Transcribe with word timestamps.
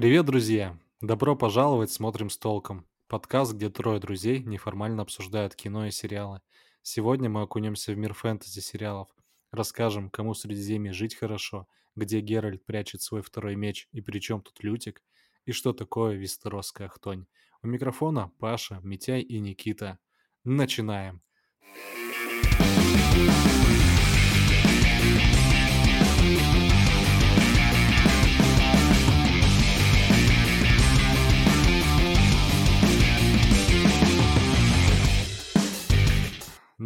Привет, 0.00 0.24
друзья! 0.24 0.78
Добро 1.02 1.36
пожаловать 1.36 1.90
«Смотрим 1.90 2.30
с 2.30 2.38
толком»— 2.38 2.86
подкаст, 3.06 3.52
где 3.52 3.68
трое 3.68 4.00
друзей 4.00 4.42
неформально 4.42 5.02
обсуждают 5.02 5.54
кино 5.54 5.88
и 5.88 5.90
сериалы. 5.90 6.40
Сегодня 6.80 7.28
мы 7.28 7.42
окунемся 7.42 7.92
в 7.92 7.98
мир 7.98 8.14
фэнтези-сериалов, 8.14 9.10
расскажем, 9.50 10.08
кому 10.08 10.32
в 10.32 10.38
Средиземье 10.38 10.94
жить 10.94 11.16
хорошо, 11.16 11.68
где 11.96 12.20
Геральт 12.20 12.64
прячет 12.64 13.02
свой 13.02 13.20
второй 13.20 13.56
меч 13.56 13.88
и 13.92 14.00
при 14.00 14.20
чем 14.20 14.40
тут 14.40 14.62
Лютик, 14.62 15.02
и 15.44 15.52
что 15.52 15.74
такое 15.74 16.16
вестеросская 16.16 16.88
хтонь. 16.88 17.26
У 17.62 17.66
микрофона 17.66 18.32
Паша, 18.38 18.80
Митяй 18.82 19.20
и 19.20 19.38
Никита. 19.38 19.98
Начинаем! 20.44 21.20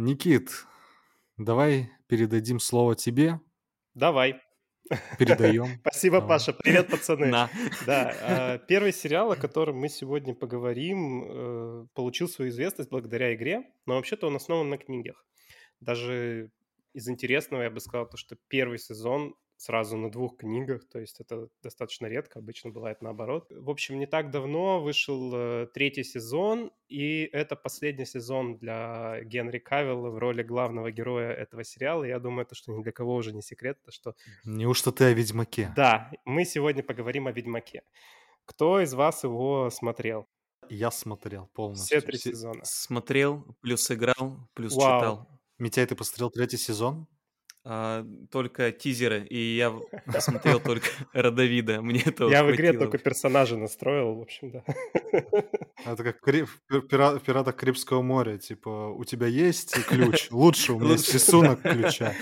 Никит, 0.05 0.67
давай 1.35 1.89
передадим 2.07 2.59
слово 2.59 2.95
тебе. 2.95 3.39
Давай. 3.95 4.39
Передаем. 5.17 5.65
Спасибо, 5.81 6.17
Давай. 6.19 6.37
Паша. 6.37 6.53
Привет, 6.53 6.91
пацаны. 6.91 7.25
На. 7.25 7.49
Да, 7.87 8.13
а, 8.21 8.57
первый 8.59 8.93
сериал, 8.93 9.31
о 9.31 9.35
котором 9.35 9.77
мы 9.77 9.89
сегодня 9.89 10.35
поговорим, 10.35 11.23
э, 11.25 11.87
получил 11.95 12.29
свою 12.29 12.51
известность 12.51 12.91
благодаря 12.91 13.33
игре, 13.33 13.63
но 13.87 13.95
вообще-то 13.95 14.27
он 14.27 14.35
основан 14.35 14.69
на 14.69 14.77
книгах. 14.77 15.25
Даже 15.79 16.51
из 16.93 17.09
интересного 17.09 17.63
я 17.63 17.71
бы 17.71 17.79
сказал, 17.79 18.07
то, 18.07 18.15
что 18.15 18.37
первый 18.47 18.77
сезон 18.77 19.33
сразу 19.57 19.97
на 19.97 20.11
двух 20.11 20.37
книгах, 20.37 20.87
то 20.87 20.99
есть 20.99 21.19
это 21.19 21.47
достаточно 21.63 22.07
редко, 22.07 22.39
обычно 22.39 22.71
бывает 22.71 23.01
наоборот. 23.01 23.47
В 23.51 23.69
общем, 23.69 23.99
не 23.99 24.05
так 24.05 24.31
давно 24.31 24.81
вышел 24.81 25.31
э, 25.33 25.67
третий 25.73 26.03
сезон, 26.03 26.71
и 26.87 27.29
это 27.31 27.55
последний 27.55 28.05
сезон 28.05 28.57
для 28.57 29.21
Генри 29.23 29.59
Кавилла 29.59 30.09
в 30.09 30.17
роли 30.17 30.43
главного 30.43 30.91
героя 30.91 31.31
этого 31.31 31.63
сериала. 31.63 32.03
Я 32.03 32.19
думаю, 32.19 32.45
это 32.45 32.55
что 32.55 32.71
ни 32.73 32.83
для 32.83 32.91
кого 32.91 33.15
уже 33.15 33.33
не 33.33 33.41
секрет, 33.41 33.81
то 33.83 33.91
что 33.91 34.15
Неужто 34.43 34.91
ты 34.91 35.05
о 35.05 35.13
Ведьмаке? 35.13 35.71
да, 35.75 36.11
мы 36.25 36.45
сегодня 36.45 36.83
поговорим 36.83 37.27
о 37.27 37.31
Ведьмаке. 37.31 37.83
Кто 38.45 38.81
из 38.81 38.93
вас 38.93 39.23
его 39.23 39.69
смотрел? 39.71 40.27
Я 40.69 40.91
смотрел 40.91 41.47
полностью. 41.53 41.99
Все 41.99 42.05
три 42.05 42.17
сезона. 42.17 42.61
Смотрел, 42.63 43.45
плюс 43.61 43.89
играл, 43.91 44.49
плюс 44.53 44.75
Вау. 44.75 44.99
читал. 44.99 45.27
Митяй, 45.57 45.85
ты 45.85 45.95
посмотрел 45.95 46.29
третий 46.29 46.57
сезон? 46.57 47.07
А, 47.67 48.05
только 48.29 48.71
тизеры, 48.71 49.25
и 49.25 49.55
я 49.55 49.73
посмотрел 50.05 50.59
только 50.59 50.85
Родовида. 51.13 51.81
Мне 51.81 52.01
этого 52.01 52.29
Я 52.29 52.43
в 52.43 52.51
игре 52.53 52.73
только 52.73 52.99
персонажа 52.99 53.57
настроил, 53.57 54.13
в 54.13 54.21
общем, 54.21 54.51
да. 54.51 54.63
Это 55.83 56.03
как 56.03 56.21
в 56.21 56.81
«Пиратах 56.87 57.55
Карибского 57.55 58.03
моря». 58.03 58.37
Типа, 58.37 58.93
у 58.95 59.03
тебя 59.03 59.25
есть 59.25 59.73
ключ? 59.87 60.27
Лучше, 60.29 60.73
у 60.73 60.79
меня 60.79 60.91
есть 60.91 61.11
рисунок 61.15 61.63
ключа. 61.63 62.13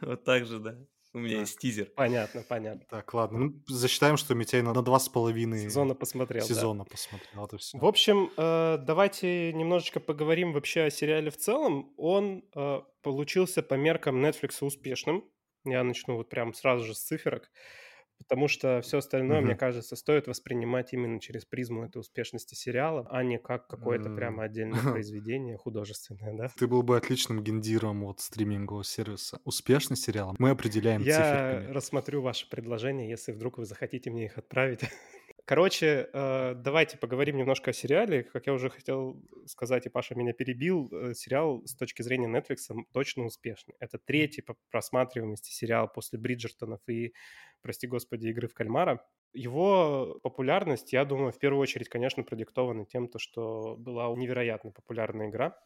Вот 0.00 0.22
так 0.22 0.46
же, 0.46 0.60
да. 0.60 0.76
У 1.16 1.18
меня 1.18 1.38
есть 1.40 1.58
тизер. 1.58 1.86
Понятно, 1.96 2.42
понятно. 2.46 2.84
Так, 2.90 3.14
ладно. 3.14 3.38
Ну, 3.38 3.62
засчитаем, 3.68 4.18
что 4.18 4.34
Митяй 4.34 4.60
на, 4.60 4.74
на 4.74 4.82
два 4.82 4.98
с 4.98 5.08
половиной 5.08 5.62
Сезона 5.62 5.94
посмотрел, 5.94 6.46
да. 6.46 6.54
сезона 6.54 6.84
посмотрел. 6.84 7.46
Это 7.46 7.56
все. 7.56 7.78
В 7.78 7.86
общем, 7.86 8.30
э, 8.36 8.76
давайте 8.86 9.50
немножечко 9.54 9.98
поговорим 9.98 10.52
вообще 10.52 10.82
о 10.82 10.90
сериале 10.90 11.30
в 11.30 11.38
целом. 11.38 11.90
Он 11.96 12.44
э, 12.54 12.80
получился 13.00 13.62
по 13.62 13.72
меркам 13.74 14.22
Netflix 14.22 14.58
успешным. 14.60 15.24
Я 15.64 15.82
начну 15.84 16.16
вот 16.16 16.28
прям 16.28 16.52
сразу 16.52 16.84
же 16.84 16.94
с 16.94 17.00
циферок, 17.00 17.50
потому 18.18 18.48
что 18.48 18.80
все 18.82 18.98
остальное, 18.98 19.40
мне 19.40 19.54
Мгм. 19.54 19.56
кажется, 19.56 19.96
стоит 19.96 20.26
воспринимать 20.28 20.92
именно 20.92 21.20
через 21.20 21.44
призму 21.44 21.84
этой 21.84 21.98
успешности 21.98 22.54
сериала, 22.54 23.06
а 23.10 23.22
не 23.22 23.38
как 23.38 23.68
какое-то 23.68 24.10
М. 24.10 24.10
прямо 24.10 24.44
отдельное 24.44 24.82
произведение 24.84 25.56
художественное, 25.56 26.34
да? 26.34 26.54
Ты 26.56 26.66
был 26.66 26.82
бы 26.82 26.96
отличным 26.98 27.42
гендиром 27.42 28.04
вот 28.04 28.20
стримингового 28.20 28.84
сервиса. 28.84 29.40
Успешный 29.44 29.96
сериал 29.96 30.34
мы 30.38 30.50
определяем 30.50 31.06
Я 31.06 31.08
циферками. 31.08 31.70
рассмотрю 31.72 32.22
ваши 32.22 32.48
предложения, 32.48 33.08
если 33.10 33.32
вдруг 33.32 33.58
вы 33.58 33.64
захотите 33.66 34.10
мне 34.10 34.24
их 34.26 34.38
отправить. 34.38 34.80
Короче, 35.48 36.10
э, 36.12 36.54
давайте 36.56 36.98
поговорим 36.98 37.36
немножко 37.36 37.70
о 37.70 37.72
сериале. 37.72 38.24
Как 38.24 38.48
я 38.48 38.52
уже 38.52 38.68
хотел 38.68 39.22
сказать, 39.46 39.86
и 39.86 39.88
Паша 39.88 40.16
меня 40.16 40.32
перебил, 40.32 40.88
э, 40.90 41.14
сериал 41.14 41.62
с 41.64 41.76
точки 41.76 42.02
зрения 42.02 42.26
Netflix 42.26 42.58
точно 42.92 43.26
успешный. 43.26 43.76
Это 43.78 43.96
третий 43.98 44.42
по 44.42 44.56
просматриваемости 44.72 45.52
сериал 45.52 45.86
после 45.86 46.18
Бриджертонов 46.18 46.80
и, 46.88 47.14
прости 47.62 47.86
господи, 47.86 48.26
игры 48.26 48.48
в 48.48 48.54
кальмара. 48.54 49.06
Его 49.34 50.18
популярность, 50.24 50.92
я 50.92 51.04
думаю, 51.04 51.30
в 51.30 51.38
первую 51.38 51.60
очередь, 51.60 51.88
конечно, 51.88 52.24
продиктована 52.24 52.84
тем, 52.84 53.06
то, 53.06 53.20
что 53.20 53.76
была 53.78 54.12
невероятно 54.16 54.72
популярная 54.72 55.28
игра 55.28 55.56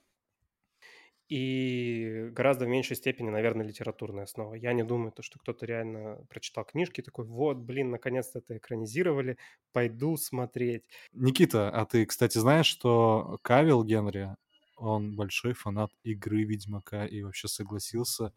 и 1.30 2.28
гораздо 2.32 2.66
в 2.66 2.68
меньшей 2.68 2.96
степени, 2.96 3.30
наверное, 3.30 3.64
литературная 3.64 4.24
основа. 4.24 4.54
Я 4.54 4.72
не 4.72 4.82
думаю, 4.82 5.12
то, 5.12 5.22
что 5.22 5.38
кто-то 5.38 5.64
реально 5.64 6.26
прочитал 6.28 6.64
книжки, 6.64 7.02
такой, 7.02 7.24
вот, 7.24 7.58
блин, 7.58 7.90
наконец-то 7.90 8.40
это 8.40 8.58
экранизировали, 8.58 9.38
пойду 9.72 10.16
смотреть. 10.16 10.84
Никита, 11.12 11.70
а 11.70 11.86
ты, 11.86 12.04
кстати, 12.04 12.36
знаешь, 12.38 12.66
что 12.66 13.38
Кавил 13.42 13.84
Генри, 13.84 14.36
он 14.76 15.14
большой 15.14 15.52
фанат 15.52 15.92
игры 16.02 16.42
Ведьмака 16.42 17.06
и 17.06 17.22
вообще 17.22 17.46
согласился 17.46 18.32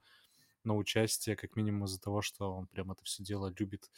на 0.63 0.75
участие, 0.75 1.35
как 1.35 1.55
минимум 1.55 1.85
из-за 1.85 1.99
того, 1.99 2.21
что 2.21 2.53
он 2.53 2.67
прям 2.67 2.91
это 2.91 3.03
все 3.03 3.23
дело 3.23 3.53
любит. 3.57 3.89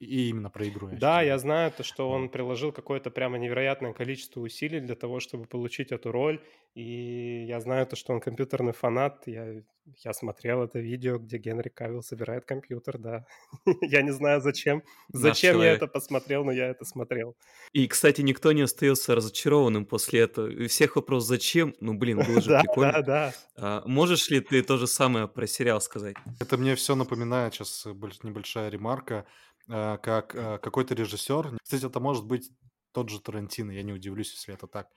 И 0.00 0.30
именно 0.30 0.48
про 0.50 0.66
игру. 0.66 0.88
Да, 0.88 0.96
считаю. 0.96 1.26
я 1.26 1.38
знаю 1.38 1.70
то, 1.72 1.82
что 1.82 2.08
он 2.10 2.30
приложил 2.30 2.72
какое-то 2.72 3.10
прямо 3.10 3.38
невероятное 3.38 3.92
количество 3.92 4.40
усилий 4.40 4.80
для 4.80 4.94
того, 4.94 5.20
чтобы 5.20 5.44
получить 5.44 5.92
эту 5.92 6.10
роль, 6.10 6.42
и 6.74 7.44
я 7.46 7.60
знаю 7.60 7.86
то, 7.86 7.96
что 7.96 8.14
он 8.14 8.20
компьютерный 8.20 8.72
фанат, 8.72 9.24
я, 9.26 9.62
я 10.04 10.12
смотрел 10.14 10.62
это 10.62 10.78
видео, 10.78 11.18
где 11.18 11.36
Генри 11.36 11.68
Кавилл 11.68 12.02
собирает 12.02 12.46
компьютер, 12.46 12.96
да. 12.98 13.26
Я 13.82 14.02
не 14.02 14.12
знаю, 14.12 14.40
зачем, 14.40 14.82
Наш 15.12 15.22
зачем 15.22 15.50
я 15.50 15.54
человек. 15.54 15.76
это 15.82 15.86
посмотрел, 15.88 16.44
но 16.44 16.52
я 16.52 16.68
это 16.68 16.84
смотрел. 16.84 17.36
И, 17.72 17.86
кстати, 17.88 18.22
никто 18.22 18.52
не 18.52 18.62
остается 18.62 19.14
разочарованным 19.14 19.84
после 19.84 20.20
этого. 20.20 20.48
И 20.48 20.66
всех 20.68 20.96
вопрос 20.96 21.26
«Зачем?» 21.26 21.74
Ну, 21.80 21.94
блин, 21.94 22.18
было 22.18 22.40
же 22.40 22.48
Да, 22.50 22.58
да, 22.58 22.62
прикольно. 22.62 23.02
да. 23.02 23.34
А, 23.56 23.82
можешь 23.86 24.30
ли 24.30 24.40
ты 24.40 24.62
то 24.62 24.78
же 24.78 24.86
самое 24.86 25.26
про 25.28 25.46
сериал 25.46 25.80
сказать? 25.80 26.16
Это 26.38 26.56
мне 26.56 26.74
все 26.76 26.94
напоминает, 26.94 27.52
сейчас 27.54 27.84
небольшая 28.22 28.70
ремарка, 28.70 29.26
как 29.70 30.34
э, 30.34 30.58
какой-то 30.58 30.94
режиссер, 30.94 31.58
кстати, 31.62 31.86
это 31.86 32.00
может 32.00 32.26
быть 32.26 32.50
тот 32.92 33.08
же 33.08 33.20
Тарантино, 33.20 33.70
я 33.72 33.82
не 33.82 33.92
удивлюсь, 33.92 34.32
если 34.32 34.54
это 34.54 34.66
так, 34.66 34.88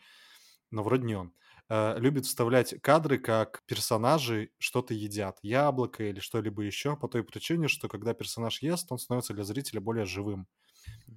но 0.72 0.84
вроде 0.84 1.06
не 1.06 1.16
он, 1.16 1.34
э, 1.70 2.00
любит 2.00 2.26
вставлять 2.26 2.82
кадры, 2.82 3.20
как 3.20 3.64
персонажи 3.66 4.52
что-то 4.60 4.94
едят, 4.94 5.40
яблоко 5.44 6.04
или 6.04 6.20
что-либо 6.20 6.64
еще, 6.64 6.98
по 6.98 7.08
той 7.08 7.24
причине, 7.24 7.68
что 7.68 7.88
когда 7.90 8.14
персонаж 8.14 8.62
ест, 8.62 8.92
он 8.92 8.98
становится 9.00 9.34
для 9.34 9.44
зрителя 9.44 9.82
более 9.82 10.06
живым. 10.06 10.48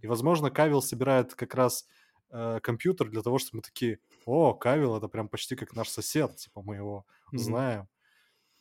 И, 0.02 0.06
возможно, 0.06 0.50
Кавил 0.50 0.82
собирает 0.82 1.34
как 1.34 1.54
раз 1.54 1.86
э, 2.30 2.60
компьютер 2.62 3.08
для 3.10 3.22
того, 3.22 3.38
чтобы 3.38 3.58
мы 3.58 3.62
такие, 3.62 4.00
о, 4.24 4.54
Кавил, 4.54 4.96
это 4.96 5.08
прям 5.08 5.28
почти 5.28 5.56
как 5.56 5.74
наш 5.74 5.88
сосед, 5.88 6.36
типа 6.36 6.62
мы 6.62 6.76
его 6.76 7.06
Мгм. 7.32 7.56
знаем. 7.56 7.88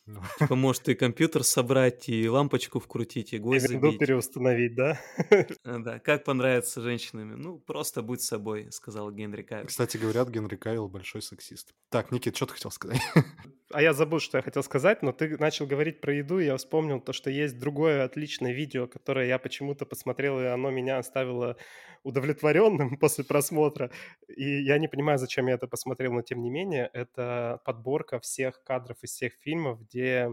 Ну, 0.06 0.22
Типа, 0.38 0.54
может 0.54 0.88
и 0.88 0.94
компьютер 0.94 1.42
собрать, 1.42 2.08
и 2.08 2.28
лампочку 2.28 2.78
вкрутить, 2.78 3.32
и 3.32 3.38
гвоздь 3.38 3.66
забить. 3.66 3.98
переустановить, 3.98 4.74
да? 4.76 5.00
А, 5.64 5.78
Да, 5.78 5.98
как 5.98 6.22
понравится 6.24 6.80
женщинами? 6.80 7.34
Ну, 7.34 7.58
просто 7.58 8.02
будь 8.02 8.22
собой, 8.22 8.68
сказал 8.70 9.10
Генри 9.10 9.42
Кавилл. 9.42 9.66
Кстати, 9.66 9.96
говорят, 9.96 10.28
Генри 10.28 10.54
Кавилл 10.56 10.88
большой 10.88 11.22
сексист. 11.22 11.74
Так, 11.90 12.12
Никит, 12.12 12.36
что 12.36 12.46
ты 12.46 12.54
хотел 12.54 12.70
сказать? 12.70 13.00
А 13.72 13.82
я 13.82 13.92
забыл, 13.92 14.20
что 14.20 14.38
я 14.38 14.42
хотел 14.42 14.62
сказать, 14.62 15.02
но 15.02 15.12
ты 15.12 15.36
начал 15.38 15.66
говорить 15.66 16.00
про 16.00 16.14
еду, 16.14 16.38
и 16.38 16.44
я 16.44 16.56
вспомнил 16.56 17.00
то, 17.00 17.12
что 17.12 17.30
есть 17.30 17.58
другое 17.58 18.04
отличное 18.04 18.52
видео, 18.52 18.86
которое 18.86 19.26
я 19.26 19.40
почему-то 19.40 19.84
посмотрел, 19.84 20.40
и 20.40 20.44
оно 20.44 20.70
меня 20.70 20.98
оставило 20.98 21.56
удовлетворенным 22.04 22.96
после 23.00 23.24
просмотра. 23.24 23.90
И 24.28 24.62
я 24.62 24.78
не 24.78 24.86
понимаю, 24.86 25.18
зачем 25.18 25.48
я 25.48 25.54
это 25.54 25.66
посмотрел, 25.66 26.12
но 26.12 26.22
тем 26.22 26.42
не 26.42 26.50
менее, 26.50 26.88
это 26.92 27.60
подборка 27.64 28.20
всех 28.20 28.62
кадров 28.62 28.98
из 29.02 29.10
всех 29.10 29.32
фильмов, 29.40 29.80
где 29.80 30.32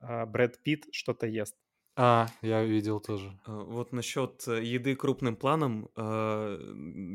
а, 0.00 0.26
Брэд 0.26 0.60
Питт 0.62 0.86
что-то 0.90 1.28
ест. 1.28 1.54
А, 2.00 2.28
я 2.42 2.62
видел 2.64 3.00
тоже. 3.00 3.40
А, 3.44 3.64
Вот 3.64 3.92
насчет 3.92 4.46
э, 4.46 4.62
еды 4.62 4.94
крупным 4.94 5.34
планом, 5.34 5.90
а, 5.96 6.56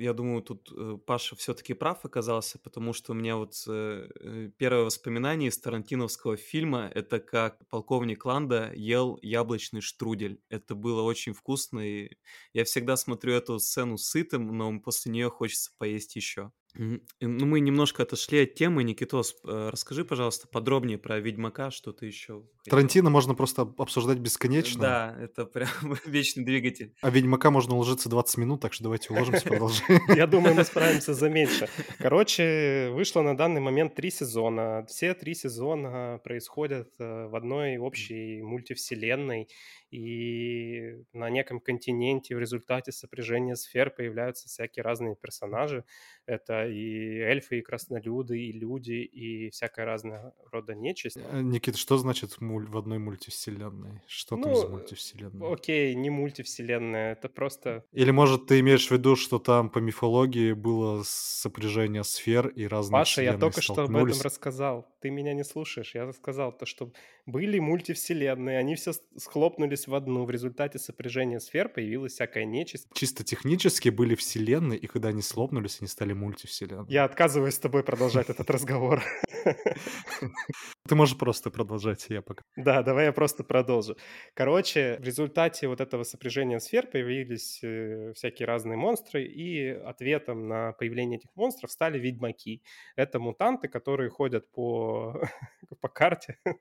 я 0.01 0.11
думаю, 0.13 0.41
тут 0.41 0.69
э, 0.75 0.97
Паша 1.05 1.37
все-таки 1.37 1.73
прав 1.73 2.03
оказался, 2.03 2.59
потому 2.59 2.91
что 2.91 3.13
у 3.13 3.15
меня 3.15 3.37
вот 3.37 3.53
э, 3.65 4.09
э, 4.19 4.49
первое 4.57 4.83
воспоминание 4.83 5.47
из 5.49 5.57
тарантиновского 5.57 6.35
фильма 6.35 6.91
это 6.93 7.21
как 7.21 7.65
полковник 7.69 8.25
Ланда 8.25 8.73
ел 8.75 9.17
яблочный 9.21 9.79
штрудель. 9.79 10.41
Это 10.49 10.75
было 10.75 11.01
очень 11.03 11.31
вкусно, 11.33 11.79
и 11.79 12.09
я 12.51 12.65
всегда 12.65 12.97
смотрю 12.97 13.33
эту 13.35 13.59
сцену 13.59 13.97
сытым, 13.97 14.47
но 14.57 14.77
после 14.81 15.13
нее 15.13 15.29
хочется 15.29 15.71
поесть 15.77 16.17
еще. 16.17 16.51
Ну, 16.75 16.99
мы 17.19 17.59
немножко 17.59 18.03
отошли 18.03 18.43
от 18.43 18.55
темы. 18.55 18.83
Никитос, 18.83 19.35
э, 19.45 19.69
расскажи, 19.71 20.03
пожалуйста, 20.03 20.47
подробнее 20.47 20.97
про 20.97 21.19
Ведьмака, 21.19 21.69
что 21.69 21.93
ты 21.93 22.07
еще 22.07 22.43
Тарантино 22.65 23.09
можно 23.09 23.35
просто 23.35 23.61
обсуждать 23.77 24.17
бесконечно. 24.19 24.81
Да, 24.81 25.17
это 25.19 25.45
прям 25.45 25.69
вечный 26.05 26.43
двигатель. 26.43 26.95
А 27.01 27.09
Ведьмака 27.09 27.51
можно 27.51 27.75
уложиться 27.75 28.09
20 28.09 28.37
минут, 28.37 28.61
так 28.61 28.73
что 28.73 28.83
давайте 28.85 29.13
уложимся, 29.13 29.43
продолжим. 29.43 29.85
Я 30.15 30.27
думаю, 30.27 30.55
мы 30.55 30.63
справимся 30.63 31.13
за 31.13 31.29
меньше. 31.29 31.67
Короче, 31.99 32.89
вышло 32.91 33.21
на 33.21 33.37
данный 33.37 33.61
момент 33.61 33.95
три 33.95 34.09
сезона. 34.09 34.85
Все 34.87 35.13
три 35.13 35.35
сезона 35.35 36.19
происходят 36.23 36.89
э, 36.99 37.27
в 37.27 37.35
одной 37.35 37.77
общей 37.77 38.41
мультивселенной 38.41 39.47
и 39.93 41.05
на 41.13 41.29
неком 41.29 41.59
континенте 41.59 42.35
в 42.35 42.39
результате 42.39 42.91
сопряжения 42.91 43.53
сфер 43.53 43.91
появляются 43.91 44.47
всякие 44.47 44.81
разные 44.81 45.15
персонажи. 45.15 45.85
Это 46.25 46.67
и 46.67 47.19
эльфы, 47.19 47.59
и 47.59 47.61
краснолюды, 47.61 48.39
и 48.39 48.51
люди, 48.51 49.03
и 49.03 49.51
всякая 49.51 49.85
разная 49.85 50.33
рода 50.51 50.73
нечисть. 50.73 51.17
Э, 51.17 51.41
Никита, 51.41 51.77
что 51.77 51.97
значит 51.97 52.37
в 52.39 52.77
одной 52.77 52.97
мультивселенной? 52.97 54.01
Что 54.07 54.35
там 54.35 54.55
за 54.55 54.63
Ну, 54.63 54.69
мультивселенная? 54.71 55.53
окей, 55.53 55.93
не 55.93 56.09
мультивселенная, 56.09 57.11
это 57.11 57.29
просто... 57.29 57.85
Или, 57.91 58.09
может, 58.09 58.47
ты 58.47 58.61
имеешь 58.61 58.87
в 58.87 58.91
виду, 58.91 59.15
что 59.15 59.37
там 59.37 59.69
по 59.69 59.77
мифологии 59.77 60.53
было 60.53 61.03
сопряжение 61.05 62.03
сфер 62.03 62.47
и 62.47 62.65
разные 62.65 62.99
Паша, 62.99 63.21
я 63.21 63.37
только 63.37 63.61
что 63.61 63.83
об 63.83 63.95
этом 63.95 64.21
рассказал. 64.21 64.87
Ты 65.03 65.09
меня 65.09 65.33
не 65.33 65.43
слушаешь. 65.43 65.95
Я 65.95 66.09
сказал 66.13 66.53
то, 66.53 66.65
что 66.65 66.93
были 67.25 67.59
мультивселенные, 67.59 68.57
они 68.57 68.75
все 68.75 68.93
схлопнулись 69.17 69.85
в 69.85 69.93
одну. 69.95 70.23
В 70.23 70.31
результате 70.31 70.79
сопряжения 70.79 71.39
сфер 71.39 71.67
появилась 71.67 72.13
всякая 72.13 72.45
нечисть. 72.45 72.87
Чисто 72.93 73.25
технически 73.25 73.89
были 73.89 74.15
вселенные, 74.15 74.79
и 74.79 74.87
когда 74.87 75.09
они 75.09 75.21
слопнулись, 75.21 75.79
они 75.81 75.89
стали 75.89 76.13
мультивселенными. 76.13 76.89
Я 76.89 77.03
отказываюсь 77.03 77.55
с 77.55 77.59
тобой 77.59 77.83
продолжать 77.83 78.29
этот 78.29 78.49
разговор. 78.49 79.03
Ты 80.87 80.95
можешь 80.95 81.17
просто 81.17 81.49
продолжать, 81.49 82.05
я 82.09 82.21
пока. 82.21 82.43
Да, 82.55 82.81
давай 82.81 83.05
я 83.05 83.11
просто 83.11 83.43
продолжу. 83.43 83.97
Короче, 84.33 84.97
в 85.01 85.03
результате 85.03 85.67
вот 85.67 85.81
этого 85.81 86.03
сопряжения 86.03 86.59
сфер 86.59 86.87
появились 86.87 87.59
э, 87.61 88.13
всякие 88.15 88.47
разные 88.47 88.77
монстры, 88.77 89.25
и 89.25 89.67
ответом 89.67 90.47
на 90.47 90.71
появление 90.73 91.19
этих 91.19 91.35
монстров 91.35 91.71
стали 91.71 91.99
ведьмаки. 91.99 92.63
Это 92.95 93.19
мутанты, 93.19 93.67
которые 93.67 94.09
ходят 94.09 94.49
по, 94.51 94.92
по 95.81 95.87
карте. 95.89 96.37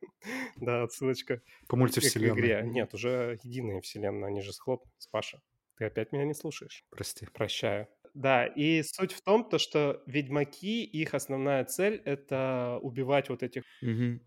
Да, 0.56 0.84
отсылочка 0.84 1.42
По 1.66 1.76
к 1.76 1.78
мультивселенной. 1.78 2.38
игре. 2.38 2.62
Нет, 2.64 2.94
уже 2.94 3.38
единая 3.42 3.80
вселенная, 3.80 4.28
они 4.28 4.40
же 4.42 4.52
схлопнулись. 4.52 5.08
Паша, 5.10 5.40
ты 5.76 5.86
опять 5.86 6.12
меня 6.12 6.24
не 6.24 6.34
слушаешь. 6.34 6.84
Прости. 6.90 7.26
Прощаю. 7.32 7.88
Да, 8.14 8.46
и 8.46 8.82
суть 8.82 9.12
в 9.12 9.22
том, 9.22 9.48
то, 9.48 9.58
что 9.58 10.02
ведьмаки, 10.06 10.84
их 10.84 11.14
основная 11.14 11.64
цель— 11.64 12.00
это 12.04 12.78
убивать 12.82 13.30
вот 13.30 13.42
этих... 13.42 13.62
Мгм. 13.80 14.20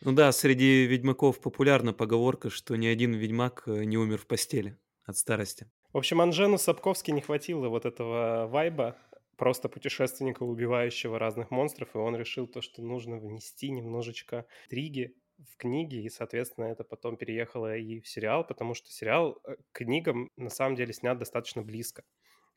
Ну 0.00 0.12
да, 0.12 0.32
среди 0.32 0.86
ведьмаков 0.86 1.40
популярна 1.40 1.92
поговорка, 1.92 2.50
что 2.50 2.76
ни 2.76 2.86
один 2.86 3.12
ведьмак 3.14 3.64
э, 3.66 3.84
не 3.84 3.96
умер 3.96 4.18
в 4.18 4.26
постели 4.26 4.76
от 5.04 5.16
старости. 5.16 5.70
В 5.92 5.98
общем, 5.98 6.20
Анжену 6.20 6.58
Сапковски 6.58 7.10
не 7.12 7.20
хватило 7.20 7.68
вот 7.68 7.86
этого 7.86 8.46
вайба, 8.46 8.96
просто 9.38 9.68
путешественника, 9.68 10.42
убивающего 10.42 11.18
разных 11.18 11.50
монстров, 11.50 11.94
и 11.94 11.98
он 11.98 12.16
решил 12.16 12.46
то, 12.46 12.60
что 12.60 12.82
нужно 12.82 13.16
внести 13.18 13.70
немножечко 13.70 14.44
триги 14.68 15.14
в 15.38 15.56
книги, 15.56 16.02
и, 16.02 16.10
соответственно, 16.10 16.66
это 16.66 16.82
потом 16.82 17.16
переехало 17.16 17.76
и 17.76 18.00
в 18.00 18.08
сериал, 18.08 18.44
потому 18.44 18.74
что 18.74 18.90
сериал 18.90 19.40
э, 19.44 19.54
книгам 19.70 20.30
на 20.36 20.50
самом 20.50 20.74
деле 20.74 20.92
снят 20.92 21.16
достаточно 21.16 21.62
близко. 21.62 22.02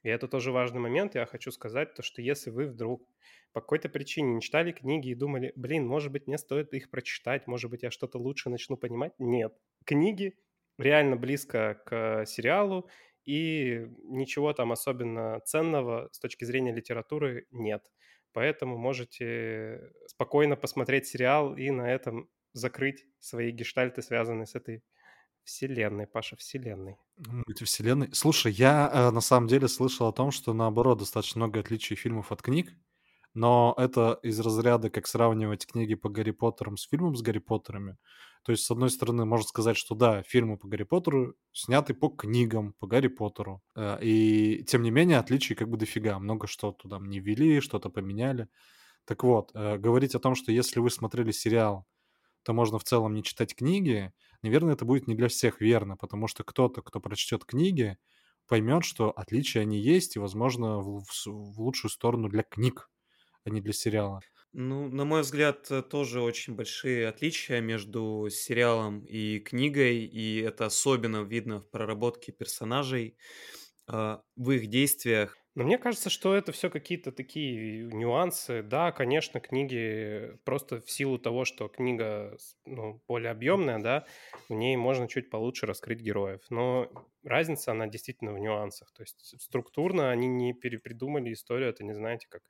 И 0.01 0.09
это 0.09 0.27
тоже 0.27 0.51
важный 0.51 0.79
момент. 0.79 1.13
Я 1.13 1.27
хочу 1.27 1.51
сказать 1.51 1.93
то, 1.93 2.01
что 2.01 2.23
если 2.23 2.49
вы 2.49 2.65
вдруг 2.65 3.07
по 3.53 3.61
какой-то 3.61 3.87
причине 3.87 4.33
не 4.33 4.41
читали 4.41 4.71
книги 4.71 5.09
и 5.09 5.15
думали, 5.15 5.53
блин, 5.55 5.85
может 5.85 6.11
быть, 6.11 6.25
мне 6.25 6.39
стоит 6.39 6.73
их 6.73 6.89
прочитать, 6.89 7.45
может 7.45 7.69
быть, 7.69 7.83
я 7.83 7.91
что-то 7.91 8.17
лучше 8.17 8.49
начну 8.49 8.77
понимать. 8.77 9.13
Нет. 9.19 9.53
Книги 9.85 10.33
реально 10.79 11.15
близко 11.17 11.79
к 11.85 12.25
сериалу, 12.25 12.89
и 13.25 13.87
ничего 14.03 14.53
там 14.53 14.71
особенно 14.71 15.39
ценного 15.45 16.09
с 16.11 16.19
точки 16.19 16.45
зрения 16.45 16.73
литературы 16.73 17.47
нет. 17.51 17.83
Поэтому 18.33 18.77
можете 18.77 19.91
спокойно 20.07 20.55
посмотреть 20.55 21.07
сериал 21.07 21.55
и 21.55 21.69
на 21.69 21.91
этом 21.91 22.29
закрыть 22.53 23.05
свои 23.19 23.51
гештальты, 23.51 24.01
связанные 24.01 24.45
с 24.45 24.55
этой 24.55 24.83
вселенной, 25.43 26.07
Паша, 26.07 26.35
вселенной. 26.35 26.97
Мультивселенной. 27.17 28.09
Слушай, 28.13 28.51
я 28.51 28.89
э, 28.93 29.11
на 29.11 29.21
самом 29.21 29.47
деле 29.47 29.67
слышал 29.67 30.07
о 30.07 30.13
том, 30.13 30.31
что 30.31 30.53
наоборот 30.53 30.99
достаточно 30.99 31.39
много 31.39 31.59
отличий 31.59 31.95
фильмов 31.95 32.31
от 32.31 32.41
книг, 32.41 32.73
но 33.33 33.73
это 33.77 34.19
из 34.23 34.39
разряда, 34.39 34.89
как 34.89 35.07
сравнивать 35.07 35.65
книги 35.65 35.95
по 35.95 36.09
Гарри 36.09 36.31
Поттерам 36.31 36.77
с 36.77 36.87
фильмом 36.87 37.15
с 37.15 37.21
Гарри 37.21 37.39
Поттерами. 37.39 37.97
То 38.43 38.51
есть, 38.51 38.63
с 38.65 38.71
одной 38.71 38.89
стороны, 38.89 39.25
можно 39.25 39.47
сказать, 39.47 39.77
что 39.77 39.95
да, 39.95 40.23
фильмы 40.23 40.57
по 40.57 40.67
Гарри 40.67 40.83
Поттеру 40.83 41.35
сняты 41.51 41.93
по 41.93 42.09
книгам 42.09 42.73
по 42.79 42.87
Гарри 42.87 43.07
Поттеру. 43.07 43.61
Э, 43.75 43.99
И 44.01 44.63
тем 44.65 44.81
не 44.83 44.91
менее, 44.91 45.19
отличий 45.19 45.55
как 45.55 45.69
бы 45.69 45.77
дофига. 45.77 46.17
Много 46.19 46.47
что 46.47 46.71
туда 46.71 46.97
не 46.99 47.19
ввели, 47.19 47.59
что-то 47.61 47.89
поменяли. 47.89 48.47
Так 49.05 49.23
вот, 49.23 49.51
э, 49.55 49.77
говорить 49.77 50.15
о 50.15 50.19
том, 50.19 50.35
что 50.35 50.51
если 50.51 50.79
вы 50.79 50.89
смотрели 50.91 51.31
сериал, 51.31 51.85
то 52.43 52.53
можно 52.53 52.79
в 52.79 52.83
целом 52.83 53.13
не 53.13 53.23
читать 53.23 53.55
книги, 53.55 54.13
наверное, 54.43 54.73
это 54.75 54.85
будет 54.85 55.07
не 55.07 55.15
для 55.15 55.27
всех 55.29 55.61
верно, 55.61 55.97
потому 55.97 56.27
что 56.27 56.43
кто-то, 56.43 56.81
кто 56.81 56.99
прочтет 56.99 57.45
книги, 57.45 57.97
поймет, 58.47 58.83
что 58.85 59.11
отличия 59.11 59.61
они 59.63 59.79
есть, 59.79 60.15
и, 60.15 60.19
возможно, 60.19 60.79
в, 60.79 61.03
в 61.05 61.25
в 61.27 61.61
лучшую 61.61 61.91
сторону 61.91 62.29
для 62.29 62.43
книг, 62.43 62.90
а 63.45 63.49
не 63.49 63.61
для 63.61 63.73
сериала. 63.73 64.23
Ну, 64.53 64.89
на 64.89 65.05
мой 65.05 65.21
взгляд, 65.21 65.71
э, 65.71 65.81
тоже 65.81 66.21
очень 66.21 66.55
большие 66.55 67.07
отличия 67.07 67.61
между 67.61 68.27
сериалом 68.29 69.05
и 69.05 69.39
книгой, 69.39 69.99
и 70.05 70.41
это 70.41 70.65
особенно 70.65 71.23
видно 71.23 71.61
в 71.61 71.69
проработке 71.69 72.33
персонажей, 72.33 73.17
а, 73.87 74.23
в 74.35 74.51
их 74.51 74.67
действиях. 74.67 75.37
Но 75.55 75.65
мне 75.65 75.77
кажется, 75.77 76.09
что 76.09 76.33
это 76.33 76.53
все 76.53 76.69
какие-то 76.69 77.11
такие 77.11 77.83
нюансы. 77.85 78.63
Да, 78.63 78.93
конечно, 78.93 79.41
книги 79.41 80.37
просто 80.45 80.79
в 80.79 80.89
силу 80.89 81.19
того, 81.19 81.43
что 81.43 81.67
книга 81.67 82.37
ну, 82.65 83.03
более 83.07 83.31
объемная, 83.31 83.79
да, 83.79 84.05
в 84.47 84.53
ней 84.53 84.77
можно 84.77 85.09
чуть 85.09 85.29
получше 85.29 85.65
раскрыть 85.65 85.99
героев. 85.99 86.41
Но 86.49 86.89
разница, 87.23 87.71
она 87.71 87.87
действительно 87.87 88.33
в 88.33 88.39
нюансах. 88.39 88.93
То 88.93 89.03
есть 89.03 89.41
структурно 89.41 90.09
они 90.11 90.27
не 90.27 90.53
перепридумали 90.53 91.33
историю, 91.33 91.69
это 91.69 91.83
не 91.83 91.93
знаете, 91.93 92.27
как 92.29 92.43
э, 92.43 92.45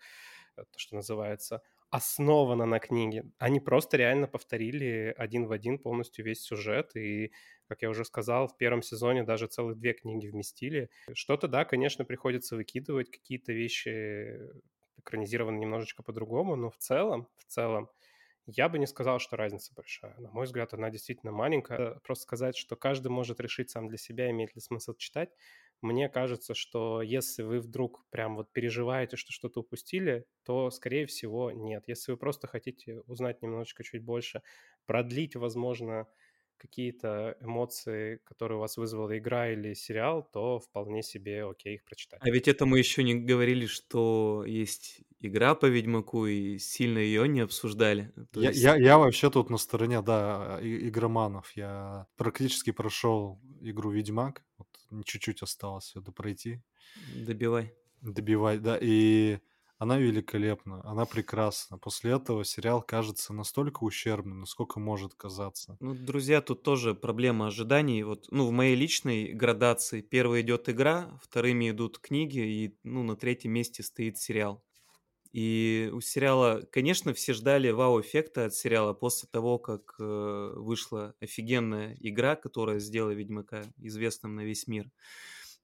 то, 0.55 0.65
что 0.77 0.95
называется, 0.95 1.61
основано 1.89 2.65
на 2.65 2.79
книге. 2.79 3.25
Они 3.37 3.59
просто 3.59 3.97
реально 3.97 4.27
повторили 4.27 5.13
один 5.17 5.45
в 5.47 5.51
один 5.51 5.77
полностью 5.79 6.23
весь 6.25 6.41
сюжет, 6.41 6.95
и, 6.95 7.31
как 7.67 7.81
я 7.81 7.89
уже 7.89 8.05
сказал, 8.05 8.47
в 8.47 8.57
первом 8.57 8.81
сезоне 8.81 9.23
даже 9.23 9.47
целых 9.47 9.77
две 9.77 9.93
книги 9.93 10.27
вместили. 10.27 10.89
Что-то, 11.13 11.47
да, 11.47 11.65
конечно, 11.65 12.05
приходится 12.05 12.55
выкидывать, 12.55 13.11
какие-то 13.11 13.51
вещи 13.53 14.39
экранизированы 14.97 15.57
немножечко 15.57 16.03
по-другому, 16.03 16.55
но 16.55 16.69
в 16.69 16.77
целом, 16.77 17.27
в 17.37 17.45
целом, 17.45 17.89
я 18.45 18.69
бы 18.69 18.79
не 18.79 18.87
сказал, 18.87 19.19
что 19.19 19.37
разница 19.37 19.73
большая. 19.75 20.17
На 20.17 20.31
мой 20.31 20.45
взгляд, 20.45 20.73
она 20.73 20.89
действительно 20.89 21.31
маленькая. 21.31 21.95
Просто 22.03 22.23
сказать, 22.23 22.57
что 22.57 22.75
каждый 22.75 23.07
может 23.09 23.39
решить 23.39 23.69
сам 23.69 23.87
для 23.87 23.97
себя, 23.97 24.29
имеет 24.31 24.55
ли 24.55 24.61
смысл 24.61 24.93
читать. 24.95 25.29
Мне 25.81 26.09
кажется, 26.09 26.53
что 26.53 27.01
если 27.01 27.43
вы 27.43 27.59
вдруг 27.59 28.05
прям 28.09 28.35
вот 28.35 28.51
переживаете, 28.53 29.17
что 29.17 29.31
что-то 29.31 29.61
упустили, 29.61 30.25
то, 30.43 30.69
скорее 30.71 31.05
всего, 31.07 31.51
нет. 31.51 31.85
Если 31.87 32.11
вы 32.11 32.17
просто 32.17 32.47
хотите 32.47 33.01
узнать 33.07 33.41
немножечко 33.41 33.83
чуть 33.83 34.03
больше, 34.03 34.43
продлить, 34.85 35.35
возможно, 35.35 36.07
какие-то 36.57 37.37
эмоции, 37.41 38.17
которые 38.23 38.57
у 38.57 38.61
вас 38.61 38.77
вызвала 38.77 39.17
игра 39.17 39.49
или 39.51 39.73
сериал, 39.73 40.23
то 40.31 40.59
вполне 40.59 41.01
себе 41.03 41.43
окей 41.45 41.75
их 41.75 41.83
прочитать. 41.83 42.23
А 42.23 42.29
ведь 42.29 42.47
это 42.47 42.65
мы 42.65 42.77
еще 42.77 43.03
не 43.03 43.15
говорили, 43.15 43.65
что 43.65 44.43
есть 44.45 45.01
игра 45.19 45.55
по 45.55 45.65
Ведьмаку, 45.65 46.27
и 46.27 46.59
сильно 46.59 46.99
ее 46.99 47.27
не 47.27 47.39
обсуждали. 47.41 48.13
То 48.31 48.41
Я, 48.41 48.49
есть, 48.49 48.71
я, 48.73 48.75
я 48.75 48.97
вообще 48.97 49.29
тут 49.29 49.49
на 49.49 49.57
стороне, 49.57 50.01
да, 50.01 50.59
и- 50.61 50.87
игроманов. 50.89 51.51
Я 51.55 52.07
практически 52.15 52.71
прошел 52.71 53.41
игру 53.61 53.91
Ведьмак. 53.91 54.45
Вот 54.57 54.67
чуть-чуть 55.05 55.41
осталось 55.43 55.93
это 55.95 56.11
пройти, 56.11 56.61
добивай. 57.27 57.73
добивать, 58.01 58.61
да, 58.61 58.77
и 58.79 59.39
она 59.77 59.97
великолепна, 59.97 60.81
она 60.83 61.05
прекрасна. 61.05 61.77
После 61.77 62.11
этого 62.11 62.43
сериал 62.45 62.81
кажется 62.83 63.33
настолько 63.33 63.83
ущербным, 63.83 64.39
насколько 64.41 64.79
может 64.79 65.15
казаться. 65.15 65.79
Ну, 65.79 65.95
друзья, 65.95 66.41
тут 66.41 66.61
тоже 66.63 66.93
проблема 66.93 67.47
ожиданий. 67.47 68.03
Вот, 68.03 68.27
ну, 68.29 68.45
в 68.45 68.51
моей 68.51 68.75
личной 68.75 69.33
градации 69.33 70.01
первой 70.01 70.41
идет 70.41 70.69
игра, 70.69 71.19
вторыми 71.23 71.71
идут 71.71 71.97
книги, 71.97 72.39
и, 72.39 72.79
ну, 72.83 73.01
на 73.03 73.15
третьем 73.15 73.51
месте 73.51 73.81
стоит 73.81 74.17
сериал. 74.19 74.63
И 75.31 75.89
у 75.93 76.01
сериала, 76.01 76.61
конечно, 76.71 77.13
все 77.13 77.33
ждали 77.33 77.69
вау-эффекта 77.71 78.45
от 78.45 78.53
сериала 78.53 78.93
после 78.93 79.29
того, 79.31 79.59
как 79.59 79.95
э, 79.99 80.53
вышла 80.57 81.15
офигенная 81.21 81.95
игра, 82.01 82.35
которая 82.35 82.79
сделала 82.79 83.11
Ведьмака 83.11 83.63
известным 83.77 84.35
на 84.35 84.41
весь 84.41 84.67
мир. 84.67 84.91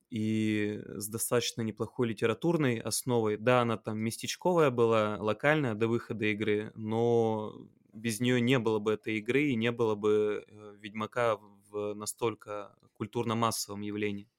и 0.09 0.81
с 0.85 1.07
достаточно 1.09 1.61
неплохой 1.61 2.09
литературной 2.09 2.79
основой. 2.79 3.37
Да, 3.37 3.61
она 3.61 3.77
там 3.77 3.99
местечковая 3.99 4.71
была, 4.71 5.17
локальная 5.19 5.75
до 5.75 5.87
выхода 5.87 6.25
игры, 6.25 6.71
но 6.75 7.53
без 7.93 8.19
нее 8.21 8.39
не 8.41 8.59
было 8.59 8.79
бы 8.79 8.93
этой 8.93 9.17
игры 9.17 9.47
и 9.49 9.55
не 9.55 9.71
было 9.71 9.95
бы 9.95 10.45
э, 10.47 10.75
Ведьмака 10.79 11.37
в 11.71 11.93
настолько 11.93 12.75
культурно-массовом 12.93 13.81
явлении. 13.81 14.29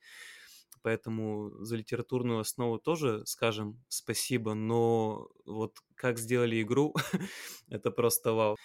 Поэтому 0.83 1.51
за 1.65 1.77
литературную 1.77 2.41
основу 2.41 2.79
тоже 2.79 3.25
скажем 3.27 3.83
спасибо, 3.89 4.55
но 4.55 5.29
вот 5.45 5.79
как 5.95 6.19
сделали 6.19 6.63
игру, 6.63 6.95
это 7.69 7.91
просто 7.91 8.33
вау. 8.33 8.57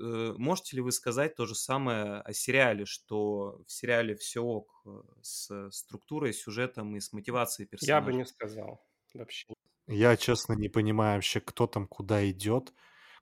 Э, 0.00 0.34
можете 0.36 0.76
ли 0.76 0.82
вы 0.82 0.92
сказать 0.92 1.34
то 1.34 1.46
же 1.46 1.54
самое 1.54 2.20
о 2.20 2.32
сериале, 2.32 2.84
что 2.84 3.62
в 3.66 3.72
сериале 3.72 4.14
все 4.16 4.42
ок 4.42 4.82
э, 4.86 4.90
с 5.22 5.70
структурой, 5.70 6.32
сюжетом 6.32 6.96
и 6.96 7.00
с 7.00 7.12
мотивацией 7.12 7.68
персонажа? 7.68 8.06
Я 8.06 8.12
бы 8.12 8.12
не 8.12 8.26
сказал 8.26 8.84
вообще. 9.14 9.46
Я, 9.86 10.16
честно, 10.16 10.54
не 10.54 10.68
понимаю 10.68 11.16
вообще, 11.16 11.40
кто 11.40 11.66
там 11.66 11.86
куда 11.86 12.28
идет, 12.28 12.72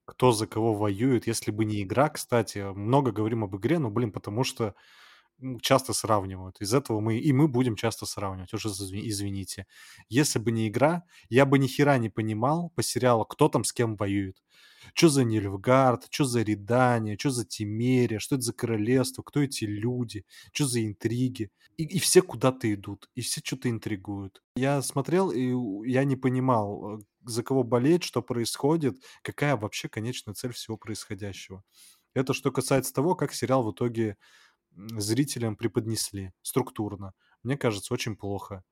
кто 0.04 0.32
за 0.32 0.46
кого 0.46 0.74
воюет. 0.74 1.26
Если 1.26 1.50
бы 1.50 1.64
не 1.64 1.82
игра, 1.82 2.08
кстати, 2.08 2.72
много 2.74 3.12
говорим 3.12 3.44
об 3.44 3.56
игре, 3.56 3.78
но, 3.78 3.90
блин, 3.90 4.12
потому 4.12 4.44
что 4.44 4.74
часто 5.60 5.92
сравнивают. 5.92 6.60
Из 6.60 6.72
этого 6.74 7.00
мы 7.00 7.18
и 7.18 7.32
мы 7.32 7.48
будем 7.48 7.76
часто 7.76 8.06
сравнивать, 8.06 8.52
уже 8.54 8.68
извините. 8.68 9.66
Если 10.08 10.38
бы 10.38 10.52
не 10.52 10.68
игра, 10.68 11.04
я 11.28 11.46
бы 11.46 11.58
ни 11.58 11.66
хера 11.66 11.98
не 11.98 12.10
понимал 12.10 12.70
по 12.74 12.82
сериалу, 12.82 13.24
кто 13.24 13.48
там 13.48 13.64
с 13.64 13.72
кем 13.72 13.96
воюет. 13.96 14.42
Что 14.94 15.08
за 15.08 15.24
Нильфгард, 15.24 16.08
что 16.10 16.24
за 16.24 16.42
Редания, 16.42 17.16
что 17.18 17.30
за 17.30 17.44
Тимерия, 17.44 18.18
что 18.18 18.36
это 18.36 18.44
за 18.44 18.52
королевство, 18.52 19.22
кто 19.22 19.42
эти 19.42 19.64
люди, 19.64 20.24
что 20.52 20.66
за 20.66 20.84
интриги. 20.84 21.50
И, 21.76 21.84
и 21.84 21.98
все 21.98 22.22
куда-то 22.22 22.72
идут, 22.72 23.08
и 23.14 23.20
все 23.20 23.40
что-то 23.42 23.68
интригуют. 23.68 24.42
Я 24.56 24.82
смотрел, 24.82 25.30
и 25.30 25.52
я 25.88 26.04
не 26.04 26.16
понимал, 26.16 26.98
э, 26.98 27.02
за 27.24 27.42
кого 27.42 27.64
болеть, 27.64 28.04
что 28.04 28.22
происходит, 28.22 29.02
какая 29.22 29.56
вообще 29.56 29.88
конечная 29.88 30.34
цель 30.34 30.52
всего 30.52 30.76
происходящего. 30.76 31.64
Это 32.14 32.32
что 32.32 32.52
касается 32.52 32.94
того, 32.94 33.16
как 33.16 33.34
сериал 33.34 33.64
в 33.64 33.72
итоге 33.72 34.16
зрителям 34.76 35.56
преподнесли 35.56 36.32
структурно. 36.42 37.12
Мне 37.42 37.56
кажется, 37.56 37.92
очень 37.94 38.16
плохо. 38.16 38.64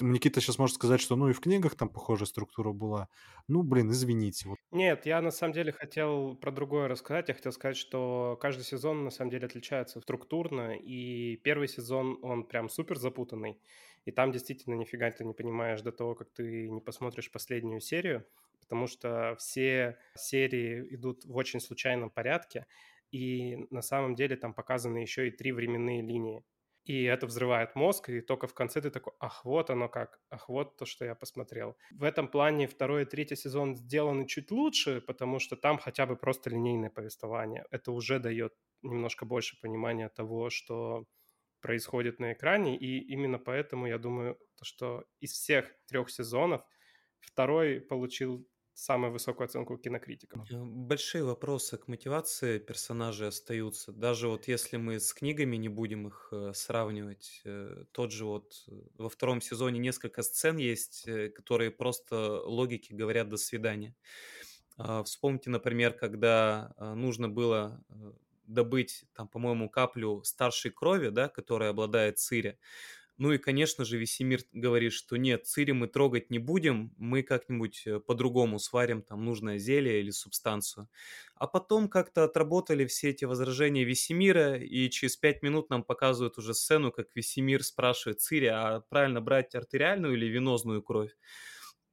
Никита 0.00 0.40
сейчас 0.40 0.58
может 0.58 0.76
сказать, 0.76 1.00
что 1.00 1.16
ну 1.16 1.28
и 1.28 1.32
в 1.32 1.40
книгах 1.40 1.74
там 1.74 1.88
похожая 1.88 2.26
структура 2.26 2.72
была. 2.72 3.08
Ну, 3.48 3.62
блин, 3.62 3.90
извините. 3.90 4.48
Нет, 4.70 5.06
я 5.06 5.20
на 5.20 5.30
самом 5.30 5.54
деле 5.54 5.72
хотел 5.72 6.36
про 6.36 6.52
другое 6.52 6.88
рассказать. 6.88 7.28
Я 7.28 7.34
хотел 7.34 7.52
сказать, 7.52 7.76
что 7.76 8.38
каждый 8.40 8.62
сезон 8.64 9.04
на 9.04 9.10
самом 9.10 9.30
деле 9.30 9.46
отличается 9.46 10.00
структурно, 10.00 10.76
и 10.76 11.36
первый 11.38 11.68
сезон, 11.68 12.18
он 12.22 12.44
прям 12.44 12.68
супер 12.68 12.96
запутанный, 12.96 13.60
и 14.04 14.12
там 14.12 14.30
действительно 14.30 14.74
нифига 14.74 15.10
ты 15.10 15.24
не 15.24 15.34
понимаешь 15.34 15.82
до 15.82 15.90
того, 15.90 16.14
как 16.14 16.30
ты 16.30 16.70
не 16.70 16.80
посмотришь 16.80 17.30
последнюю 17.32 17.80
серию, 17.80 18.24
потому 18.60 18.86
что 18.86 19.34
все 19.38 19.98
серии 20.14 20.94
идут 20.94 21.24
в 21.24 21.34
очень 21.36 21.60
случайном 21.60 22.10
порядке, 22.10 22.66
и 23.10 23.56
на 23.70 23.82
самом 23.82 24.14
деле 24.14 24.36
там 24.36 24.54
показаны 24.54 24.98
еще 24.98 25.28
и 25.28 25.30
три 25.30 25.52
временные 25.52 26.02
линии. 26.02 26.44
И 26.84 27.02
это 27.02 27.26
взрывает 27.26 27.74
мозг, 27.74 28.08
и 28.08 28.22
только 28.22 28.46
в 28.46 28.54
конце 28.54 28.80
ты 28.80 28.90
такой, 28.90 29.12
ах, 29.20 29.44
вот 29.44 29.68
оно 29.68 29.90
как, 29.90 30.20
ах, 30.30 30.48
вот 30.48 30.78
то, 30.78 30.86
что 30.86 31.04
я 31.04 31.14
посмотрел. 31.14 31.76
В 31.90 32.02
этом 32.02 32.28
плане 32.28 32.66
второй 32.66 33.02
и 33.02 33.04
третий 33.04 33.36
сезон 33.36 33.76
сделаны 33.76 34.26
чуть 34.26 34.50
лучше, 34.50 35.02
потому 35.02 35.38
что 35.38 35.54
там 35.54 35.76
хотя 35.78 36.06
бы 36.06 36.16
просто 36.16 36.48
линейное 36.48 36.88
повествование. 36.88 37.66
Это 37.70 37.92
уже 37.92 38.18
дает 38.18 38.54
немножко 38.80 39.26
больше 39.26 39.60
понимания 39.60 40.08
того, 40.08 40.48
что 40.48 41.04
происходит 41.60 42.20
на 42.20 42.32
экране, 42.32 42.78
и 42.78 43.00
именно 43.00 43.38
поэтому 43.38 43.86
я 43.86 43.98
думаю, 43.98 44.38
что 44.62 45.04
из 45.20 45.32
всех 45.32 45.70
трех 45.86 46.08
сезонов 46.08 46.62
второй 47.20 47.80
получил 47.80 48.48
самую 48.78 49.12
высокую 49.12 49.46
оценку 49.46 49.76
кинокритиков. 49.76 50.48
Э, 50.50 50.62
большие 50.62 51.24
вопросы 51.24 51.76
к 51.78 51.88
мотивации 51.88 52.58
персонажей 52.58 53.28
остаются. 53.28 53.92
Даже 53.92 54.28
вот 54.28 54.46
если 54.46 54.76
мы 54.76 55.00
с 55.00 55.12
книгами 55.12 55.56
не 55.56 55.68
будем 55.68 56.06
их 56.06 56.28
э, 56.30 56.52
сравнивать, 56.54 57.42
э, 57.44 57.84
тот 57.92 58.12
же 58.12 58.24
вот 58.24 58.68
во 58.96 59.08
втором 59.08 59.40
сезоне 59.40 59.80
несколько 59.80 60.22
сцен 60.22 60.58
есть, 60.58 61.08
которые 61.34 61.72
просто 61.72 62.40
логики 62.42 62.92
говорят 62.92 63.28
«до 63.28 63.36
свидания». 63.36 63.96
Э, 64.78 65.02
вспомните, 65.04 65.50
например, 65.50 65.92
когда 65.94 66.72
нужно 66.78 67.28
было 67.28 67.84
добыть, 68.46 69.04
там, 69.12 69.28
по-моему, 69.28 69.68
каплю 69.68 70.22
старшей 70.24 70.70
крови, 70.70 71.08
да, 71.08 71.28
которая 71.28 71.70
обладает 71.70 72.18
Цири. 72.18 72.58
Ну 73.18 73.32
и, 73.32 73.38
конечно 73.38 73.84
же, 73.84 73.98
Весемир 73.98 74.40
говорит, 74.52 74.92
что 74.92 75.16
нет, 75.16 75.44
Цири 75.46 75.72
мы 75.72 75.88
трогать 75.88 76.30
не 76.30 76.38
будем, 76.38 76.94
мы 76.98 77.22
как-нибудь 77.24 77.82
э, 77.86 77.98
по-другому 77.98 78.60
сварим 78.60 79.02
там 79.02 79.24
нужное 79.24 79.58
зелье 79.58 80.00
или 80.00 80.10
субстанцию. 80.10 80.88
А 81.34 81.48
потом 81.48 81.88
как-то 81.88 82.24
отработали 82.24 82.86
все 82.86 83.10
эти 83.10 83.24
возражения 83.24 83.82
Весемира, 83.84 84.56
и 84.56 84.88
через 84.90 85.16
пять 85.16 85.42
минут 85.42 85.68
нам 85.68 85.82
показывают 85.82 86.38
уже 86.38 86.54
сцену, 86.54 86.92
как 86.92 87.08
Весемир 87.16 87.64
спрашивает 87.64 88.20
Цири, 88.20 88.46
а 88.46 88.80
правильно 88.88 89.20
брать 89.20 89.54
артериальную 89.56 90.14
или 90.14 90.26
венозную 90.26 90.80
кровь? 90.82 91.10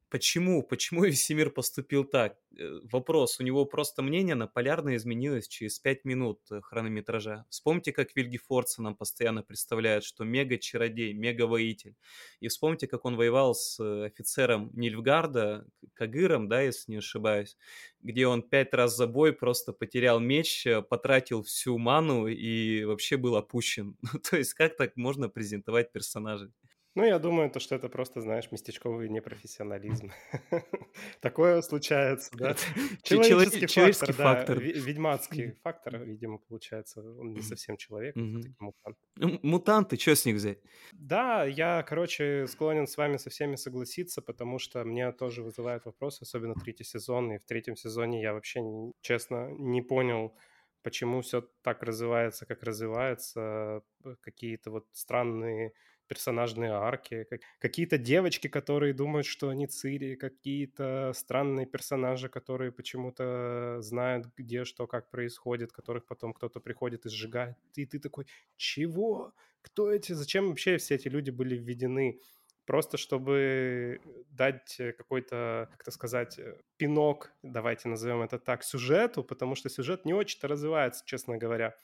Почему? 0.09 0.61
Почему 0.63 1.03
Весемир 1.05 1.49
поступил 1.49 2.03
так? 2.05 2.37
Э, 2.57 2.79
вопрос. 2.91 3.39
У 3.39 3.43
него 3.43 3.65
просто 3.65 4.01
мнение 4.01 4.35
на 4.35 4.47
полярно 4.47 4.95
изменилось 4.95 5.47
через 5.47 5.79
5 5.79 6.05
минут 6.05 6.39
э, 6.51 6.61
хронометража. 6.61 7.45
Вспомните, 7.49 7.91
как 7.91 8.15
Вильгефорца 8.15 8.81
нам 8.81 8.95
постоянно 8.95 9.41
представляют, 9.41 10.03
что 10.03 10.23
мега-чародей, 10.23 11.13
мега-воитель. 11.13 11.95
И 12.39 12.47
вспомните, 12.47 12.87
как 12.87 13.05
он 13.05 13.15
воевал 13.15 13.55
с 13.55 13.79
э, 13.79 14.05
офицером 14.05 14.69
Нильфгарда, 14.73 15.65
Кагыром, 15.93 16.47
да, 16.47 16.61
если 16.61 16.91
не 16.91 16.97
ошибаюсь, 16.97 17.57
где 18.01 18.27
он 18.27 18.43
пять 18.43 18.73
раз 18.73 18.95
за 18.95 19.07
бой 19.07 19.33
просто 19.33 19.73
потерял 19.73 20.19
меч, 20.19 20.67
потратил 20.89 21.41
всю 21.43 21.77
ману 21.77 22.27
и 22.27 22.83
вообще 22.83 23.17
был 23.17 23.35
опущен. 23.35 23.97
То 24.29 24.37
есть 24.37 24.53
как 24.53 24.77
так 24.77 24.95
можно 24.97 25.29
презентовать 25.29 25.91
персонажей? 25.91 26.51
Ну, 26.95 27.03
я 27.03 27.19
думаю, 27.19 27.51
то, 27.51 27.59
что 27.59 27.75
это 27.75 27.89
просто, 27.89 28.21
знаешь, 28.21 28.51
местечковый 28.51 29.09
непрофессионализм. 29.09 30.11
Такое 31.19 31.61
случается, 31.61 32.31
да. 32.37 32.55
Человеческий, 33.03 34.13
фактор. 34.13 34.59
Ведьмацкий 34.59 35.51
фактор, 35.61 35.97
видимо, 35.97 36.37
получается. 36.37 37.01
Он 37.01 37.33
не 37.33 37.41
совсем 37.41 37.75
человек, 37.75 38.15
мутант. 38.59 38.97
Ну, 39.17 39.39
мутанты, 39.43 39.97
что 39.97 40.15
с 40.15 40.25
них 40.25 40.35
взять? 40.35 40.59
Да, 40.93 41.43
я, 41.43 41.83
короче, 41.83 42.47
склонен 42.47 42.87
с 42.87 42.95
вами 42.95 43.17
со 43.17 43.29
всеми 43.29 43.57
согласиться, 43.57 44.21
потому 44.21 44.57
что 44.57 44.83
мне 44.85 45.11
тоже 45.11 45.43
вызывает 45.43 45.83
вопросы, 45.85 46.23
особенно 46.23 46.55
третий 46.55 46.85
сезон. 46.85 47.33
И 47.33 47.37
в 47.37 47.43
третьем 47.43 47.75
сезоне 47.75 48.21
я 48.21 48.33
вообще, 48.33 48.61
честно, 49.01 49.51
не 49.51 49.81
понял, 49.81 50.33
почему 50.81 51.21
все 51.21 51.41
так 51.61 51.83
развивается, 51.83 52.45
как 52.45 52.63
развивается. 52.63 53.81
Какие-то 54.21 54.71
вот 54.71 54.87
странные 54.93 55.73
персонажные 56.07 56.71
арки, 56.71 57.27
какие-то 57.59 57.97
девочки, 57.97 58.47
которые 58.47 58.93
думают, 58.93 59.25
что 59.25 59.49
они 59.49 59.67
Цири, 59.67 60.15
какие-то 60.15 61.11
странные 61.13 61.65
персонажи, 61.65 62.29
которые 62.29 62.71
почему-то 62.71 63.77
знают, 63.81 64.27
где 64.37 64.65
что, 64.65 64.87
как 64.87 65.09
происходит, 65.09 65.71
которых 65.71 66.05
потом 66.05 66.33
кто-то 66.33 66.59
приходит 66.59 67.05
и 67.05 67.09
сжигает. 67.09 67.57
И 67.75 67.85
ты 67.85 67.99
такой, 67.99 68.25
чего? 68.57 69.33
Кто 69.61 69.91
эти? 69.91 70.13
Зачем 70.13 70.49
вообще 70.49 70.77
все 70.77 70.95
эти 70.95 71.07
люди 71.07 71.31
были 71.31 71.55
введены? 71.57 72.19
Просто 72.65 72.97
чтобы 72.97 74.01
дать 74.31 74.77
какой-то, 74.97 75.69
как-то 75.71 75.91
сказать, 75.91 76.39
э, 76.39 76.57
пинок, 76.77 77.31
давайте 77.43 77.87
назовем 77.89 78.23
это 78.23 78.39
так, 78.39 78.63
сюжету, 78.63 79.23
потому 79.23 79.53
что 79.53 79.69
сюжет 79.69 80.03
не 80.03 80.13
очень-то 80.15 80.47
развивается, 80.47 81.03
честно 81.05 81.37
говоря. 81.37 81.75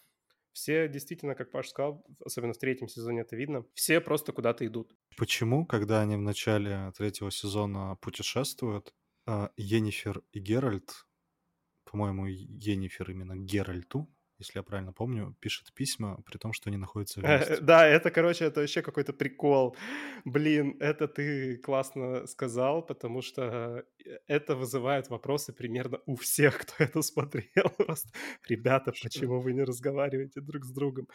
Все 0.54 0.88
действительно, 0.88 1.36
как 1.36 1.52
Паш 1.52 1.70
сказал, 1.70 2.06
особенно 2.26 2.54
в 2.54 2.58
третьем 2.58 2.88
сезоне 2.88 3.22
это 3.22 3.36
видно, 3.36 3.66
все 3.74 4.02
просто 4.02 4.34
куда-то 4.34 4.66
идут. 4.66 4.96
Почему, 5.18 5.66
когда 5.66 6.02
они 6.02 6.16
в 6.18 6.22
начале 6.22 6.92
третьего 6.98 7.32
сезона 7.32 7.96
путешествуют, 8.02 8.94
а, 9.26 9.52
Енифер 9.56 10.24
и 10.32 10.40
Геральт, 10.40 11.06
по-моему, 11.86 12.26
Енифер 12.28 13.12
именно 13.12 13.36
Геральту, 13.36 14.08
если 14.42 14.60
я 14.60 14.64
правильно 14.64 14.94
помню, 14.94 15.36
пишет 15.40 15.74
письма, 15.74 16.22
при 16.26 16.38
том, 16.38 16.54
что 16.54 16.70
они 16.70 16.78
находятся 16.78 17.20
вместе. 17.20 17.58
Да, 17.62 17.88
это, 17.88 18.12
короче, 18.12 18.46
это 18.46 18.60
вообще 18.62 18.82
какой-то 18.82 19.14
прикол. 19.14 19.76
Блин, 20.26 20.78
это 20.80 21.08
ты 21.08 21.58
классно 21.58 22.28
сказал, 22.28 22.86
потому 22.86 23.22
что 23.22 23.86
э, 24.06 24.20
это 24.28 24.56
вызывает 24.56 25.10
вопросы 25.10 25.54
примерно 25.54 26.00
у 26.06 26.16
всех, 26.16 26.60
кто 26.60 26.74
это 26.84 27.02
смотрел. 27.02 27.70
Просто, 27.78 28.10
ребята, 28.48 28.92
почему 29.04 29.40
вы 29.40 29.54
не 29.54 29.64
разговариваете 29.64 30.42
друг 30.42 30.66
с 30.66 30.72
другом? 30.72 31.08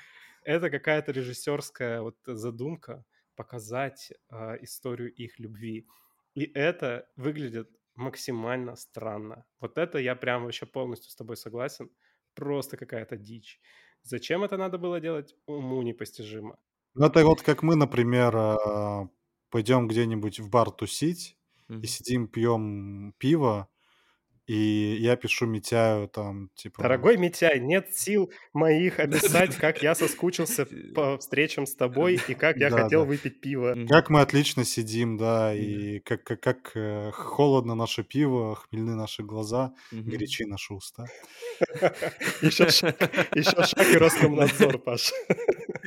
Это 0.45 0.71
какая-то 0.71 1.13
режиссерская 1.13 2.01
вот 2.01 2.17
задумка 2.27 3.05
показать 3.35 4.13
э, 4.31 4.57
историю 4.63 5.13
их 5.13 5.39
любви. 5.39 5.87
И 6.35 6.45
это 6.55 7.09
выглядит 7.17 7.69
максимально 7.97 8.77
странно. 8.77 9.45
Вот 9.61 9.79
это 9.79 9.99
я 9.99 10.15
прям 10.15 10.45
вообще 10.45 10.67
полностью 10.67 11.11
с 11.11 11.17
тобой 11.17 11.37
согласен 11.37 11.91
просто 12.37 12.79
какая-то 12.79 13.17
дичь. 13.19 13.61
Зачем 14.05 14.45
это 14.45 14.59
надо 14.59 14.79
было 14.79 15.01
делать, 15.01 15.35
уму 15.47 15.83
непостижимо. 15.83 16.59
Ну, 16.95 17.07
это 17.07 17.25
вот 17.25 17.43
как 17.43 17.63
мы, 17.63 17.77
например, 17.77 18.35
а, 18.37 19.09
пойдем 19.51 19.87
где-нибудь 19.89 20.41
в 20.41 20.49
бар 20.51 20.71
тусить 20.71 21.37
и 21.83 21.87
Мгм. 21.87 21.87
сидим, 21.87 22.27
пьем 22.29 23.13
пиво, 23.19 23.69
и 24.47 24.97
я 25.01 25.17
пишу 25.17 25.47
Митяю 25.47 26.09
там, 26.09 26.51
типа, 26.55 26.83
Дорогой 26.83 27.17
Митяй, 27.17 27.59
нет 27.59 27.95
сил 27.95 28.31
моих 28.53 29.01
описать, 29.01 29.57
как 29.61 29.83
я 29.83 29.95
соскучился 29.95 30.67
по 30.95 31.19
встречам 31.19 31.67
с 31.67 31.75
тобой 31.75 32.21
и 32.29 32.35
как 32.35 32.57
я 32.57 32.71
да, 32.71 32.83
хотел 32.85 33.03
да. 33.03 33.09
выпить 33.09 33.41
пиво. 33.41 33.77
Как 33.89 34.09
мы 34.11 34.21
отлично 34.21 34.65
сидим, 34.65 35.17
да, 35.17 35.55
и 35.55 35.99
как, 36.01 36.23
как, 36.23 36.41
как 36.41 36.73
э, 36.75 37.11
холодно 37.13 37.75
наше 37.75 38.05
пиво, 38.05 38.55
хмельны 38.55 38.95
наши 38.95 39.23
глаза, 39.23 39.75
Мгм. 39.91 40.11
горячи 40.11 40.45
наши 40.45 40.75
уста. 40.75 41.07
Еще 42.41 42.71
шаг, 42.71 42.97
еще 43.35 43.65
шаг 43.65 43.95
и 43.95 43.97
Роскомнадзор, 43.99 44.79
Паш. 44.79 45.13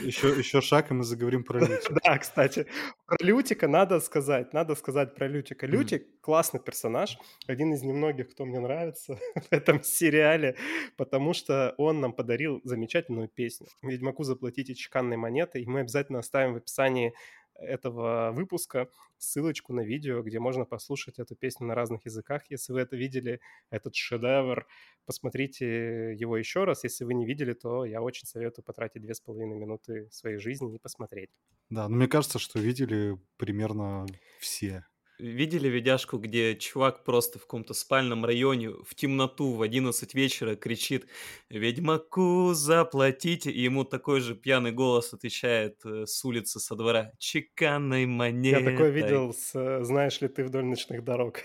Еще, 0.00 0.28
еще 0.28 0.60
шаг, 0.60 0.90
и 0.90 0.94
мы 0.94 1.04
заговорим 1.04 1.44
про 1.44 1.60
Лютика. 1.60 1.94
Да, 2.04 2.18
кстати, 2.18 2.66
про 3.06 3.16
Лютика 3.20 3.68
надо 3.68 4.00
сказать, 4.00 4.52
надо 4.52 4.74
сказать 4.74 5.14
про 5.14 5.26
Лютика. 5.28 5.66
Лютик 5.66 6.20
классный 6.20 6.60
персонаж, 6.60 7.18
один 7.46 7.72
из 7.72 7.82
немногих, 7.82 8.30
кто 8.30 8.44
мне 8.44 8.60
нравится 8.60 9.18
в 9.34 9.52
этом 9.52 9.82
сериале, 9.82 10.56
потому 10.96 11.32
что 11.34 11.74
он 11.78 12.00
нам 12.00 12.12
подарил 12.12 12.60
замечательную 12.64 13.28
песню. 13.28 13.68
Ведьмаку 13.82 14.24
заплатите 14.24 14.74
чеканной 14.74 15.16
монетой, 15.16 15.62
и 15.62 15.66
мы 15.66 15.80
обязательно 15.80 16.18
оставим 16.18 16.54
в 16.54 16.56
описании 16.56 17.14
этого 17.58 18.32
выпуска 18.32 18.88
ссылочку 19.18 19.72
на 19.72 19.80
видео, 19.80 20.22
где 20.22 20.38
можно 20.38 20.64
послушать 20.64 21.18
эту 21.18 21.34
песню 21.34 21.66
на 21.66 21.74
разных 21.74 22.04
языках. 22.06 22.42
Если 22.50 22.72
вы 22.72 22.80
это 22.80 22.96
видели, 22.96 23.40
этот 23.70 23.94
шедевр, 23.94 24.66
посмотрите 25.04 26.14
его 26.14 26.36
еще 26.36 26.64
раз. 26.64 26.84
Если 26.84 27.04
вы 27.04 27.14
не 27.14 27.26
видели, 27.26 27.52
то 27.52 27.84
я 27.84 28.00
очень 28.00 28.26
советую 28.26 28.64
потратить 28.64 29.02
две 29.02 29.14
с 29.14 29.20
половиной 29.20 29.56
минуты 29.56 30.08
своей 30.10 30.38
жизни 30.38 30.74
и 30.74 30.78
посмотреть. 30.78 31.30
Да, 31.70 31.88
но 31.88 31.96
мне 31.96 32.08
кажется, 32.08 32.38
что 32.38 32.58
видели 32.58 33.18
примерно 33.36 34.06
все. 34.38 34.86
Видели 35.18 35.68
видяшку, 35.68 36.18
где 36.18 36.54
чувак 36.54 37.02
просто 37.04 37.40
в 37.40 37.42
каком-то 37.42 37.74
спальном 37.74 38.24
районе 38.24 38.70
в 38.70 38.94
темноту 38.94 39.52
в 39.52 39.62
11 39.62 40.14
вечера 40.14 40.54
кричит 40.54 41.08
«Ведьмаку 41.50 42.52
заплатите!» 42.54 43.50
И 43.50 43.60
ему 43.62 43.84
такой 43.84 44.20
же 44.20 44.36
пьяный 44.36 44.70
голос 44.70 45.12
отвечает 45.12 45.80
э, 45.84 46.06
с 46.06 46.24
улицы, 46.24 46.60
со 46.60 46.76
двора 46.76 47.10
«Чеканной 47.18 48.02
Я 48.02 48.06
монетой». 48.06 48.64
такое 48.64 48.90
видел 48.90 49.34
с 49.34 49.50
э, 49.54 49.82
«Знаешь 49.82 50.20
ли 50.20 50.28
ты 50.28 50.44
вдоль 50.44 50.64
ночных 50.64 51.02
дорог». 51.02 51.40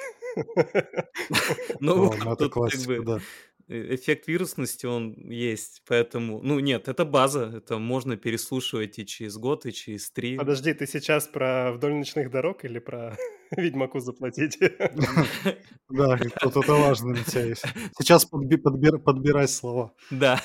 Ну, 1.80 2.12
ну 2.14 2.14
это 2.14 2.36
тут 2.36 2.38
как 2.38 2.52
классика, 2.52 3.02
бы 3.02 3.04
да. 3.04 3.20
Э, 3.68 3.96
эффект 3.96 4.28
вирусности, 4.28 4.86
он 4.86 5.14
есть, 5.30 5.84
поэтому... 5.88 6.42
Ну, 6.42 6.60
нет, 6.60 6.88
это 6.88 7.06
база, 7.06 7.52
это 7.58 7.78
можно 7.78 8.18
переслушивать 8.18 9.00
и 9.00 9.06
через 9.06 9.38
год, 9.38 9.66
и 9.66 9.72
через 9.72 10.12
три. 10.12 10.38
Подожди, 10.38 10.74
ты 10.74 10.88
сейчас 10.88 11.28
про 11.28 11.72
«Вдоль 11.74 11.94
ночных 11.94 12.30
дорог» 12.32 12.66
или 12.66 12.80
про 12.80 13.18
«Ведьмаку 13.58 14.00
заплатите»? 14.00 14.76
Да, 15.90 16.18
тут 16.42 16.58
это 16.58 16.74
важно, 16.74 17.10
Митя. 17.12 17.56
Сейчас 18.00 18.26
подби- 18.26 18.58
подбир- 18.58 18.98
подбирай 18.98 19.48
слова 19.48 19.94
Да. 20.10 20.42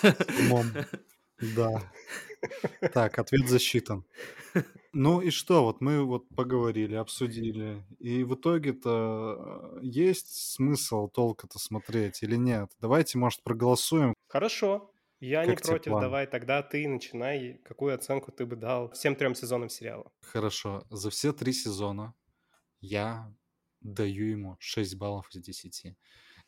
Да. 1.57 1.91
Так, 2.93 3.19
ответ 3.19 3.49
засчитан. 3.49 4.05
Ну 4.93 5.21
и 5.21 5.31
что, 5.31 5.65
вот 5.65 5.81
мы 5.81 6.03
вот 6.05 6.29
поговорили, 6.31 6.95
обсудили, 6.95 7.85
и 7.99 8.25
в 8.25 8.35
итоге-то 8.35 9.77
э, 9.77 9.81
есть 9.83 10.55
смысл 10.55 11.09
толк-то 11.09 11.59
смотреть 11.59 12.23
или 12.23 12.37
нет? 12.37 12.71
Давайте, 12.81 13.19
может, 13.19 13.43
проголосуем. 13.43 14.15
Хорошо, 14.29 14.91
я 15.21 15.45
не 15.45 15.51
Как 15.51 15.63
тебе 15.63 15.73
против, 15.73 15.91
план? 15.93 16.01
давай 16.03 16.27
тогда 16.27 16.63
ты 16.63 16.89
начинай. 16.89 17.61
Какую 17.65 17.95
оценку 17.95 18.33
ты 18.33 18.47
бы 18.47 18.57
дал 18.57 18.91
всем 18.93 19.15
трем 19.15 19.35
сезонам 19.35 19.69
сериала? 19.69 20.11
Хорошо, 20.23 20.85
за 20.91 21.11
все 21.11 21.33
три 21.33 21.53
сезона 21.53 22.15
я 22.81 23.33
даю 23.81 24.27
ему 24.27 24.57
6 24.61 24.97
баллов 24.97 25.29
из 25.35 25.43
10. 25.43 25.97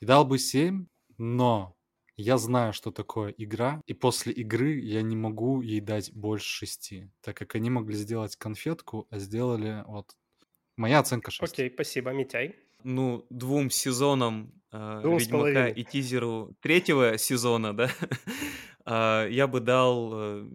И 0.00 0.04
дал 0.04 0.24
бы 0.24 0.38
7, 0.38 0.86
но 1.18 1.76
я 2.20 2.38
знаю, 2.38 2.72
что 2.72 2.90
такое 2.90 3.34
игра, 3.36 3.82
и 3.86 3.94
после 3.94 4.32
игры 4.32 4.78
я 4.78 5.02
не 5.02 5.16
могу 5.16 5.60
ей 5.60 5.80
дать 5.80 6.12
больше 6.12 6.66
6, 6.66 6.92
так 7.20 7.36
как 7.36 7.54
они 7.54 7.70
могли 7.70 7.96
сделать 7.96 8.36
конфетку, 8.36 9.06
а 9.10 9.18
сделали 9.18 9.84
вот... 9.86 10.16
Моя 10.76 11.00
оценка 11.00 11.30
6. 11.30 11.52
Окей, 11.52 11.70
спасибо, 11.72 12.10
Митяй. 12.10 12.56
ну, 12.84 13.26
двум 13.30 13.70
сезонам 13.70 14.52
э, 14.72 15.00
Двум 15.02 15.18
Ведьмака 15.18 15.68
и 15.68 15.84
тизеру 15.84 16.56
третьего 16.60 17.18
сезона, 17.18 17.76
да, 17.76 17.90
а, 18.84 19.26
я 19.26 19.46
бы 19.46 19.60
дал 19.60 20.10
э, 20.14 20.48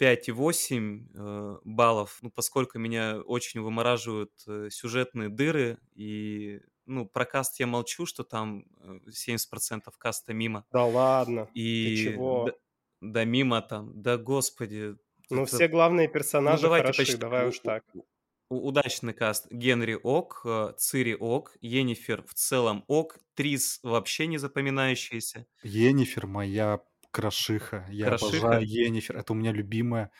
5,8 0.00 1.06
э, 1.14 1.58
баллов, 1.64 2.18
ну, 2.22 2.30
поскольку 2.30 2.78
меня 2.78 3.20
очень 3.20 3.60
вымораживают 3.60 4.32
э, 4.46 4.68
сюжетные 4.70 5.28
дыры, 5.28 5.78
и, 5.94 6.60
ну, 6.88 7.06
про 7.06 7.24
каст 7.24 7.60
я 7.60 7.66
молчу, 7.66 8.06
что 8.06 8.24
там 8.24 8.64
э, 8.80 8.98
70% 9.10 9.82
каста 9.98 10.32
мимо, 10.32 10.64
Да 10.72 10.84
ладно, 10.84 11.46
ты 11.46 11.60
и 11.60 11.96
чего? 11.96 12.46
да, 12.46 12.52
да 13.00 13.24
мимо 13.24 13.60
там, 13.62 13.92
да 14.02 14.16
господи, 14.16 14.96
Ну, 15.30 15.42
это- 15.42 15.56
все 15.56 15.68
главные 15.68 16.08
ну, 16.08 16.12
персонажи 16.14 16.62
давайте 16.62 16.84
хороши, 16.86 17.02
почти- 17.02 17.16
давай 17.18 17.48
уж 17.48 17.58
так. 17.60 17.84
Удачный 18.50 19.12
каст. 19.12 19.46
Генри 19.50 19.98
ок, 20.02 20.40
э, 20.46 20.72
Цири 20.78 21.14
ок, 21.14 21.54
Енифер 21.60 22.22
в 22.26 22.32
целом 22.32 22.82
ок, 22.88 23.18
Трис 23.34 23.78
вообще 23.82 24.26
не 24.26 24.38
запоминающаяся. 24.38 25.44
Енифер 25.62 26.26
моя 26.26 26.80
крошиха. 27.10 27.86
Я 27.90 28.06
Крошиха? 28.06 28.38
обожаю 28.48 28.66
Енифер. 28.66 29.18
Это 29.18 29.34
у 29.34 29.36
меня 29.36 29.52
любимая 29.52 30.10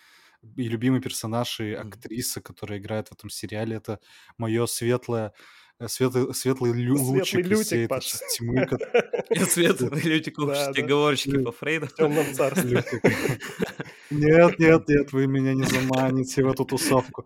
и 0.56 0.68
любимый 0.68 1.00
персонаж 1.00 1.60
и 1.60 1.72
актриса, 1.72 2.42
которая 2.42 2.78
играет 2.78 3.08
в 3.08 3.12
этом 3.12 3.30
сериале. 3.30 3.76
Это 3.76 3.98
мое 4.36 4.66
светлое, 4.66 5.28
э, 5.28 5.32
светлый, 5.86 6.34
светлый 6.34 6.72
лю- 6.72 6.96
Светлый 6.96 7.18
лучик 7.20 7.38
из 7.40 7.48
лютик, 7.50 7.66
всей 7.66 7.84
этой 7.84 7.88
Паш. 7.88 8.12
тьмы. 8.36 8.66
ко- 8.66 8.78
Свет, 9.46 9.80
Лютик, 10.04 10.38
оговорочки 10.38 11.28
Лю- 11.30 11.44
по 11.44 11.52
Фрейду. 11.52 11.86
В 11.86 11.94
темном 11.94 12.26
царстве. 12.34 12.84
Нет, 14.10 14.58
нет, 14.58 14.88
нет, 14.88 15.12
вы 15.12 15.26
меня 15.26 15.54
не 15.54 15.64
заманите 15.64 16.42
в 16.42 16.48
эту 16.48 16.64
тусовку. 16.64 17.24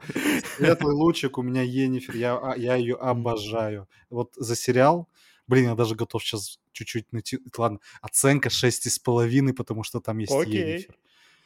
Светлый 0.56 0.94
лучик 0.94 1.38
у 1.38 1.42
меня 1.42 1.62
Енифер, 1.62 2.16
я, 2.16 2.36
а, 2.36 2.56
я 2.56 2.74
ее 2.76 2.96
обожаю. 2.96 3.88
Вот 4.10 4.32
за 4.36 4.56
сериал, 4.56 5.08
блин, 5.46 5.66
я 5.70 5.74
даже 5.74 5.94
готов 5.94 6.22
сейчас 6.22 6.58
чуть-чуть 6.72 7.12
найти. 7.12 7.38
Ладно, 7.56 7.78
оценка 8.00 8.48
6,5, 8.50 9.52
потому 9.54 9.84
что 9.84 10.00
там 10.00 10.18
есть 10.18 10.32
Окей, 10.32 10.72
Енифер. 10.72 10.96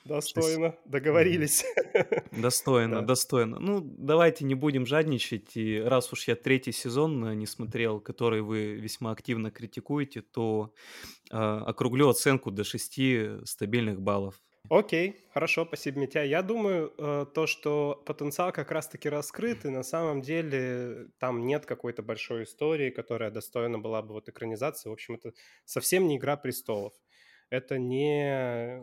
Достойно, 0.06 0.74
договорились. 0.84 1.64
Достойно, 2.32 3.00
Да. 3.00 3.06
достойно. 3.06 3.58
Ну, 3.58 3.80
давайте 3.80 4.44
не 4.44 4.54
будем 4.54 4.86
жадничать. 4.86 5.56
И 5.56 5.80
раз 5.80 6.12
уж 6.12 6.28
я 6.28 6.36
третий 6.36 6.72
сезон 6.72 7.24
э, 7.24 7.34
не 7.34 7.46
смотрел, 7.46 8.00
который 8.00 8.42
вы 8.42 8.74
весьма 8.74 9.10
активно 9.12 9.50
критикуете, 9.50 10.22
то 10.22 10.72
э, 11.30 11.36
округлю 11.36 12.08
оценку 12.08 12.50
до 12.50 12.64
6 12.64 13.00
стабильных 13.44 14.00
баллов. 14.00 14.34
Окей, 14.68 15.24
хорошо, 15.32 15.64
спасибо, 15.64 16.00
Митя. 16.00 16.24
Я 16.24 16.42
думаю, 16.42 16.92
э, 16.98 17.26
то, 17.32 17.46
что 17.46 18.02
потенциал 18.04 18.50
как 18.52 18.72
раз-таки 18.72 19.08
раскрыт, 19.08 19.64
и 19.64 19.68
на 19.68 19.84
самом 19.84 20.22
деле 20.22 21.06
там 21.20 21.46
нет 21.46 21.66
какой-то 21.66 22.02
большой 22.02 22.42
истории, 22.44 22.90
которая 22.90 23.30
достойна 23.30 23.78
была 23.78 24.02
бы 24.02 24.14
вот 24.14 24.28
экранизации. 24.28 24.88
В 24.88 24.92
общем, 24.92 25.14
это 25.14 25.32
совсем 25.64 26.08
не 26.08 26.16
«Игра 26.16 26.36
престолов». 26.36 26.92
Это 27.48 27.78
не, 27.78 28.80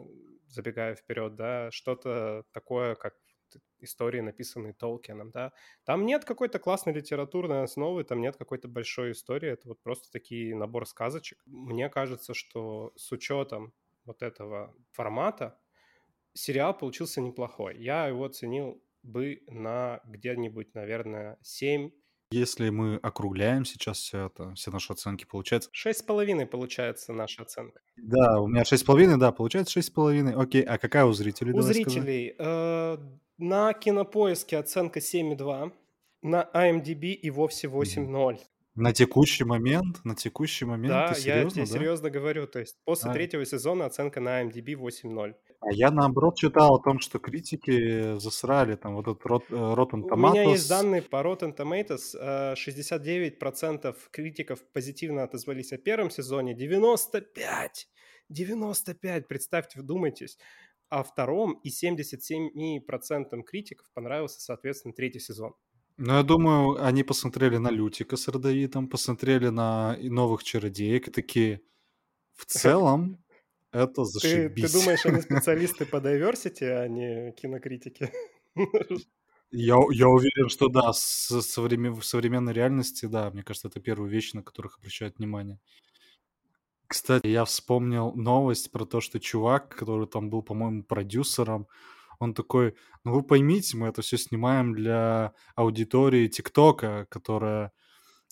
забегая 0.53 0.95
вперед, 0.95 1.35
да, 1.35 1.71
что-то 1.71 2.45
такое, 2.51 2.95
как 2.95 3.15
истории, 3.79 4.21
написанные 4.21 4.73
Толкином, 4.73 5.31
да. 5.31 5.53
Там 5.83 6.05
нет 6.05 6.25
какой-то 6.25 6.59
классной 6.59 6.93
литературной 6.93 7.63
основы, 7.63 8.03
там 8.03 8.21
нет 8.21 8.37
какой-то 8.37 8.67
большой 8.67 9.11
истории, 9.11 9.49
это 9.49 9.67
вот 9.67 9.81
просто 9.81 10.11
такие 10.11 10.55
набор 10.55 10.87
сказочек. 10.87 11.41
Мне 11.45 11.89
кажется, 11.89 12.33
что 12.33 12.93
с 12.95 13.11
учетом 13.11 13.73
вот 14.05 14.21
этого 14.23 14.75
формата 14.91 15.59
сериал 16.33 16.77
получился 16.77 17.21
неплохой. 17.21 17.77
Я 17.77 18.07
его 18.07 18.25
оценил 18.25 18.83
бы 19.03 19.43
на 19.47 20.01
где-нибудь, 20.05 20.73
наверное, 20.73 21.37
7. 21.43 21.91
Если 22.33 22.69
мы 22.69 22.95
округляем 22.95 23.63
сейчас 23.63 23.99
все 23.99 24.25
это, 24.25 24.55
все 24.55 24.71
наши 24.71 24.91
оценки, 24.91 25.23
получается... 25.23 25.69
6,5 25.71 26.47
получается 26.47 27.13
наша 27.13 27.43
оценка. 27.43 27.79
Да, 27.95 28.41
у 28.41 28.47
меня 28.47 28.63
6,5, 28.63 29.17
да, 29.17 29.31
получается 29.31 29.79
6,5. 29.79 30.33
Окей, 30.33 30.63
а 30.63 30.79
какая 30.79 31.05
у 31.05 31.13
зрителей? 31.13 31.53
У 31.53 31.61
зрителей 31.61 32.33
э, 32.39 32.97
на 33.37 33.73
Кинопоиске 33.73 34.57
оценка 34.57 34.99
7,2, 34.99 35.71
на 36.23 36.49
IMDb 36.55 37.11
и 37.11 37.29
вовсе 37.29 37.67
8,0. 37.67 38.39
На 38.75 38.93
текущий 38.93 39.43
момент, 39.43 40.03
на 40.03 40.15
текущий 40.15 40.65
момент, 40.65 40.93
Да, 40.93 41.13
ты 41.13 41.19
я 41.21 41.35
серьезно, 41.35 41.51
тебе 41.51 41.65
да? 41.65 41.71
серьезно 41.71 42.09
говорю. 42.09 42.47
То 42.47 42.59
есть 42.59 42.77
после 42.83 43.11
А. 43.11 43.13
третьего 43.13 43.45
сезона 43.45 43.85
оценка 43.85 44.19
на 44.19 44.41
IMDb 44.41 44.73
8,0. 44.73 45.35
А 45.65 45.71
я 45.73 45.91
наоборот 45.91 46.37
читал 46.37 46.75
о 46.75 46.79
том, 46.83 46.99
что 46.99 47.19
критики 47.19 48.17
засрали 48.19 48.75
там 48.75 48.95
вот 48.95 49.07
этот 49.07 49.25
рот, 49.25 49.43
э, 49.49 49.53
Rotten 49.55 50.03
У 50.03 50.15
меня 50.17 50.43
есть 50.43 50.65
Tomatoes. 50.65 50.69
данные 50.69 51.01
по 51.01 51.17
Rotten 51.23 51.55
Tomatoes. 51.55 52.15
э, 52.19 52.55
69% 52.55 53.95
критиков 54.11 54.59
позитивно 54.73 55.23
отозвались 55.23 55.71
о 55.71 55.77
первом 55.77 56.09
сезоне, 56.09 56.53
95 56.53 57.87
95, 58.29 59.27
представьте, 59.27 59.79
вдумайтесь. 59.79 60.37
А 60.89 61.03
втором 61.03 61.53
и 61.63 61.69
77% 61.69 63.43
критиков 63.43 63.89
понравился, 63.93 64.39
соответственно, 64.41 64.93
третий 64.93 65.19
сезон. 65.19 65.53
Ну, 65.97 66.13
я 66.13 66.23
думаю, 66.23 66.83
они 66.83 67.03
посмотрели 67.03 67.57
на 67.57 67.69
Лютика 67.69 68.15
с 68.17 68.27
Родовитом, 68.27 68.87
посмотрели 68.89 69.49
на 69.49 69.95
новых 70.01 70.43
чародеек 70.43 71.07
и 71.07 71.11
такие, 71.11 71.61
в 72.33 72.45
целом, 72.47 73.22
это 73.73 74.05
зашибись. 74.05 74.61
Ты, 74.61 74.67
ты 74.67 74.79
думаешь, 74.79 75.05
они 75.05 75.21
специалисты 75.21 75.85
по 75.85 75.97
diversity, 75.97 76.65
а 76.65 76.87
не 76.87 77.31
кинокритики? 77.33 78.11
Я, 79.55 79.77
я 79.91 80.07
уверен, 80.07 80.49
что 80.49 80.67
да, 80.67 80.91
с, 80.93 81.41
современ, 81.41 81.93
в 81.93 82.03
современной 82.03 82.53
реальности, 82.53 83.05
да, 83.05 83.29
мне 83.29 83.43
кажется, 83.43 83.67
это 83.67 83.79
первые 83.79 84.11
вещи, 84.11 84.35
на 84.35 84.41
которых 84.41 84.79
обращают 84.79 85.19
внимание. 85.19 85.59
Кстати, 86.87 87.27
я 87.27 87.45
вспомнил 87.45 88.13
новость 88.15 88.71
про 88.71 88.85
то, 88.85 88.99
что 88.99 89.19
чувак, 89.19 89.75
который 89.75 90.07
там 90.07 90.31
был, 90.31 90.41
по-моему, 90.41 90.83
продюсером, 90.83 91.67
он 92.17 92.33
такой, 92.33 92.75
ну 93.03 93.13
вы 93.13 93.21
поймите, 93.21 93.77
мы 93.77 93.89
это 93.89 94.01
все 94.01 94.17
снимаем 94.17 94.73
для 94.73 95.33
аудитории 95.55 96.27
ТикТока, 96.27 97.05
которая 97.11 97.73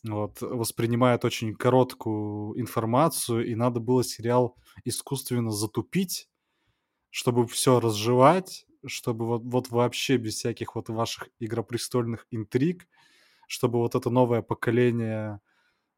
вот, 0.03 0.41
воспринимает 0.41 1.25
очень 1.25 1.55
короткую 1.55 2.59
информацию, 2.59 3.45
и 3.47 3.55
надо 3.55 3.79
было 3.79 4.03
сериал 4.03 4.57
искусственно 4.85 5.51
затупить, 5.51 6.29
чтобы 7.09 7.47
все 7.47 7.79
разжевать, 7.79 8.65
чтобы 8.85 9.27
вот, 9.27 9.43
вот 9.45 9.69
вообще 9.69 10.17
без 10.17 10.35
всяких 10.35 10.75
вот 10.75 10.89
ваших 10.89 11.29
игропрестольных 11.39 12.27
интриг, 12.31 12.87
чтобы 13.47 13.79
вот 13.79 13.95
это 13.95 14.09
новое 14.09 14.41
поколение 14.41 15.39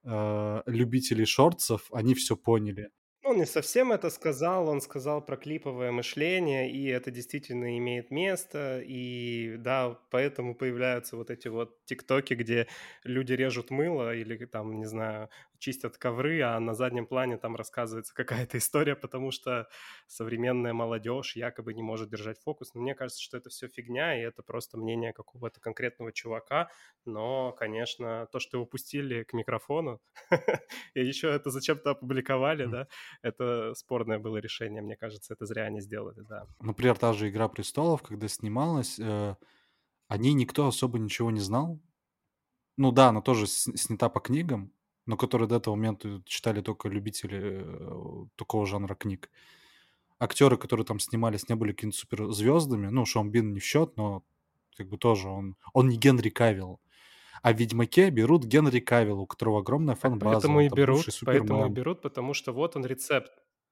э, 0.03 0.63
любителей 0.67 1.25
шортсов, 1.25 1.89
они 1.93 2.15
все 2.15 2.35
поняли. 2.37 2.91
Ну, 3.25 3.33
не 3.33 3.45
совсем 3.45 3.93
это 3.93 4.09
сказал, 4.09 4.67
он 4.67 4.81
сказал 4.81 5.21
про 5.25 5.37
клиповое 5.37 5.91
мышление, 5.91 6.69
и 6.69 6.87
это 6.87 7.09
действительно 7.09 7.77
имеет 7.77 8.11
место, 8.11 8.81
и 8.85 9.55
да, 9.59 9.97
поэтому 10.09 10.55
появляются 10.55 11.15
вот 11.15 11.29
эти 11.29 11.47
вот 11.47 11.85
тиктоки, 11.85 12.33
где 12.33 12.67
люди 13.05 13.31
режут 13.31 13.71
мыло 13.71 14.13
или 14.13 14.43
там, 14.45 14.77
не 14.77 14.85
знаю, 14.85 15.29
чистят 15.63 15.97
ковры, 15.97 16.41
а 16.41 16.59
на 16.59 16.73
заднем 16.73 17.07
плане 17.07 17.37
там 17.37 17.55
рассказывается 17.55 18.13
какая-то 18.15 18.57
история, 18.57 18.95
потому 18.95 19.31
что 19.31 19.67
современная 20.07 20.73
молодежь 20.73 21.35
якобы 21.35 21.73
не 21.73 21.81
может 21.81 22.09
держать 22.09 22.39
фокус. 22.39 22.73
Но 22.73 22.81
мне 22.81 22.95
кажется, 22.95 23.21
что 23.21 23.37
это 23.37 23.49
все 23.49 23.69
фигня, 23.69 24.19
и 24.19 24.21
это 24.23 24.43
просто 24.43 24.77
мнение 24.77 25.13
какого-то 25.13 25.61
конкретного 25.61 26.11
чувака. 26.11 26.69
Но, 27.05 27.53
конечно, 27.53 28.27
то, 28.31 28.39
что 28.39 28.57
его 28.57 28.65
пустили 28.65 29.23
к 29.23 29.33
микрофону, 29.33 30.01
и 30.93 31.05
еще 31.05 31.29
это 31.29 31.49
зачем-то 31.49 31.91
опубликовали, 31.91 32.65
да, 32.65 32.87
это 33.21 33.73
спорное 33.75 34.19
было 34.19 34.37
решение, 34.37 34.81
мне 34.81 34.97
кажется, 34.97 35.33
это 35.33 35.45
зря 35.45 35.63
они 35.63 35.79
сделали, 35.79 36.21
да. 36.21 36.45
Например, 36.59 36.97
та 36.97 37.13
же 37.13 37.29
«Игра 37.29 37.47
престолов», 37.47 38.03
когда 38.03 38.27
снималась, 38.27 38.99
э, 38.99 39.35
о 40.07 40.17
ней 40.17 40.33
никто 40.33 40.67
особо 40.67 40.99
ничего 40.99 41.31
не 41.31 41.39
знал. 41.39 41.79
Ну 42.75 42.91
да, 42.91 43.09
она 43.09 43.21
тоже 43.21 43.47
снята 43.47 44.09
по 44.09 44.19
книгам, 44.19 44.73
но 45.05 45.17
которые 45.17 45.47
до 45.47 45.55
этого 45.55 45.75
момента 45.75 46.21
читали 46.25 46.61
только 46.61 46.89
любители 46.89 47.61
э, 47.63 48.25
такого 48.35 48.65
жанра 48.65 48.95
книг. 48.95 49.29
Актеры, 50.19 50.57
которые 50.57 50.85
там 50.85 50.99
снимались, 50.99 51.49
не 51.49 51.55
были 51.55 51.73
какими-то 51.73 51.97
суперзвездами. 51.97 52.87
Ну, 52.87 53.05
Шон 53.05 53.29
Бин 53.29 53.53
не 53.53 53.59
в 53.59 53.65
счет, 53.65 53.97
но 53.97 54.23
как 54.77 54.87
бы 54.89 54.97
тоже 54.97 55.27
он... 55.27 55.57
Он 55.73 55.89
не 55.89 55.97
Генри 55.97 56.29
Кавилл. 56.29 56.79
А 57.41 57.51
в 57.51 57.57
«Ведьмаке» 57.57 58.09
берут 58.09 58.45
Генри 58.45 58.79
Кавилл, 58.79 59.19
у 59.19 59.27
которого 59.27 59.59
огромная 59.59 59.95
фан-база. 59.95 60.35
Поэтому 60.35 60.61
и 60.61 60.69
берут, 60.69 61.05
поэтому 61.25 61.65
и 61.65 61.69
берут, 61.69 62.01
потому 62.01 62.33
что 62.33 62.53
вот 62.53 62.77
он 62.77 62.85
рецепт. 62.85 63.31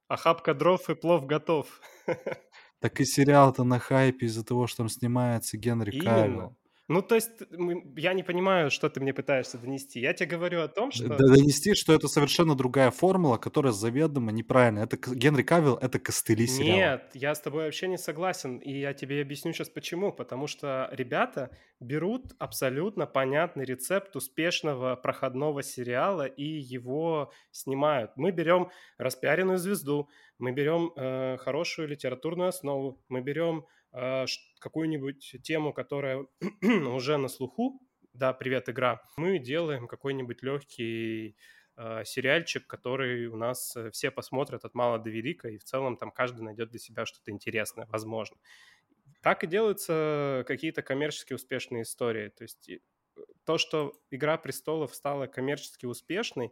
Охапка 0.10 0.54
дров 0.54 0.90
и 0.90 0.96
плов 0.96 1.26
готов. 1.26 1.80
Так 2.82 3.00
и 3.00 3.06
сериал-то 3.06 3.64
на 3.64 3.80
хайпе 3.80 4.26
из-за 4.26 4.44
того, 4.44 4.68
что 4.68 4.78
там 4.78 4.90
снимается 4.90 5.56
Генри 5.56 5.92
Именно. 5.92 6.10
Кавилл. 6.10 6.58
Ну, 6.92 7.02
то 7.02 7.16
есть, 7.16 7.32
я 7.96 8.14
не 8.14 8.22
понимаю, 8.22 8.70
что 8.70 8.90
ты 8.90 9.00
мне 9.00 9.14
пытаешься 9.14 9.58
донести. 9.58 10.02
Я 10.02 10.14
тебе 10.14 10.28
говорю 10.36 10.62
о 10.62 10.68
том, 10.68 10.92
что... 10.92 11.08
Донести, 11.08 11.74
что 11.74 11.94
это 11.94 12.10
совершенно 12.10 12.54
другая 12.54 12.92
формула, 12.92 13.38
которая 13.38 13.72
заведомо 13.72 14.34
неправильная. 14.34 14.84
Это 14.84 14.98
Генри 14.98 15.44
Кавилл— 15.44 15.76
это 15.82 16.00
костыли 16.00 16.46
сериала. 16.48 16.76
Нет, 16.76 17.12
я 17.14 17.34
с 17.34 17.40
тобой 17.40 17.64
вообще 17.64 17.88
не 17.88 17.98
согласен, 17.98 18.58
и 18.58 18.78
я 18.78 18.94
тебе 18.94 19.22
объясню 19.22 19.54
сейчас 19.54 19.70
почему. 19.70 20.12
Потому 20.12 20.48
что 20.48 20.90
ребята 20.92 21.52
берут 21.80 22.34
абсолютно 22.40 23.06
понятный 23.06 23.64
рецепт 23.64 24.14
успешного 24.18 24.98
проходного 24.98 25.64
сериала 25.64 26.26
и 26.26 26.44
его 26.44 27.32
снимают. 27.52 28.12
Мы 28.18 28.32
берем 28.32 28.70
распиаренную 28.98 29.60
звезду, 29.60 30.10
мы 30.40 30.52
берем 30.52 30.92
э, 30.98 31.38
хорошую 31.38 31.88
литературную 31.88 32.50
основу, 32.50 33.02
мы 33.08 33.22
берем 33.22 33.66
какую-нибудь 33.92 35.36
тему, 35.44 35.74
которая 35.74 36.26
уже 36.62 37.18
на 37.18 37.28
слуху, 37.28 37.82
да, 38.14 38.34
привет, 38.34 38.68
игра, 38.70 39.02
мы 39.16 39.40
делаем 39.40 39.88
какой-нибудь 39.88 40.44
легкий 40.44 41.38
э, 41.78 42.04
сериальчик, 42.04 42.68
который 42.68 43.28
у 43.28 43.38
нас 43.38 43.76
э, 43.76 43.90
все 43.92 44.12
посмотрят 44.12 44.66
от 44.66 44.74
мала 44.76 45.00
до 45.00 45.10
велика, 45.10 45.50
и 45.50 45.58
в 45.58 45.64
целом 45.64 45.96
там 45.96 46.12
каждый 46.12 46.42
найдет 46.42 46.70
для 46.70 46.80
себя 46.80 47.06
что-то 47.06 47.32
интересное, 47.32 47.86
возможно. 47.88 48.38
Так 49.22 49.44
и 49.44 49.48
делаются 49.48 50.44
какие-то 50.46 50.82
коммерчески 50.82 51.34
успешные 51.34 51.84
истории. 51.84 52.30
То 52.30 52.44
есть 52.44 52.70
то, 53.46 53.58
что 53.58 53.94
«Игра 54.10 54.38
престолов» 54.38 54.94
стала 54.94 55.28
коммерчески 55.28 55.86
успешной, 55.86 56.52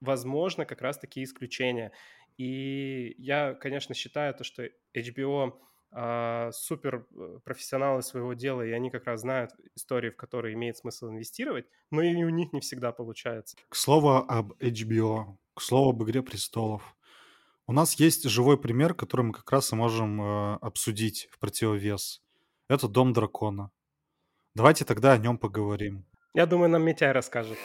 возможно, 0.00 0.64
как 0.64 0.80
раз-таки 0.80 1.22
исключение. 1.22 1.92
И 2.38 3.14
я, 3.18 3.54
конечно, 3.54 3.94
считаю 3.94 4.34
то, 4.34 4.44
что 4.44 4.68
HBO 4.94 5.58
супер 6.52 7.06
э, 7.14 7.38
профессионалы 7.44 8.02
своего 8.02 8.34
дела, 8.34 8.62
и 8.62 8.70
они 8.70 8.90
как 8.90 9.06
раз 9.06 9.20
знают 9.20 9.52
истории, 9.74 10.10
в 10.10 10.16
которые 10.16 10.54
имеет 10.54 10.76
смысл 10.76 11.08
инвестировать, 11.08 11.66
но 11.90 12.02
и 12.02 12.14
у 12.24 12.28
них 12.28 12.52
не 12.52 12.60
всегда 12.60 12.92
получается. 12.92 13.56
К 13.68 13.76
слову 13.76 14.16
об 14.16 14.52
HBO, 14.60 15.36
к 15.54 15.62
слову 15.62 15.90
об 15.90 16.02
«Игре 16.02 16.22
престолов». 16.22 16.96
У 17.66 17.72
нас 17.72 17.94
есть 17.94 18.28
живой 18.28 18.58
пример, 18.58 18.94
который 18.94 19.22
мы 19.22 19.32
как 19.32 19.50
раз 19.50 19.72
и 19.72 19.76
можем 19.76 20.20
э, 20.20 20.58
обсудить 20.60 21.28
в 21.30 21.38
противовес. 21.38 22.22
Это 22.68 22.88
«Дом 22.88 23.12
дракона». 23.12 23.70
Давайте 24.54 24.84
тогда 24.84 25.12
о 25.12 25.18
нем 25.18 25.38
поговорим. 25.38 26.06
Я 26.34 26.46
думаю, 26.46 26.70
нам 26.70 26.82
Митяй 26.82 27.12
расскажет. 27.12 27.58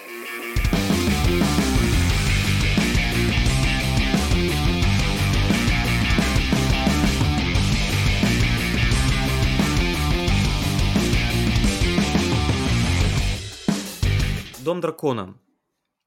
Дом 14.72 14.80
дракона. 14.80 15.38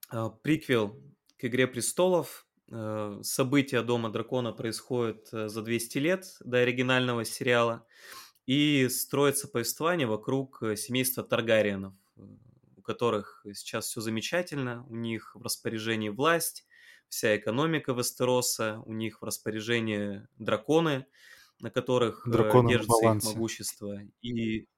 А, 0.08 0.30
приквел 0.30 0.98
к 1.36 1.44
«Игре 1.44 1.66
престолов». 1.66 2.46
А, 2.72 3.20
события 3.22 3.82
Дома 3.82 4.08
дракона 4.08 4.52
происходят 4.52 5.28
э, 5.32 5.48
за 5.48 5.60
200 5.60 5.98
лет 5.98 6.36
до 6.40 6.60
оригинального 6.60 7.26
сериала. 7.26 7.86
И 8.46 8.88
строится 8.88 9.48
повествование 9.48 10.06
вокруг 10.06 10.62
э, 10.62 10.76
семейства 10.76 11.22
Таргариенов, 11.22 11.92
э, 12.16 12.22
у 12.78 12.80
которых 12.80 13.44
сейчас 13.52 13.88
все 13.88 14.00
замечательно, 14.00 14.86
у 14.88 14.96
них 14.96 15.32
в 15.34 15.42
распоряжении 15.42 16.08
власть, 16.08 16.66
вся 17.10 17.36
экономика 17.36 17.92
Вестероса, 17.92 18.80
у 18.86 18.94
них 18.94 19.20
в 19.20 19.26
распоряжении 19.26 20.26
драконы, 20.38 21.04
на 21.60 21.70
которых 21.70 22.26
Драконы 22.26 22.70
держится 22.70 23.14
их 23.14 23.24
могущество. 23.24 24.00
И 24.22 24.68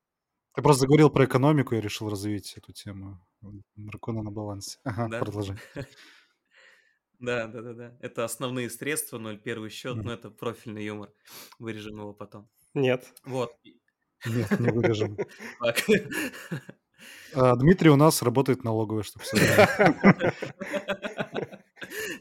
ты 0.56 0.62
просто 0.62 0.80
заговорил 0.80 1.10
про 1.10 1.26
экономику, 1.26 1.74
я 1.74 1.82
решил 1.82 2.08
развить 2.08 2.54
эту 2.56 2.72
тему. 2.72 3.20
Дракона 3.76 4.22
на 4.22 4.30
балансе. 4.30 4.78
Ага, 4.84 5.08
да? 5.08 5.18
продолжай. 5.20 5.56
Да, 7.18 7.46
да, 7.46 7.62
да, 7.62 7.72
да. 7.72 7.96
Это 8.00 8.24
основные 8.26 8.68
средства, 8.68 9.18
0,1 9.18 9.70
счет, 9.70 9.96
но 9.96 10.12
это 10.12 10.30
профильный 10.30 10.84
юмор. 10.84 11.10
Вырежем 11.58 11.96
его 11.96 12.12
потом. 12.12 12.46
Нет. 12.74 13.06
Вот. 13.24 13.54
Нет, 14.26 14.60
не 14.60 14.70
вырежем. 14.70 15.16
А, 17.34 17.54
Дмитрий 17.56 17.90
у 17.90 17.96
нас 17.96 18.22
работает 18.22 18.64
налоговый, 18.64 19.04
чтобы 19.04 19.24
все 19.24 19.36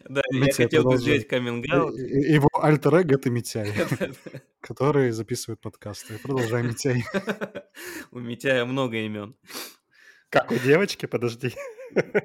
Да, 0.10 0.22
я 0.32 0.54
хотел 0.54 0.84
бы 0.84 0.96
взять 0.96 1.28
каминг 1.28 1.66
Его 1.66 2.50
альтер 2.62 2.96
это 2.96 3.30
Митяй, 3.30 3.74
который 4.60 5.12
записывает 5.12 5.62
подкасты. 5.62 6.20
Продолжай, 6.20 6.64
Митяй. 6.64 7.06
У 8.12 8.20
Митяя 8.20 8.66
много 8.66 8.98
имен. 8.98 9.36
Как 10.36 10.52
у 10.52 10.56
девочки, 10.56 11.06
подожди. 11.06 11.54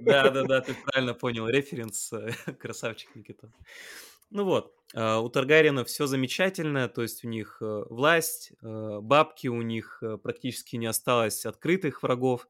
Да, 0.00 0.30
да, 0.30 0.42
да, 0.42 0.60
ты 0.60 0.74
правильно 0.74 1.14
понял. 1.14 1.46
Референс, 1.46 2.12
э, 2.12 2.32
красавчик 2.58 3.14
Никита. 3.14 3.52
Ну 4.30 4.44
вот, 4.44 4.74
а, 4.94 5.20
у 5.20 5.28
Таргариена 5.28 5.84
все 5.84 6.06
замечательно, 6.06 6.88
то 6.88 7.02
есть 7.02 7.24
у 7.24 7.28
них 7.28 7.58
э, 7.60 7.84
власть, 7.88 8.50
э, 8.62 8.98
бабки, 9.00 9.46
у 9.46 9.62
них 9.62 10.02
практически 10.24 10.74
не 10.74 10.86
осталось 10.86 11.46
открытых 11.46 12.02
врагов. 12.02 12.48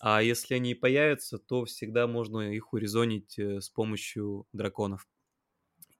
А 0.00 0.22
если 0.22 0.54
они 0.54 0.74
появятся, 0.74 1.38
то 1.38 1.66
всегда 1.66 2.08
можно 2.08 2.52
их 2.52 2.72
урезонить 2.72 3.38
с 3.38 3.68
помощью 3.68 4.48
драконов. 4.52 5.06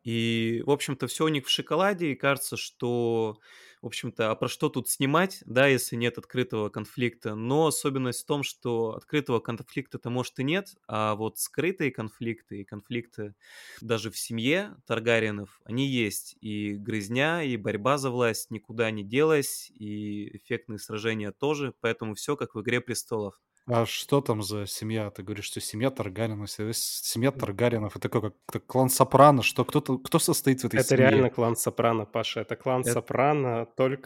И, 0.05 0.63
в 0.67 0.71
общем-то, 0.71 1.07
все 1.07 1.25
у 1.27 1.29
них 1.29 1.47
в 1.47 1.51
шоколаде, 1.51 2.13
и 2.13 2.15
кажется, 2.15 2.57
что, 2.57 3.39
в 3.83 3.87
общем-то, 3.87 4.31
а 4.31 4.35
про 4.35 4.49
что 4.49 4.69
тут 4.69 4.89
снимать, 4.89 5.43
да, 5.47 5.67
если 5.67 5.97
нет 5.97 6.19
открытого 6.19 6.69
конфликта. 6.71 7.35
Но 7.35 7.67
особенность 7.67 8.23
в 8.23 8.27
том, 8.27 8.43
что 8.43 8.95
открытого 8.97 9.41
конфликта-то, 9.41 10.09
может, 10.11 10.39
и 10.39 10.45
нет, 10.45 10.75
а 10.89 11.15
вот 11.17 11.39
скрытые 11.39 11.91
конфликты 11.91 12.61
и 12.63 12.65
конфликты 12.65 13.35
даже 13.81 14.11
в 14.11 14.19
семье 14.19 14.77
Таргариенов, 14.87 15.61
они 15.65 15.87
есть. 15.87 16.37
И 16.41 16.75
грызня, 16.75 17.43
и 17.43 17.57
борьба 17.57 17.99
за 17.99 18.11
власть 18.11 18.51
никуда 18.51 18.91
не 18.91 19.05
делась, 19.05 19.71
и 19.75 20.37
эффектные 20.37 20.79
сражения 20.79 21.33
тоже, 21.33 21.75
поэтому 21.81 22.15
все 22.15 22.37
как 22.37 22.55
в 22.55 22.61
«Игре 22.61 22.81
престолов». 22.81 23.41
А 23.67 23.87
что 23.87 24.21
там 24.21 24.43
за 24.43 24.67
семья? 24.67 25.11
Ты 25.11 25.23
говоришь, 25.23 25.45
что 25.45 25.61
семья 25.61 25.91
Таргаринов. 25.91 26.51
Семья 26.51 27.31
Таргаринов 27.31 27.97
это 27.97 28.09
как, 28.09 28.35
как 28.47 28.67
клан 28.67 28.89
Сопрано. 28.91 29.43
Что 29.43 29.65
кто 29.65 29.81
кто 29.99 30.19
состоит 30.19 30.61
в 30.63 30.65
этой 30.65 30.81
Это 30.81 30.89
семье? 30.89 31.09
реально 31.11 31.31
клан 31.31 31.57
Сопрано, 31.57 32.05
Паша. 32.07 32.41
Это 32.41 32.57
клан 32.57 32.81
Это- 32.81 32.93
Сопрано 32.95 33.67
только 33.77 34.05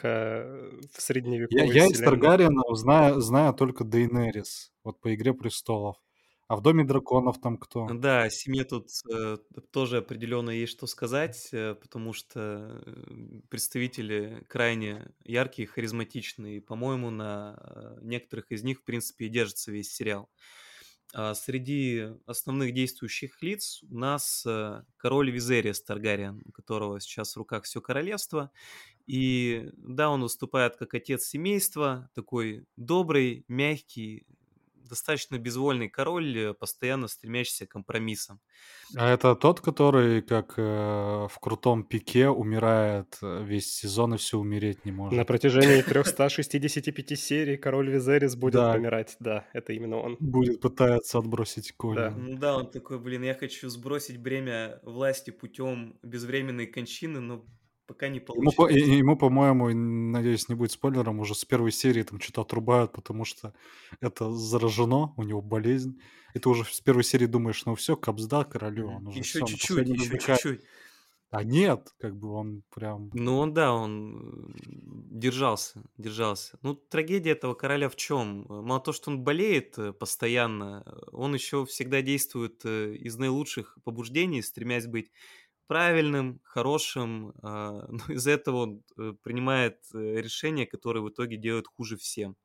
в 0.93 0.97
Я, 0.97 1.01
средневековой 1.01 1.69
я 1.69 1.87
из 1.87 1.93
вселенной. 1.93 2.05
Таргариенов 2.21 2.79
знаю, 2.79 3.21
знаю 3.21 3.55
только 3.55 3.85
Дейнерис. 3.85 4.73
Вот 4.83 5.01
по 5.01 5.15
Игре 5.15 5.33
престолов. 5.33 5.97
А 6.47 6.57
в 6.57 6.61
Доме 6.61 6.85
драконов 6.85 7.41
там 7.41 7.57
кто? 7.57 7.87
Да, 7.91 8.25
о 8.25 8.31
семье 8.31 8.65
тут 8.65 8.89
э, 9.11 9.39
тоже 9.71 9.99
определенно 9.99 10.51
есть 10.51 10.73
что 10.73 10.87
сказать, 10.87 11.49
э, 11.53 11.75
потому 11.75 12.13
что 12.13 12.83
э, 12.85 13.41
представители 13.49 14.45
крайне 14.49 15.15
яркие, 15.25 15.67
харизматичные. 15.67 16.61
По-моему, 16.61 17.11
на 17.11 17.57
э, 17.59 17.99
некоторых 18.03 18.53
из 18.53 18.63
них, 18.63 18.81
в 18.81 18.85
принципе, 18.85 19.27
и 19.27 19.31
держится 19.31 19.73
весь 19.73 19.93
сериал. 19.93 20.29
А 21.15 21.35
среди 21.35 22.09
основных 22.27 22.75
действующих 22.75 23.41
лиц 23.41 23.83
у 23.89 23.97
нас 23.97 24.45
э, 24.47 24.83
король 24.97 25.31
Визериас 25.31 25.81
Таргариен, 25.81 26.43
у 26.45 26.53
которого 26.53 27.01
сейчас 27.01 27.35
в 27.35 27.39
руках 27.39 27.65
все 27.65 27.81
королевство. 27.81 28.51
И 29.07 29.71
да, 29.77 30.11
он 30.11 30.23
выступает 30.23 30.77
как 30.77 30.93
отец 30.93 31.25
семейства, 31.25 32.11
такой 32.15 32.67
добрый, 32.77 33.45
мягкий, 33.49 34.27
достаточно 34.95 35.39
безвольный 35.39 35.89
король, 35.89 36.37
э, 36.39 36.55
постоянно 36.55 37.09
стремящийся 37.09 37.67
к 37.67 37.71
компромиссам. 37.71 38.41
А 38.97 39.11
это 39.11 39.35
тот, 39.37 39.61
который 39.61 40.23
как 40.23 40.55
э, 40.57 40.63
в 40.63 41.39
крутом 41.41 41.85
пике 41.85 42.29
умирает 42.29 43.19
э, 43.23 43.45
весь 43.45 43.75
сезон 43.75 44.15
и 44.15 44.17
все 44.17 44.39
умереть 44.39 44.85
не 44.85 44.93
На 44.93 44.97
может. 44.99 45.27
протяжении 45.27 45.83
365 45.83 47.19
серий 47.19 47.57
король 47.57 47.91
Визерис 47.91 48.37
будет 48.37 48.55
Да. 48.55 48.73
помирать. 48.73 49.17
Да, 49.21 49.45
это 49.53 49.73
именно 49.73 49.97
он. 49.97 50.17
Будет 50.21 50.61
пытаться 50.61 51.19
отбросить. 51.19 51.73
Да. 51.83 52.11
Ну 52.11 52.39
да, 52.39 52.57
он 52.57 52.71
такой, 52.71 52.99
блин, 52.99 53.23
я 53.23 53.35
хочу 53.35 53.69
сбросить 53.69 54.19
бремя 54.19 54.81
власти 54.83 55.31
путем 55.31 55.99
безвременной 56.03 56.67
кончины, 56.67 57.21
но 57.21 57.45
пока 57.87 58.09
не 58.09 58.19
Ему, 58.19 58.51
по- 58.51 58.57
получилось. 58.57 58.89
ему, 58.99 59.17
по-моему, 59.17 59.69
надеюсь, 59.73 60.49
не 60.49 60.55
будет 60.55 60.73
спойлером, 60.73 61.21
уже 61.21 61.35
с 61.35 61.45
первой 61.45 61.73
серии 61.73 62.03
там 62.03 62.21
что-то 62.21 62.43
отрубают, 62.43 62.93
потому 62.93 63.25
что 63.25 63.55
это 64.01 64.33
заражено, 64.33 65.13
у 65.17 65.23
него 65.23 65.43
болезнь. 65.43 66.01
И 66.35 66.39
ты 66.39 66.49
уже 66.49 66.65
с 66.65 66.81
первой 66.81 67.05
серии 67.05 67.27
думаешь, 67.27 67.65
ну 67.65 67.75
все, 67.75 67.97
капсда 67.97 68.45
королю, 68.45 68.89
он 68.91 69.07
уже 69.09 69.21
Еще 69.21 69.45
чуть-чуть, 69.47 69.89
еще 69.89 70.19
чуть-чуть. 70.19 70.61
А 71.31 71.43
нет, 71.43 71.93
как 71.99 72.17
бы 72.17 72.31
он 72.31 72.63
прям... 72.73 73.11
Ну, 73.13 73.39
он, 73.39 73.53
да, 73.53 73.73
он 73.73 74.53
э, 74.55 74.61
держался, 75.11 75.83
держался. 75.99 76.57
Ну, 76.63 76.77
трагедия 76.77 77.31
этого 77.33 77.55
короля 77.55 77.89
в 77.89 77.97
чем? 77.97 78.47
Мало 78.49 78.81
того, 78.81 78.95
что 78.95 79.11
он 79.11 79.25
болеет 79.25 79.77
э, 79.77 79.93
постоянно, 79.93 80.85
э, 80.87 80.91
он 81.11 81.35
еще 81.35 81.67
всегда 81.67 82.03
действует 82.03 82.61
э, 82.65 82.95
из 82.95 83.17
наилучших 83.17 83.79
побуждений, 83.83 84.43
стремясь 84.43 84.87
быть 84.87 85.11
правильным, 85.67 86.41
хорошим. 86.45 87.33
а, 87.43 87.87
Но 87.89 88.15
из-за 88.15 88.33
этого 88.33 88.57
он 88.57 88.83
э, 88.99 89.13
принимает 89.23 89.79
э, 89.95 89.99
решения, 90.21 90.67
которые 90.67 91.03
в 91.03 91.09
итоге 91.11 91.37
делают 91.37 91.67
хуже 91.67 91.97
всем. 91.97 92.37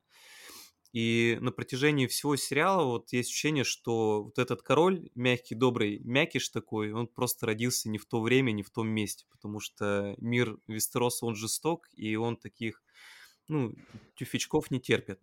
И 0.92 1.38
на 1.42 1.52
протяжении 1.52 2.08
всего 2.08 2.36
сериала 2.36 2.84
вот 2.84 3.14
есть 3.14 3.30
ощущение, 3.30 3.64
что 3.64 4.24
вот 4.24 4.40
этот 4.40 4.64
король, 4.64 5.10
мягкий, 5.14 5.54
добрый, 5.54 6.00
мякиш 6.00 6.50
такой, 6.50 6.92
он 6.92 7.08
просто 7.08 7.46
родился 7.46 7.90
не 7.90 8.00
в 8.00 8.06
то 8.08 8.22
время, 8.22 8.52
не 8.52 8.64
в 8.64 8.72
том 8.72 8.88
месте, 8.88 9.26
потому 9.30 9.60
что 9.60 10.16
мир 10.18 10.58
Вестероса, 10.68 11.28
он 11.28 11.36
жесток, 11.36 11.88
и 11.94 12.16
он 12.16 12.38
таких, 12.38 12.82
ну, 13.48 13.76
тюфячков 14.16 14.72
не 14.72 14.80
терпит. 14.80 15.20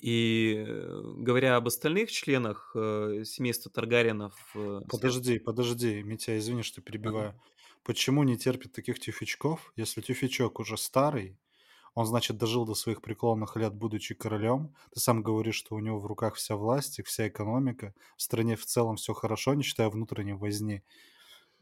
И 0.00 0.64
э, 0.66 1.02
говоря 1.16 1.56
об 1.56 1.66
остальных 1.66 2.10
членах 2.12 2.70
э, 2.74 3.24
семейства 3.24 3.70
Таргариенов... 3.70 4.34
э, 4.54 4.80
Подожди, 4.88 5.38
подожди, 5.38 6.02
Митя, 6.02 6.38
извини, 6.38 6.62
что 6.62 6.80
перебиваю. 6.80 7.34
Почему 7.82 8.22
не 8.22 8.36
терпит 8.36 8.72
таких 8.72 9.00
тюфячков, 9.00 9.72
если 9.76 10.00
тюфячок 10.00 10.60
уже 10.60 10.76
старый, 10.76 11.36
он, 11.94 12.06
значит, 12.06 12.36
дожил 12.38 12.64
до 12.64 12.74
своих 12.74 13.02
преклонных 13.02 13.56
лет, 13.56 13.74
будучи 13.74 14.14
королем. 14.14 14.72
Ты 14.94 15.00
сам 15.00 15.20
говоришь, 15.22 15.56
что 15.56 15.74
у 15.74 15.80
него 15.80 15.98
в 15.98 16.06
руках 16.06 16.34
вся 16.34 16.54
власть 16.54 17.00
и 17.00 17.02
вся 17.02 17.26
экономика. 17.26 17.92
В 18.16 18.22
стране 18.22 18.54
в 18.54 18.64
целом 18.64 18.96
все 18.96 19.14
хорошо, 19.14 19.54
не 19.54 19.64
считая 19.64 19.88
внутренней 19.88 20.34
возни. 20.34 20.84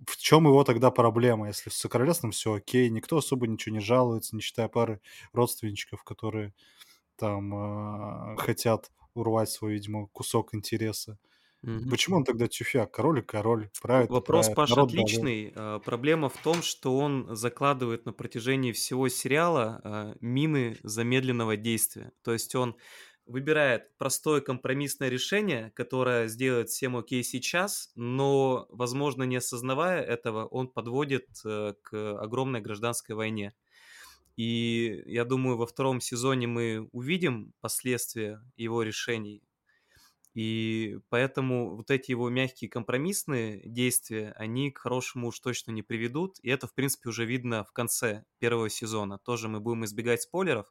В 0.07 0.19
чем 0.19 0.47
его 0.47 0.63
тогда 0.63 0.91
проблема, 0.91 1.47
если 1.47 1.71
с 1.71 1.89
королевством 1.89 2.33
все 2.33 2.53
окей, 2.53 2.91
никто 2.91 3.17
особо 3.17 3.47
ничего 3.47 3.77
не 3.77 3.81
жалуется, 3.81 4.37
не 4.37 4.43
считая 4.43 4.69
пары 4.69 5.01
родственничков, 5.33 6.05
которые 6.05 6.53
там 7.17 8.35
э, 8.35 8.37
хотят 8.39 8.91
урвать 9.15 9.51
свой, 9.51 9.75
видимо, 9.75 10.09
кусок 10.09 10.55
интереса. 10.55 11.19
Мгм. 11.63 11.91
Почему 11.91 12.17
он 12.19 12.25
тогда 12.25 12.47
тюфяк? 12.47 12.93
Король 12.93 13.21
и 13.21 13.23
король. 13.23 13.71
Правит, 13.83 14.09
Вопрос, 14.11 14.47
правит. 14.47 14.57
Паша, 14.57 14.77
Народ 14.77 14.91
отличный. 14.91 15.53
А, 15.57 15.79
Проблема 15.81 16.29
в 16.29 16.37
том, 16.37 16.63
что 16.63 16.97
он 16.97 17.35
закладывает 17.35 18.07
на 18.07 18.13
протяжении 18.13 18.73
всего 18.73 19.09
сериала 19.09 19.81
а, 19.83 20.15
мины 20.21 20.77
замедленного 20.83 21.57
действия. 21.57 22.13
То 22.23 22.33
есть 22.33 22.55
он 22.55 22.77
выбирает 23.27 23.97
простое 23.99 24.41
компромиссное 24.41 25.09
решение, 25.09 25.73
которое 25.75 26.29
сделает 26.29 26.69
всем 26.69 26.97
окей 26.97 27.25
сейчас, 27.25 27.91
но, 27.97 28.67
возможно, 28.71 29.25
не 29.25 29.37
осознавая 29.37 30.01
этого, 30.03 30.47
он 30.47 30.69
подводит 30.69 31.27
э, 31.45 31.75
к 31.83 32.21
огромной 32.21 32.61
гражданской 32.61 33.17
войне. 33.17 33.53
И 34.37 35.03
я 35.07 35.25
думаю, 35.25 35.57
во 35.57 35.67
втором 35.67 36.01
сезоне 36.01 36.47
мы 36.47 36.89
увидим 36.93 37.55
последствия 37.61 38.43
его 38.57 38.83
решений. 38.83 39.43
И 40.35 40.99
поэтому 41.09 41.77
вот 41.77 41.91
эти 41.91 42.11
его 42.11 42.29
мягкие 42.29 42.69
компромиссные 42.69 43.63
действия, 43.65 44.35
они 44.37 44.71
к 44.71 44.79
хорошему 44.79 45.29
уж 45.29 45.41
точно 45.41 45.71
не 45.71 45.83
приведут. 45.83 46.39
И 46.43 46.51
это, 46.51 46.67
в 46.67 46.75
принципе, 46.75 47.09
уже 47.09 47.25
видно 47.25 47.65
в 47.65 47.73
конце 47.73 48.25
первого 48.39 48.69
сезона. 48.69 49.19
Тоже 49.19 49.49
мы 49.49 49.61
будем 49.61 49.87
избегать 49.87 50.21
спойлеров. 50.21 50.67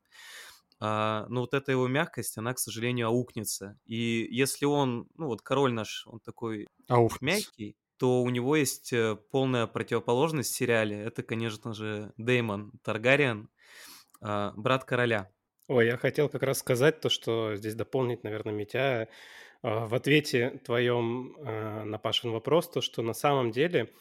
А, 0.79 1.25
но 1.29 1.41
вот 1.41 1.53
эта 1.55 1.71
его 1.71 1.87
мягкость, 1.87 2.37
она, 2.37 2.53
к 2.53 2.59
сожалению, 2.59 3.07
аукнется. 3.07 3.79
И 3.85 4.27
если 4.29 4.65
он, 4.65 5.07
ну 5.15 5.27
вот 5.27 5.41
король 5.41 5.73
наш, 5.73 6.05
он 6.05 6.19
такой 6.19 6.67
Ауф. 6.87 7.21
мягкий, 7.21 7.77
то 7.97 8.21
у 8.21 8.29
него 8.29 8.55
есть 8.57 8.91
э, 8.93 9.15
полная 9.31 9.67
противоположность 9.67 10.51
в 10.51 10.55
сериале. 10.55 10.99
Это, 11.01 11.23
конечно 11.23 11.73
же, 11.73 12.13
Деймон 12.17 12.73
Таргариен, 12.83 13.49
брат 14.21 14.83
короля. 14.85 15.29
Ой, 15.67 15.87
я 15.87 15.97
хотел 15.97 16.29
как 16.29 16.43
раз 16.43 16.59
сказать 16.59 16.99
то, 17.01 17.09
что 17.09 17.55
здесь 17.55 17.73
дополнить, 17.73 18.23
наверное, 18.23 18.53
Митя, 18.53 19.09
а, 19.63 19.87
в 19.87 19.95
ответе 19.95 20.61
твоем 20.63 21.35
а, 21.39 21.83
на 21.85 21.97
Пашин 21.97 22.31
вопрос, 22.31 22.69
то, 22.69 22.81
что 22.81 23.01
на 23.01 23.13
самом 23.13 23.49
деле 23.49 23.91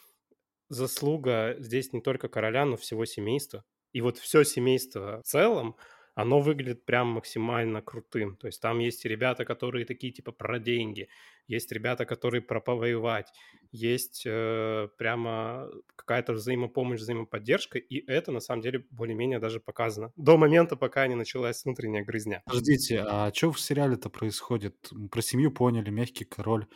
заслуга 0.68 1.56
здесь 1.58 1.94
не 1.94 2.02
только 2.02 2.28
короля, 2.28 2.66
но 2.66 2.76
всего 2.76 3.06
семейства. 3.06 3.64
И 3.92 4.02
вот 4.02 4.18
все 4.18 4.44
семейство 4.44 5.22
в 5.22 5.26
целом, 5.26 5.76
оно 6.14 6.40
выглядит 6.40 6.84
прям 6.84 7.08
максимально 7.08 7.82
крутым. 7.82 8.36
То 8.36 8.46
есть 8.46 8.60
там 8.60 8.78
есть 8.78 9.04
ребята, 9.04 9.44
которые 9.44 9.84
такие 9.84 10.12
типа 10.12 10.32
про 10.32 10.58
деньги, 10.58 11.08
есть 11.46 11.72
ребята, 11.72 12.06
которые 12.06 12.40
про 12.40 12.60
повоевать, 12.60 13.32
есть 13.72 14.22
э, 14.24 14.88
прямо 14.96 15.68
какая-то 15.96 16.32
взаимопомощь, 16.32 17.00
взаимоподдержка, 17.00 17.78
и 17.78 18.06
это 18.06 18.32
на 18.32 18.40
самом 18.40 18.62
деле 18.62 18.84
более-менее 18.90 19.40
даже 19.40 19.60
показано. 19.60 20.12
До 20.16 20.36
момента, 20.36 20.76
пока 20.76 21.06
не 21.06 21.16
началась 21.16 21.64
внутренняя 21.64 22.04
грызня. 22.04 22.42
Подождите, 22.46 23.04
а 23.06 23.32
что 23.34 23.52
в 23.52 23.60
сериале-то 23.60 24.08
происходит? 24.08 24.90
Про 25.10 25.22
семью 25.22 25.50
поняли, 25.50 25.90
мягкий 25.90 26.24
король. 26.24 26.66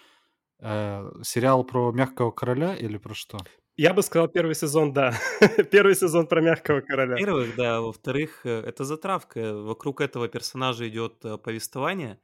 Э, 0.60 1.08
сериал 1.22 1.64
про 1.64 1.92
мягкого 1.92 2.32
короля 2.32 2.74
или 2.74 2.98
про 2.98 3.14
что? 3.14 3.38
Я 3.80 3.94
бы 3.94 4.02
сказал, 4.02 4.26
первый 4.26 4.56
сезон, 4.56 4.92
да. 4.92 5.14
первый 5.70 5.94
сезон 5.94 6.26
про 6.26 6.40
мягкого 6.40 6.80
короля. 6.80 7.12
Во-первых, 7.12 7.54
да, 7.54 7.80
во-вторых, 7.80 8.40
э, 8.44 8.60
это 8.66 8.82
затравка. 8.82 9.54
Вокруг 9.54 10.00
этого 10.00 10.26
персонажа 10.26 10.88
идет 10.88 11.24
э, 11.24 11.38
повествование. 11.38 12.18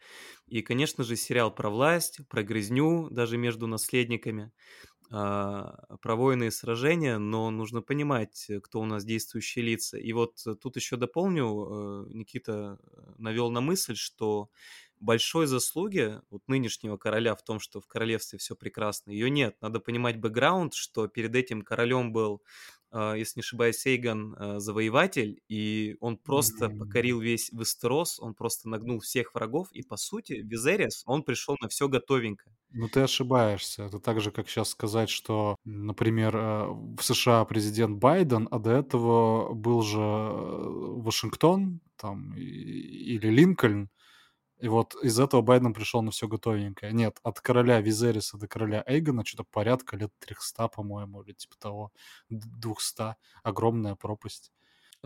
И, 0.49 0.63
конечно 0.63 1.05
же, 1.05 1.15
сериал 1.15 1.55
про 1.55 1.71
власть, 1.71 2.19
про 2.29 2.43
грызню, 2.43 3.09
даже 3.11 3.37
между 3.39 3.69
наследниками. 3.69 4.51
а, 5.13 5.97
про 6.03 6.17
войны 6.17 6.47
и 6.47 6.51
сражения, 6.51 7.19
но 7.19 7.51
нужно 7.51 7.83
понимать, 7.83 8.51
кто 8.65 8.81
у 8.81 8.85
нас 8.87 9.05
действующие 9.05 9.65
лица. 9.65 9.97
И 9.99 10.13
вот 10.13 10.45
тут 10.61 10.77
еще 10.77 10.97
дополню, 10.97 12.07
э, 12.09 12.15
Никита 12.15 12.79
навел 13.19 13.51
на 13.51 13.61
мысль, 13.61 13.95
что 13.97 14.49
большой 15.05 15.47
заслуги 15.47 16.21
вот 16.31 16.43
нынешнего 16.49 16.97
короля 16.97 17.35
в 17.35 17.43
том, 17.43 17.61
что 17.61 17.81
в 17.81 17.87
королевстве 17.87 18.39
все 18.39 18.57
прекрасно, 18.57 19.11
ее 19.11 19.31
нет. 19.31 19.57
Надо 19.61 19.81
понимать 19.81 20.19
бэкграунд, 20.19 20.75
что 20.75 21.07
перед 21.09 21.35
этим 21.35 21.63
королем 21.63 22.13
был 22.13 22.43
а, 22.97 23.15
если 23.15 23.41
не 23.41 23.43
ошибаюсь, 23.43 23.79
Сейган 23.79 24.37
а, 24.39 24.61
завоеватель, 24.61 25.41
и 25.49 25.97
он 25.99 26.17
просто 26.17 26.67
mm-hmm. 26.67 26.79
покорил 26.79 27.21
весь 27.21 27.51
Вестерос, 27.51 28.21
он 28.21 28.35
просто 28.35 28.69
нагнул 28.69 29.01
всех 29.01 29.35
врагов, 29.35 29.67
и 29.73 29.83
по 29.83 29.97
сути 29.97 30.35
Визерис, 30.35 31.03
он 31.05 31.25
пришел 31.25 31.57
на 31.61 31.67
все 31.69 31.89
готовенько. 31.89 32.55
Ну 32.71 32.89
ты 32.89 33.01
ошибаешься. 33.01 33.83
Это 33.83 33.99
так 33.99 34.21
же, 34.21 34.31
как 34.31 34.49
сейчас 34.49 34.71
сказать, 34.71 35.11
что, 35.11 35.57
например, 35.65 36.37
э, 36.37 36.67
в 36.69 37.03
США 37.03 37.45
президент 37.47 37.99
Байден, 37.99 38.47
а 38.53 38.61
до 38.61 38.71
этого 38.71 39.53
был 39.53 39.83
же 39.83 39.99
э, 39.99 41.01
Вашингтон 41.01 41.81
там 41.97 42.33
или 42.37 43.27
Линкольн, 43.29 43.91
и 44.61 44.69
вот 44.69 44.95
из 45.03 45.19
этого 45.19 45.43
Байден 45.43 45.75
пришел 45.75 46.03
на 46.03 46.11
все 46.11 46.29
готовенькое. 46.29 46.93
Нет, 46.93 47.19
от 47.23 47.41
короля 47.41 47.81
Визериса 47.81 48.39
до 48.39 48.49
короля 48.49 48.83
Эйгона 48.87 49.25
что-то 49.25 49.45
порядка 49.45 49.97
лет 49.97 50.13
300, 50.21 50.69
по-моему, 50.69 51.23
или 51.23 51.33
типа 51.33 51.57
того, 51.59 51.93
200. 52.31 53.17
Огромная 53.43 53.95
пропасть. 53.95 54.53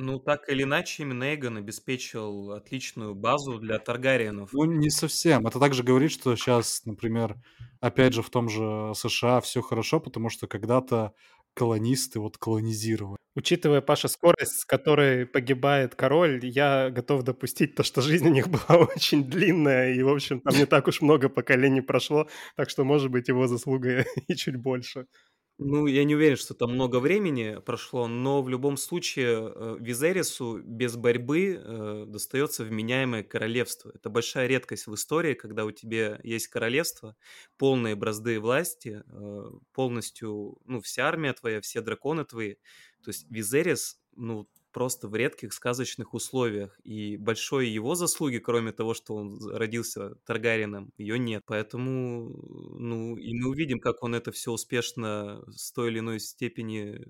Ну, 0.01 0.21
так 0.21 0.49
или 0.49 0.63
иначе, 0.63 1.03
именно 1.03 1.25
Эйгон 1.25 1.57
обеспечил 1.57 2.53
отличную 2.53 3.17
базу 3.17 3.59
для 3.59 3.81
Таргариенов. 3.81 4.53
Ну, 4.53 4.65
не 4.65 4.91
совсем. 4.91 5.49
Это 5.49 5.59
также 5.59 5.83
говорит, 5.83 6.13
что 6.13 6.37
сейчас, 6.37 6.83
например, 6.85 7.35
опять 7.81 8.13
же, 8.15 8.23
в 8.23 8.31
том 8.31 8.49
же 8.49 8.93
США 8.95 9.41
все 9.41 9.61
хорошо, 9.61 9.99
потому 9.99 10.31
что 10.31 10.47
когда-то 10.47 11.15
колонисты 11.59 12.21
вот 12.21 12.39
колонизировали. 12.39 13.19
Учитывая, 13.35 13.81
Паша, 13.81 14.09
скорость, 14.09 14.61
с 14.61 14.65
которой 14.65 15.27
погибает 15.27 15.97
король, 15.97 16.41
я 16.45 16.91
готов 16.91 17.25
допустить 17.25 17.75
то, 17.75 17.83
что 17.83 18.01
жизнь 18.01 18.29
у 18.29 18.33
них 18.33 18.49
была 18.69 18.79
очень 18.79 19.25
длинная, 19.25 19.93
и, 19.93 20.03
в 20.03 20.09
общем, 20.09 20.41
там 20.41 20.57
не 20.57 20.67
так 20.67 20.87
уж 20.87 21.01
много 21.03 21.29
поколений 21.29 21.81
прошло, 21.81 22.29
так 22.57 22.71
что, 22.71 22.85
может 22.85 23.11
быть, 23.11 23.29
его 23.29 23.49
заслуга 23.49 24.05
и 24.29 24.35
чуть 24.37 24.57
больше. 24.57 25.07
Ну, 25.61 25.89
я 25.89 26.05
не 26.05 26.15
уверен, 26.15 26.37
что 26.37 26.55
там 26.55 26.73
много 26.75 27.01
времени 27.01 27.59
прошло, 27.67 28.07
но 28.07 28.43
в 28.43 28.49
любом 28.49 28.77
случае 28.77 29.53
э, 29.53 29.77
Визерису 29.81 30.63
без 30.63 30.95
борьбы 30.95 31.61
э, 31.61 32.05
достается 32.07 32.63
вменяемое 32.63 33.25
королевство. 33.25 33.91
Это 33.93 34.09
большая 34.09 34.47
редкость 34.47 34.87
в 34.87 34.95
истории, 34.95 35.35
когда 35.35 35.65
у 35.65 35.73
тебя 35.73 36.21
есть 36.23 36.47
королевство, 36.47 37.17
полные 37.57 37.97
бразды 37.97 38.39
власти, 38.39 39.03
э, 39.05 39.45
полностью, 39.73 40.59
ну, 40.65 40.81
вся 40.81 41.09
армия 41.09 41.33
твоя, 41.33 41.61
все 41.61 41.81
драконы 41.81 42.25
твои. 42.25 42.55
То 43.03 43.09
есть 43.11 43.27
Визерис, 43.29 43.99
ну, 44.15 44.49
просто 44.73 45.09
в 45.09 45.15
редких 45.15 45.53
сказочных 45.53 46.15
условиях. 46.15 46.79
И 46.85 47.17
большой 47.17 47.69
его 47.69 47.95
заслуги, 47.95 48.39
кроме 48.39 48.73
того, 48.73 48.95
что 48.95 49.15
он 49.15 49.39
родился 49.51 50.15
Таргарином, 50.27 50.93
ее 50.97 51.19
нет. 51.19 51.43
Поэтому, 51.47 52.29
ну, 52.79 53.17
и 53.17 53.35
мы 53.35 53.51
увидим, 53.51 53.81
как 53.81 54.03
он 54.03 54.15
это 54.15 54.33
все 54.33 54.53
успешно 54.53 55.43
с 55.51 55.73
той 55.73 55.89
или 55.91 55.99
иной 56.01 56.21
степени 56.21 57.07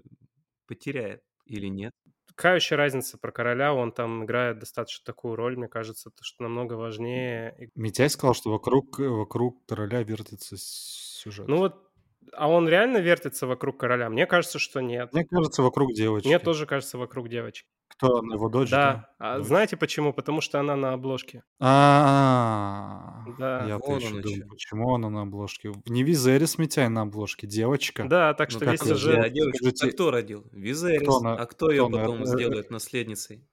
потеряет 0.66 1.22
или 1.46 1.66
нет. 1.66 1.92
Какая 2.34 2.56
еще 2.56 2.76
разница 2.76 3.18
про 3.18 3.32
короля? 3.32 3.74
Он 3.74 3.90
там 3.90 4.24
играет 4.24 4.60
достаточно 4.60 5.04
такую 5.04 5.34
роль, 5.34 5.56
мне 5.56 5.66
кажется, 5.66 6.10
то, 6.10 6.22
что 6.22 6.44
намного 6.44 6.74
важнее. 6.74 7.70
Митяй 7.74 8.08
сказал, 8.08 8.34
что 8.34 8.50
вокруг, 8.50 9.00
вокруг 9.00 9.66
короля 9.66 10.04
вертится 10.04 10.54
сюжет. 10.56 11.48
Ну 11.48 11.56
вот 11.56 11.87
а 12.32 12.48
он 12.48 12.68
реально 12.68 12.98
вертится 12.98 13.46
вокруг 13.46 13.78
короля? 13.78 14.08
Мне 14.10 14.26
кажется, 14.26 14.58
что 14.58 14.80
нет. 14.80 15.12
Мне 15.12 15.24
кажется, 15.24 15.62
вокруг 15.62 15.92
девочки. 15.94 16.26
Мне 16.28 16.38
тоже 16.38 16.66
кажется, 16.66 16.98
вокруг 16.98 17.28
девочки. 17.28 17.66
Кто 17.88 18.18
она, 18.18 18.34
его 18.34 18.48
дочь? 18.48 18.70
Да. 18.70 19.08
А 19.18 19.40
знаете 19.40 19.76
почему? 19.76 20.12
Потому 20.12 20.40
что 20.40 20.60
она 20.60 20.76
на 20.76 20.92
обложке. 20.92 21.42
А, 21.58 23.24
Да. 23.38 23.64
я-то 23.66 23.96
еще 23.96 24.20
думаю, 24.20 24.48
почему 24.48 24.94
она 24.94 25.10
на 25.10 25.22
обложке? 25.22 25.72
Не 25.86 26.02
Визерис 26.02 26.58
Митяй 26.58 26.88
на 26.88 27.02
обложке, 27.02 27.46
девочка. 27.46 28.04
Да, 28.08 28.34
так 28.34 28.50
что 28.50 28.64
Ну 28.64 28.70
весь 28.72 28.80
сюжет... 28.80 29.18
а 29.24 29.28
девочка 29.28 29.68
а 29.82 29.88
кто 29.90 30.10
родил? 30.10 30.46
Визерис. 30.52 31.02
Кто 31.02 31.16
она- 31.18 31.34
А 31.34 31.46
кто 31.46 31.70
ее 31.70 31.88
потом 31.90 32.22
Э, 32.22 32.26
сделает 32.26 32.70
наследницей? 32.70 33.46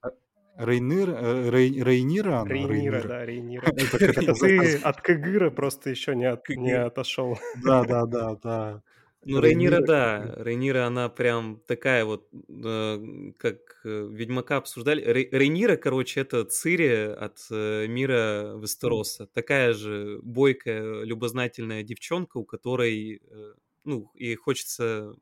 Рейнир, 0.58 1.10
э, 1.10 1.50
Рей- 1.50 1.82
Рейнира 1.82 2.40
она? 2.40 2.50
Рейнира, 2.50 3.02
да, 3.02 3.24
Рейнира. 3.26 3.66
Это 3.76 4.04
это 4.04 4.34
ты 4.34 4.76
от 4.78 5.00
Кыгыра 5.02 5.50
просто 5.50 5.90
еще 5.90 6.14
не, 6.16 6.24
от, 6.24 6.48
не 6.48 6.72
отошел. 6.72 7.38
Да, 7.62 7.84
да, 7.84 8.06
да, 8.06 8.36
да. 8.42 8.82
Ну, 9.28 9.40
Рейнира, 9.40 9.80
да. 9.80 10.34
Рейнира, 10.36 10.86
она 10.86 11.08
прям 11.08 11.60
такая 11.66 12.04
вот, 12.04 12.28
э, 12.48 12.98
как 13.38 13.58
э, 13.84 14.08
Ведьмака 14.10 14.58
обсуждали. 14.58 15.02
Рей- 15.02 15.28
Рейнира, 15.32 15.76
короче, 15.76 16.20
это 16.20 16.44
Цири 16.44 17.12
от 17.12 17.38
э, 17.50 17.86
мира 17.88 18.54
Вестероса. 18.56 19.26
Такая 19.26 19.72
же 19.74 20.20
бойкая, 20.22 21.02
любознательная 21.02 21.82
девчонка, 21.82 22.38
у 22.38 22.44
которой, 22.44 23.20
э, 23.28 23.54
ну, 23.84 24.10
и 24.14 24.36
хочется 24.36 25.14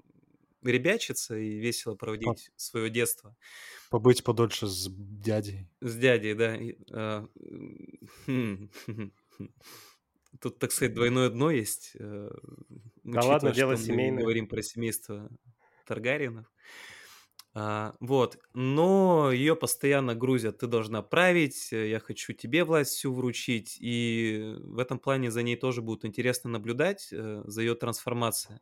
ребячиться 0.73 1.37
и 1.37 1.59
весело 1.59 1.95
проводить 1.97 2.51
свое 2.57 2.91
детство. 2.91 3.37
Побыть 3.89 4.23
подольше 4.25 4.67
с 4.67 4.89
дядей. 4.91 5.67
С 5.81 5.97
дядей, 5.97 6.35
да. 6.35 6.57
и, 6.57 6.77
а, 6.91 7.27
хм, 8.27 8.69
Тут, 10.41 10.59
так 10.59 10.73
сказать, 10.73 10.95
двойное 10.95 11.29
дно 11.31 11.51
есть. 11.51 11.93
э, 11.99 12.31
Да 13.05 13.25
ладно, 13.25 13.53
дело 13.53 13.77
что 13.77 13.77
мы 13.77 13.77
семейное. 13.77 14.23
говорим 14.23 14.49
про 14.49 14.63
семейство 14.63 15.31
Таргариенов. 15.85 16.47
А, 17.57 17.95
вот, 18.01 18.39
но 18.53 19.31
ее 19.31 19.55
постоянно 19.55 20.17
грузят, 20.17 20.59
ты 20.59 20.67
должна 20.67 21.03
править, 21.03 21.73
э, 21.73 21.89
я 21.89 22.01
хочу 22.01 22.33
тебе 22.33 22.65
власть 22.65 22.93
всю 22.95 23.15
вручить, 23.15 23.77
и 23.81 24.57
в 24.59 24.79
этом 24.81 24.99
плане 24.99 25.31
за 25.31 25.43
ней 25.45 25.55
тоже 25.57 25.81
будет 25.81 26.05
интересно 26.05 26.51
наблюдать, 26.51 27.11
э, 27.13 27.43
за 27.47 27.61
ее 27.63 27.77
трансформацией. 27.77 28.59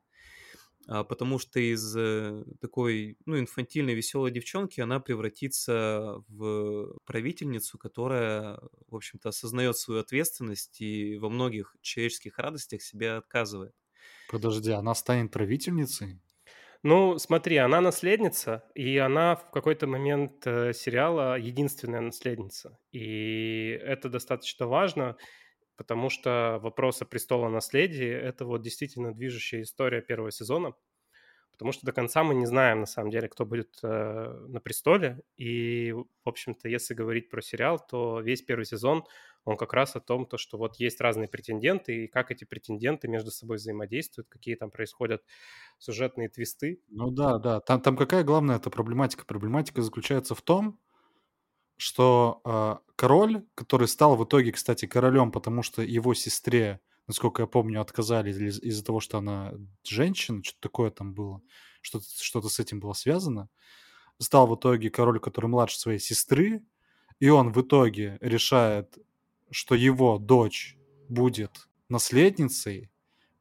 А, 0.89 1.05
потому 1.05 1.39
что 1.39 1.61
из 1.61 1.97
э, 1.97 2.45
такой, 2.61 3.17
ну, 3.25 3.39
инфантильной, 3.39 3.95
веселой 3.95 4.31
девчонки 4.31 4.81
она 4.81 5.01
превратится 5.01 6.17
в 6.29 6.99
правительницу, 7.05 7.79
которая, 7.79 8.59
в 8.89 8.97
общем-то, 8.97 9.29
осознает 9.29 9.77
свою 9.77 10.01
ответственность 10.01 10.81
и 10.81 11.19
во 11.19 11.29
многих 11.29 11.77
человеческих 11.83 12.39
радостях 12.39 12.83
себя 12.83 13.17
отказывает. 13.17 13.75
Подожди, 14.29 14.73
она 14.73 14.95
станет 14.95 15.31
правительницей? 15.31 16.21
Ну, 16.85 17.17
смотри, 17.19 17.59
она 17.59 17.81
наследница, 17.81 18.65
и 18.75 18.99
она 18.99 19.37
в 19.37 19.51
какой-то 19.53 19.87
момент 19.87 20.45
э, 20.47 20.73
сериала 20.73 21.39
единственная 21.39 22.01
наследница. 22.01 22.77
И 22.91 23.79
это 23.85 24.09
достаточно 24.09 24.67
важно, 24.67 25.17
потому 25.83 26.11
что 26.11 26.61
вопрос 26.63 27.03
о 27.03 27.07
престола 27.07 27.49
наследии– 27.49 28.09
это 28.09 28.45
вот 28.45 28.63
действительно 28.63 29.13
движущая 29.13 29.63
история 29.63 30.01
первого 30.01 30.31
сезона, 30.31 30.75
потому 31.51 31.73
что 31.73 31.85
до 31.85 31.91
конца 31.91 32.23
мы 32.23 32.37
не 32.37 32.47
знаем, 32.47 32.79
на 32.79 32.87
самом 32.87 33.11
деле, 33.11 33.29
кто 33.29 33.45
будет 33.45 33.81
э, 33.83 34.47
на 34.47 34.61
престоле. 34.61 35.23
И, 35.37 35.93
в 35.93 36.07
общем-то, 36.29 36.69
если 36.69 36.95
говорить 36.95 37.31
про 37.31 37.43
сериал, 37.43 37.85
то 37.85 38.21
весь 38.21 38.43
первый 38.43 38.65
сезон, 38.65 39.03
он 39.45 39.57
как 39.57 39.73
раз 39.73 39.97
о 39.97 40.01
том, 40.01 40.25
то, 40.25 40.39
что 40.39 40.57
вот 40.57 40.77
есть 40.77 41.01
разные 41.01 41.27
претенденты, 41.27 42.05
и 42.05 42.07
как 42.07 42.31
эти 42.31 42.45
претенденты 42.45 43.09
между 43.09 43.33
собой 43.33 43.57
взаимодействуют, 43.57 44.29
какие 44.29 44.55
там 44.55 44.71
происходят 44.71 45.25
сюжетные 45.79 46.29
твисты. 46.29 46.81
Ну 46.91 47.11
да, 47.11 47.39
да. 47.39 47.59
Там, 47.59 47.81
там 47.81 47.97
какая 47.97 48.23
главная 48.23 48.59
эта 48.59 48.71
проблематика? 48.71 49.25
Проблематика 49.25 49.83
заключается 49.83 50.37
в 50.37 50.43
том, 50.43 50.79
что 51.83 52.41
э, 52.45 52.77
король, 52.97 53.45
который 53.55 53.89
стал 53.89 54.17
в 54.17 54.25
итоге, 54.25 54.53
кстати, 54.53 54.87
королем, 54.87 55.33
потому 55.33 55.63
что 55.63 55.83
его 55.83 56.15
сестре, 56.15 56.81
насколько 57.09 57.43
я 57.43 57.47
помню, 57.47 57.81
отказали 57.81 58.31
из- 58.31 58.61
из-за 58.63 58.85
того, 58.85 59.01
что 59.01 59.19
она 59.19 59.53
женщина, 59.85 60.43
что-то 60.45 60.61
такое 60.61 60.91
там 60.91 61.13
было, 61.15 61.43
что-то, 61.81 62.07
что-то 62.21 62.49
с 62.49 62.61
этим 62.61 62.79
было 62.81 62.93
связано, 62.93 63.49
стал 64.19 64.47
в 64.47 64.55
итоге 64.57 64.91
король, 64.91 65.21
который 65.21 65.47
младше 65.47 65.79
своей 65.79 65.99
сестры, 65.99 66.63
и 67.21 67.29
он 67.29 67.53
в 67.53 67.61
итоге 67.61 68.19
решает, 68.21 68.99
что 69.51 69.75
его 69.75 70.19
дочь 70.19 70.77
будет 71.09 71.69
наследницей, 71.89 72.91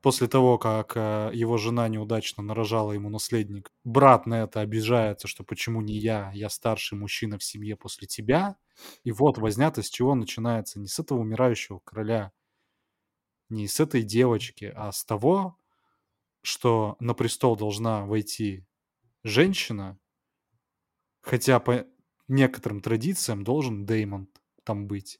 после 0.02 0.28
того, 0.28 0.58
как 0.58 0.94
э, 0.96 1.32
его 1.34 1.58
жена 1.58 1.88
неудачно 1.88 2.44
нарожала 2.44 2.92
ему 2.92 3.10
наследник, 3.10 3.72
брат 3.84 4.26
на 4.26 4.44
это 4.44 4.62
обижается, 4.62 5.28
что 5.28 5.44
почему 5.44 5.82
не 5.82 5.98
я, 5.98 6.32
я 6.34 6.50
старший 6.50 6.98
мужчина 6.98 7.38
в 7.38 7.44
семье 7.44 7.76
после 7.76 8.08
тебя. 8.08 8.58
И 9.04 9.12
вот 9.12 9.38
вознято, 9.38 9.84
с 9.84 9.90
чего 9.90 10.16
начинается 10.16 10.80
не 10.80 10.88
с 10.88 11.00
этого 11.00 11.20
умирающего 11.20 11.80
короля, 11.80 12.32
не 13.50 13.68
с 13.68 13.80
этой 13.80 14.02
девочки, 14.02 14.72
а 14.76 14.92
с 14.92 15.06
того, 15.06 15.58
что 16.42 16.96
на 17.00 17.14
престол 17.14 17.56
должна 17.56 18.06
войти 18.06 18.66
женщина, 19.24 20.00
хотя 21.22 21.60
по 21.60 21.86
некоторым 22.28 22.82
традициям 22.82 23.44
должен 23.44 23.86
Деймон 23.86 24.30
там 24.64 24.88
быть. 24.88 25.20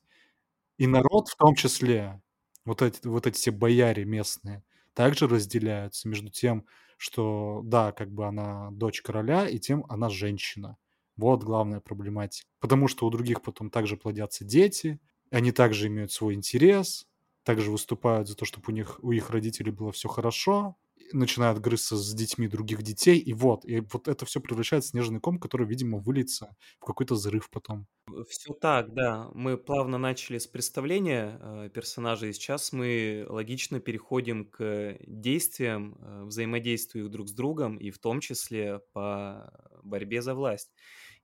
И 0.78 0.88
народ 0.88 1.30
в 1.30 1.36
том 1.36 1.56
числе, 1.56 2.22
вот 2.66 2.82
эти, 2.82 3.06
вот 3.06 3.28
эти 3.28 3.36
все 3.36 3.52
бояре 3.52 4.06
местные, 4.06 4.64
также 4.94 5.28
разделяются 5.28 6.08
между 6.08 6.30
тем, 6.30 6.66
что 6.98 7.62
да, 7.64 7.92
как 7.92 8.12
бы 8.12 8.28
она 8.28 8.70
дочь 8.72 9.02
короля, 9.02 9.48
и 9.48 9.60
тем 9.60 9.86
она 9.90 10.10
женщина. 10.10 10.78
Вот 11.18 11.44
главная 11.44 11.80
проблематика. 11.80 12.48
Потому 12.60 12.88
что 12.88 13.06
у 13.06 13.10
других 13.10 13.42
потом 13.42 13.70
также 13.70 13.98
плодятся 13.98 14.46
дети, 14.46 15.00
они 15.30 15.52
также 15.52 15.88
имеют 15.88 16.12
свой 16.12 16.36
интерес, 16.36 17.08
также 17.44 17.72
выступают 17.72 18.28
за 18.28 18.36
то, 18.36 18.46
чтобы 18.46 18.66
у 18.68 18.72
них 18.72 19.00
у 19.02 19.12
их 19.12 19.30
родителей 19.30 19.72
было 19.72 19.92
все 19.92 20.08
хорошо, 20.10 20.76
начинают 21.14 21.60
грызться 21.60 21.96
с 21.96 22.14
детьми 22.14 22.48
других 22.48 22.84
детей, 22.84 23.18
и 23.20 23.34
вот, 23.34 23.66
и 23.66 23.82
вот 23.82 24.08
это 24.08 24.26
все 24.26 24.40
превращается 24.40 24.90
в 24.90 24.92
снежный 24.92 25.20
ком, 25.20 25.40
который, 25.40 25.68
видимо, 25.68 26.00
выльется 26.00 26.56
в 26.80 26.86
какой-то 26.86 27.16
взрыв 27.16 27.50
потом. 27.50 27.88
Все 28.30 28.54
так, 28.54 28.94
да. 28.94 29.30
Мы 29.34 29.58
плавно 29.58 29.98
начали 29.98 30.38
с 30.38 30.48
представления 30.48 31.40
э, 31.40 31.70
персонажей, 31.74 32.34
сейчас 32.34 32.72
мы 32.74 33.26
логично 33.30 33.80
переходим 33.80 34.46
к 34.50 34.98
действиям, 35.06 35.98
э, 36.00 36.24
взаимодействию 36.26 37.10
друг 37.10 37.30
с 37.30 37.34
другом, 37.34 37.78
и 37.78 37.92
в 37.92 38.00
том 38.00 38.20
числе 38.20 38.80
по 38.94 39.52
борьбе 39.84 40.22
за 40.22 40.36
власть. 40.36 40.72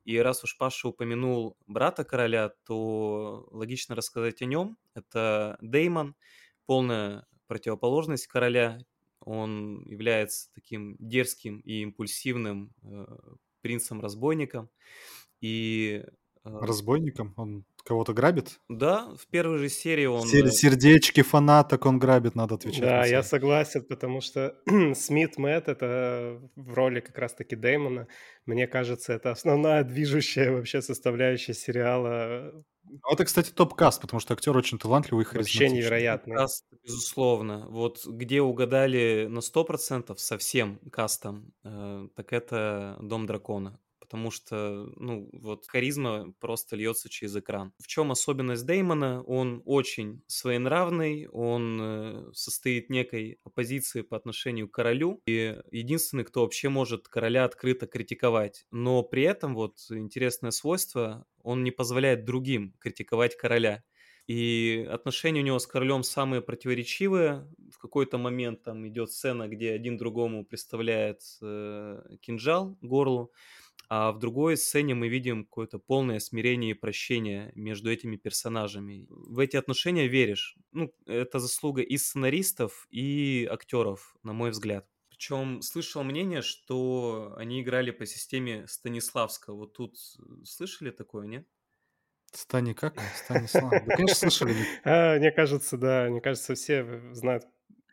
И 0.07 0.17
раз 0.19 0.43
уж 0.43 0.57
Паша 0.57 0.87
упомянул 0.87 1.57
брата 1.67 2.05
короля, 2.05 2.53
то 2.65 3.45
логично 3.51 3.93
рассказать 3.93 4.41
о 4.41 4.45
нем. 4.45 4.77
Это 4.93 5.57
Деймон, 5.61 6.15
полная 6.65 7.25
противоположность 7.47 8.27
короля, 8.27 8.79
он 9.27 9.83
является 9.85 10.49
таким 10.53 10.95
дерзким 10.99 11.59
и 11.59 11.81
импульсивным 11.81 12.73
э, 12.83 13.05
принцем-разбойником. 13.61 14.69
И... 15.41 16.05
Э, 16.45 16.59
Разбойником? 16.61 17.33
Он 17.35 17.65
кого-то 17.87 18.13
грабит? 18.13 18.59
Да, 18.69 19.07
в 19.15 19.27
первой 19.27 19.57
же 19.57 19.69
серии 19.69 20.05
он... 20.05 20.27
Сер- 20.27 20.47
э, 20.47 20.51
сердечки 20.51 21.21
фанаток 21.21 21.85
он 21.85 21.99
грабит, 21.99 22.35
надо 22.35 22.55
отвечать. 22.55 22.81
Да, 22.81 23.05
я 23.05 23.23
согласен, 23.23 23.83
потому 23.83 24.21
что 24.21 24.55
Смит 24.95 25.37
Мэтт— 25.37 25.67
это 25.67 26.39
в 26.55 26.73
роли 26.73 26.99
как 26.99 27.17
раз-таки 27.17 27.55
Дэймона. 27.55 28.07
Мне 28.45 28.67
кажется, 28.67 29.13
это 29.13 29.31
основная 29.31 29.83
движущая 29.83 30.51
вообще 30.51 30.81
составляющая 30.81 31.53
сериала 31.53 32.53
ну, 32.89 32.99
это, 33.11 33.25
кстати, 33.25 33.51
топ-каст, 33.51 33.99
потому 34.01 34.21
что 34.21 34.33
актер 34.33 34.55
очень 34.55 34.77
талантливый 34.79 35.25
и 35.25 35.35
Вообще 35.35 35.67
невероятный. 35.67 36.37
Каст, 36.37 36.65
безусловно. 36.85 37.67
Вот 37.69 38.05
где 38.05 38.41
угадали 38.41 39.27
на 39.29 39.39
100% 39.39 40.15
со 40.15 40.37
всем 40.37 40.79
кастом, 40.89 41.53
э, 41.65 42.07
так 42.15 42.31
это 42.31 42.97
«Дом 43.01 43.25
дракона» 43.25 43.77
потому 44.07 44.31
что, 44.31 44.89
ну, 44.95 45.29
вот 45.33 45.67
харизма 45.67 46.33
просто 46.39 46.77
льется 46.77 47.09
через 47.09 47.35
экран. 47.35 47.73
В 47.77 47.87
чем 47.87 48.11
особенность 48.11 48.65
Деймона? 48.65 49.21
Он 49.23 49.61
очень 49.65 50.23
своенравный, 50.27 51.27
он 51.27 51.79
э, 51.81 52.31
состоит 52.33 52.89
некой 52.89 53.39
оппозиции 53.43 54.01
по 54.01 54.15
отношению 54.15 54.69
к 54.69 54.73
королю, 54.73 55.21
и 55.27 55.57
единственный, 55.71 56.23
кто 56.23 56.41
вообще 56.41 56.69
может 56.69 57.09
короля 57.09 57.43
открыто 57.43 57.85
критиковать. 57.85 58.65
Но 58.71 59.03
при 59.03 59.23
этом 59.23 59.53
вот 59.53 59.77
интересное 59.89 60.51
свойство, 60.51 61.25
он 61.43 61.63
не 61.65 61.71
позволяет 61.71 62.23
другим 62.23 62.73
критиковать 62.79 63.35
короля. 63.35 63.83
И 64.27 64.85
отношения 64.89 65.39
у 65.39 65.43
него 65.43 65.57
с 65.59 65.67
королем 65.67 66.03
самые 66.03 66.41
противоречивые. 66.41 67.47
В 67.71 67.77
какой-то 67.77 68.17
момент 68.17 68.63
там 68.63 68.85
идет 68.87 69.11
сцена, 69.11 69.47
где 69.47 69.71
один 69.71 69.97
другому 69.97 70.45
представляет 70.45 71.21
э, 71.41 72.01
кинжал 72.21 72.77
горлу. 72.81 73.31
А 73.89 74.11
в 74.11 74.19
другой 74.19 74.57
сцене 74.57 74.95
мы 74.95 75.07
видим 75.07 75.45
какое-то 75.45 75.79
полное 75.79 76.19
смирение 76.19 76.71
и 76.71 76.73
прощение 76.73 77.51
между 77.55 77.89
этими 77.89 78.17
персонажами. 78.17 79.05
В 79.09 79.39
эти 79.39 79.55
отношения 79.55 80.07
веришь. 80.07 80.57
Ну, 80.73 80.93
это 81.05 81.39
заслуга 81.39 81.81
и 81.81 81.97
сценаристов, 81.97 82.87
и 82.89 83.47
актеров, 83.49 84.15
на 84.23 84.33
мой 84.33 84.51
взгляд. 84.51 84.87
Причем 85.09 85.61
слышал 85.61 86.03
мнение, 86.03 86.41
что 86.41 87.33
они 87.37 87.61
играли 87.61 87.91
по 87.91 88.05
системе 88.05 88.67
Станиславского. 88.67 89.55
Вот 89.55 89.73
тут 89.73 89.97
слышали 90.43 90.91
такое, 90.91 91.25
нет? 91.27 91.47
Стани 92.33 92.73
как? 92.73 92.99
Станислав. 93.15 93.71
Да, 93.71 93.95
конечно, 93.95 94.15
слышали. 94.29 94.53
А, 94.83 95.17
мне 95.17 95.31
кажется, 95.31 95.77
да. 95.77 96.07
Мне 96.09 96.21
кажется, 96.21 96.55
все 96.55 97.13
знают 97.13 97.45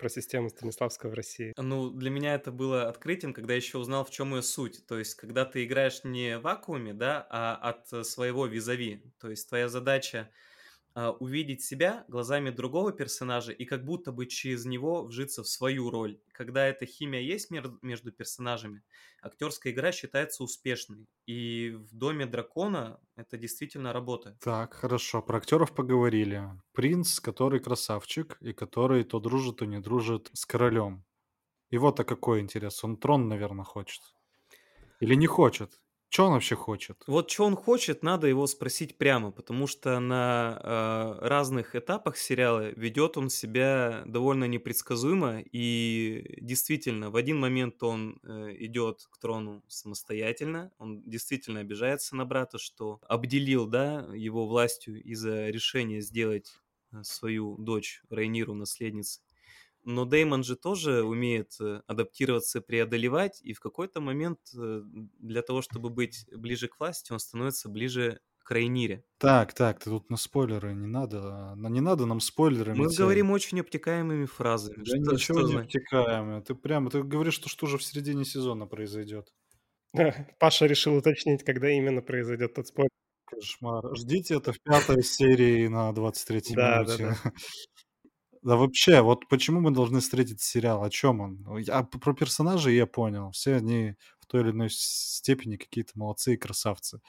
про 0.04 0.10
систему 0.10 0.50
Станиславского 0.50 1.08
в 1.12 1.14
России? 1.14 1.54
Ну, 1.56 1.88
для 1.88 2.10
меня 2.10 2.34
это 2.34 2.52
было 2.52 2.90
открытием, 2.90 3.32
когда 3.32 3.54
еще 3.54 3.78
узнал, 3.78 4.04
в 4.04 4.10
чем 4.10 4.34
ее 4.34 4.42
суть. 4.42 4.86
То 4.86 4.98
есть, 4.98 5.14
когда 5.14 5.46
ты 5.46 5.64
играешь 5.64 6.04
не 6.04 6.36
в 6.36 6.42
вакууме, 6.42 6.92
да, 6.92 7.26
а 7.30 7.54
от 7.54 8.06
своего 8.06 8.44
визави. 8.44 9.02
То 9.18 9.30
есть, 9.30 9.48
твоя 9.48 9.70
задача 9.70 10.28
а, 10.96 11.10
увидеть 11.10 11.62
себя 11.62 12.04
глазами 12.06 12.50
другого 12.50 12.92
персонажа 12.92 13.50
и 13.50 13.64
как 13.64 13.84
будто 13.84 14.12
бы 14.12 14.26
через 14.26 14.64
него 14.64 15.04
вжиться 15.04 15.42
в 15.42 15.48
свою 15.48 15.90
роль. 15.90 16.20
Когда 16.32 16.66
эта 16.66 16.86
химия 16.86 17.20
есть 17.20 17.50
между 17.50 18.12
персонажами, 18.12 18.82
актерская 19.20 19.72
игра 19.72 19.90
считается 19.90 20.44
успешной. 20.44 21.06
И 21.26 21.72
в 21.76 21.94
«Доме 21.96 22.26
дракона» 22.26 23.00
это 23.16 23.36
действительно 23.36 23.92
работает. 23.92 24.38
Так, 24.38 24.74
хорошо, 24.74 25.20
про 25.20 25.38
актеров 25.38 25.74
поговорили. 25.74 26.44
Принц, 26.72 27.18
который 27.18 27.58
красавчик, 27.58 28.36
и 28.40 28.52
который 28.52 29.02
то 29.02 29.18
дружит, 29.18 29.56
то 29.56 29.66
не 29.66 29.80
дружит 29.80 30.30
с 30.32 30.46
королем. 30.46 31.04
А 31.72 32.04
какой 32.04 32.38
интерес? 32.38 32.84
Он 32.84 32.96
трон, 32.96 33.26
наверное, 33.28 33.64
хочет. 33.64 34.00
Или 35.00 35.16
не 35.16 35.26
хочет? 35.26 35.80
Что 36.08 36.26
он 36.26 36.32
вообще 36.32 36.56
хочет? 36.56 37.06
Вот 37.06 37.30
что 37.30 37.44
он 37.44 37.54
хочет, 37.54 38.02
надо 38.02 38.28
его 38.28 38.46
спросить 38.46 38.96
прямо, 38.96 39.30
потому 39.30 39.66
что 39.66 40.00
на 40.00 40.58
э, 41.20 41.26
разных 41.26 41.76
этапах 41.76 42.16
сериала 42.16 42.70
ведет 42.70 43.18
он 43.18 43.28
себя 43.28 44.04
довольно 44.06 44.44
непредсказуемо, 44.44 45.40
и 45.52 46.38
действительно, 46.40 47.10
в 47.10 47.16
один 47.16 47.38
момент 47.40 47.82
он 47.82 48.20
э, 48.22 48.54
идет 48.60 49.06
к 49.10 49.18
трону 49.18 49.62
самостоятельно, 49.68 50.72
он 50.78 51.02
действительно 51.02 51.60
обижается 51.60 52.16
на 52.16 52.24
брата, 52.24 52.56
что 52.58 53.00
обделил, 53.06 53.66
да, 53.66 54.08
его 54.14 54.46
властью 54.46 55.02
из-за 55.02 55.50
решения 55.50 56.00
сделать 56.00 56.54
э, 56.92 57.02
свою 57.02 57.58
дочь 57.58 58.02
Рейниру 58.08 58.54
наследницей. 58.54 59.23
Но 59.84 60.04
Деймон 60.04 60.44
же 60.44 60.56
тоже 60.56 61.02
умеет 61.02 61.52
э, 61.60 61.82
адаптироваться, 61.86 62.60
преодолевать, 62.60 63.40
и 63.42 63.52
в 63.52 63.60
какой-то 63.60 64.00
момент 64.00 64.38
э, 64.56 64.82
для 65.18 65.42
того, 65.42 65.62
чтобы 65.62 65.90
быть 65.90 66.26
ближе 66.34 66.68
к 66.68 66.78
власти, 66.80 67.12
он 67.12 67.18
становится 67.18 67.68
ближе 67.68 68.20
к 68.44 68.50
Рейнире. 68.50 69.04
Так, 69.18 69.54
так, 69.54 69.80
ты 69.80 69.90
тут 69.90 70.10
на 70.10 70.16
спойлеры 70.16 70.74
не 70.74 70.86
надо. 70.86 71.54
Не 71.56 71.80
надо 71.80 72.06
нам 72.06 72.20
спойлерами. 72.20 72.78
Мы 72.78 72.94
говорим 72.94 73.30
очень 73.30 73.60
обтекаемыми 73.60 74.26
фразами. 74.26 74.76
Да 74.78 74.84
что, 74.84 74.96
ничего 74.96 75.38
что 75.40 75.48
не 75.48 75.58
обтекаемо. 75.60 76.42
Ты 76.42 76.54
прямо, 76.54 76.90
ты 76.90 77.02
говоришь, 77.02 77.34
что 77.34 77.48
что 77.48 77.66
же 77.66 77.78
в 77.78 77.82
середине 77.82 78.24
сезона 78.24 78.66
произойдет. 78.66 79.32
Паша 80.38 80.66
решил 80.66 80.96
уточнить, 80.96 81.42
когда 81.42 81.70
именно 81.70 82.02
произойдет 82.02 82.54
тот 82.54 82.66
спойлер. 82.68 82.90
Кошмар. 83.24 83.96
Ждите 83.96 84.36
это 84.36 84.52
в 84.52 84.60
пятой 84.60 85.02
серии 85.02 85.66
на 85.66 85.90
23-й 85.90 86.54
минуте. 86.54 87.16
Да 87.24 87.32
вообще, 88.44 89.00
вот 89.00 89.28
почему 89.28 89.60
мы 89.60 89.70
должны 89.70 90.00
встретить 90.00 90.40
сериал? 90.40 90.84
О 90.84 90.90
чем 90.90 91.20
он? 91.20 91.58
Я, 91.58 91.82
про 91.82 92.14
персонажей 92.14 92.76
я 92.76 92.86
понял. 92.86 93.30
Все 93.32 93.56
они 93.56 93.94
в 94.20 94.26
той 94.26 94.42
или 94.42 94.50
иной 94.50 94.68
степени 94.70 95.56
какие-то 95.56 95.92
молодцы 95.98 96.34
и 96.34 96.36
красавцы. 96.36 97.00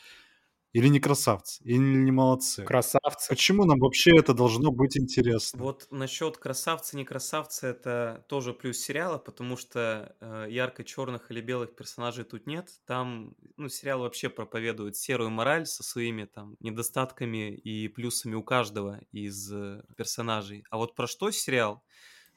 Или 0.75 0.89
не 0.89 0.99
красавцы, 0.99 1.63
или 1.63 1.77
не 1.77 2.11
молодцы. 2.11 2.65
Красавцы. 2.65 3.29
Почему 3.29 3.63
нам 3.63 3.79
вообще 3.79 4.11
это 4.17 4.33
должно 4.33 4.71
быть 4.71 4.97
интересно? 4.97 5.63
Вот 5.63 5.87
насчет 5.89 6.35
красавцы, 6.35 6.97
не 6.97 7.05
красавцы, 7.05 7.67
это 7.67 8.25
тоже 8.27 8.53
плюс 8.53 8.79
сериала, 8.79 9.17
потому 9.17 9.55
что 9.55 10.13
э, 10.19 10.47
ярко-черных 10.49 11.31
или 11.31 11.39
белых 11.39 11.73
персонажей 11.77 12.25
тут 12.25 12.45
нет. 12.45 12.71
Там, 12.85 13.35
ну, 13.55 13.69
сериал 13.69 14.01
вообще 14.01 14.27
проповедует 14.27 14.97
серую 14.97 15.29
мораль 15.29 15.65
со 15.65 15.81
своими 15.81 16.25
там 16.25 16.57
недостатками 16.59 17.55
и 17.55 17.87
плюсами 17.87 18.35
у 18.35 18.43
каждого 18.43 18.99
из 19.13 19.49
э, 19.53 19.81
персонажей. 19.95 20.65
А 20.71 20.75
вот 20.75 20.93
про 20.93 21.07
что 21.07 21.31
сериал? 21.31 21.85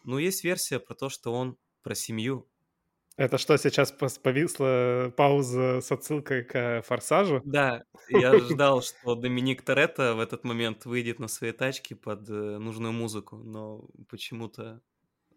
Ну, 0.04 0.18
есть 0.18 0.44
версия 0.44 0.78
про 0.78 0.94
то, 0.94 1.08
что 1.08 1.32
он 1.34 1.56
про 1.82 1.96
семью, 1.96 2.46
это 3.18 3.36
что, 3.36 3.56
сейчас 3.58 3.92
повисла 3.92 5.12
пауза 5.16 5.80
с 5.80 5.90
отсылкой 5.90 6.44
к 6.44 6.82
«Форсажу»? 6.86 7.42
Да, 7.44 7.82
я 8.08 8.38
ждал, 8.38 8.80
что 8.80 9.16
Доминик 9.16 9.62
Торетто 9.62 10.14
в 10.14 10.20
этот 10.20 10.44
момент 10.44 10.86
выйдет 10.86 11.18
на 11.18 11.26
своей 11.28 11.52
тачке 11.52 11.96
под 11.96 12.30
э, 12.30 12.58
нужную 12.58 12.92
музыку, 12.92 13.36
но 13.36 13.88
почему-то 14.08 14.80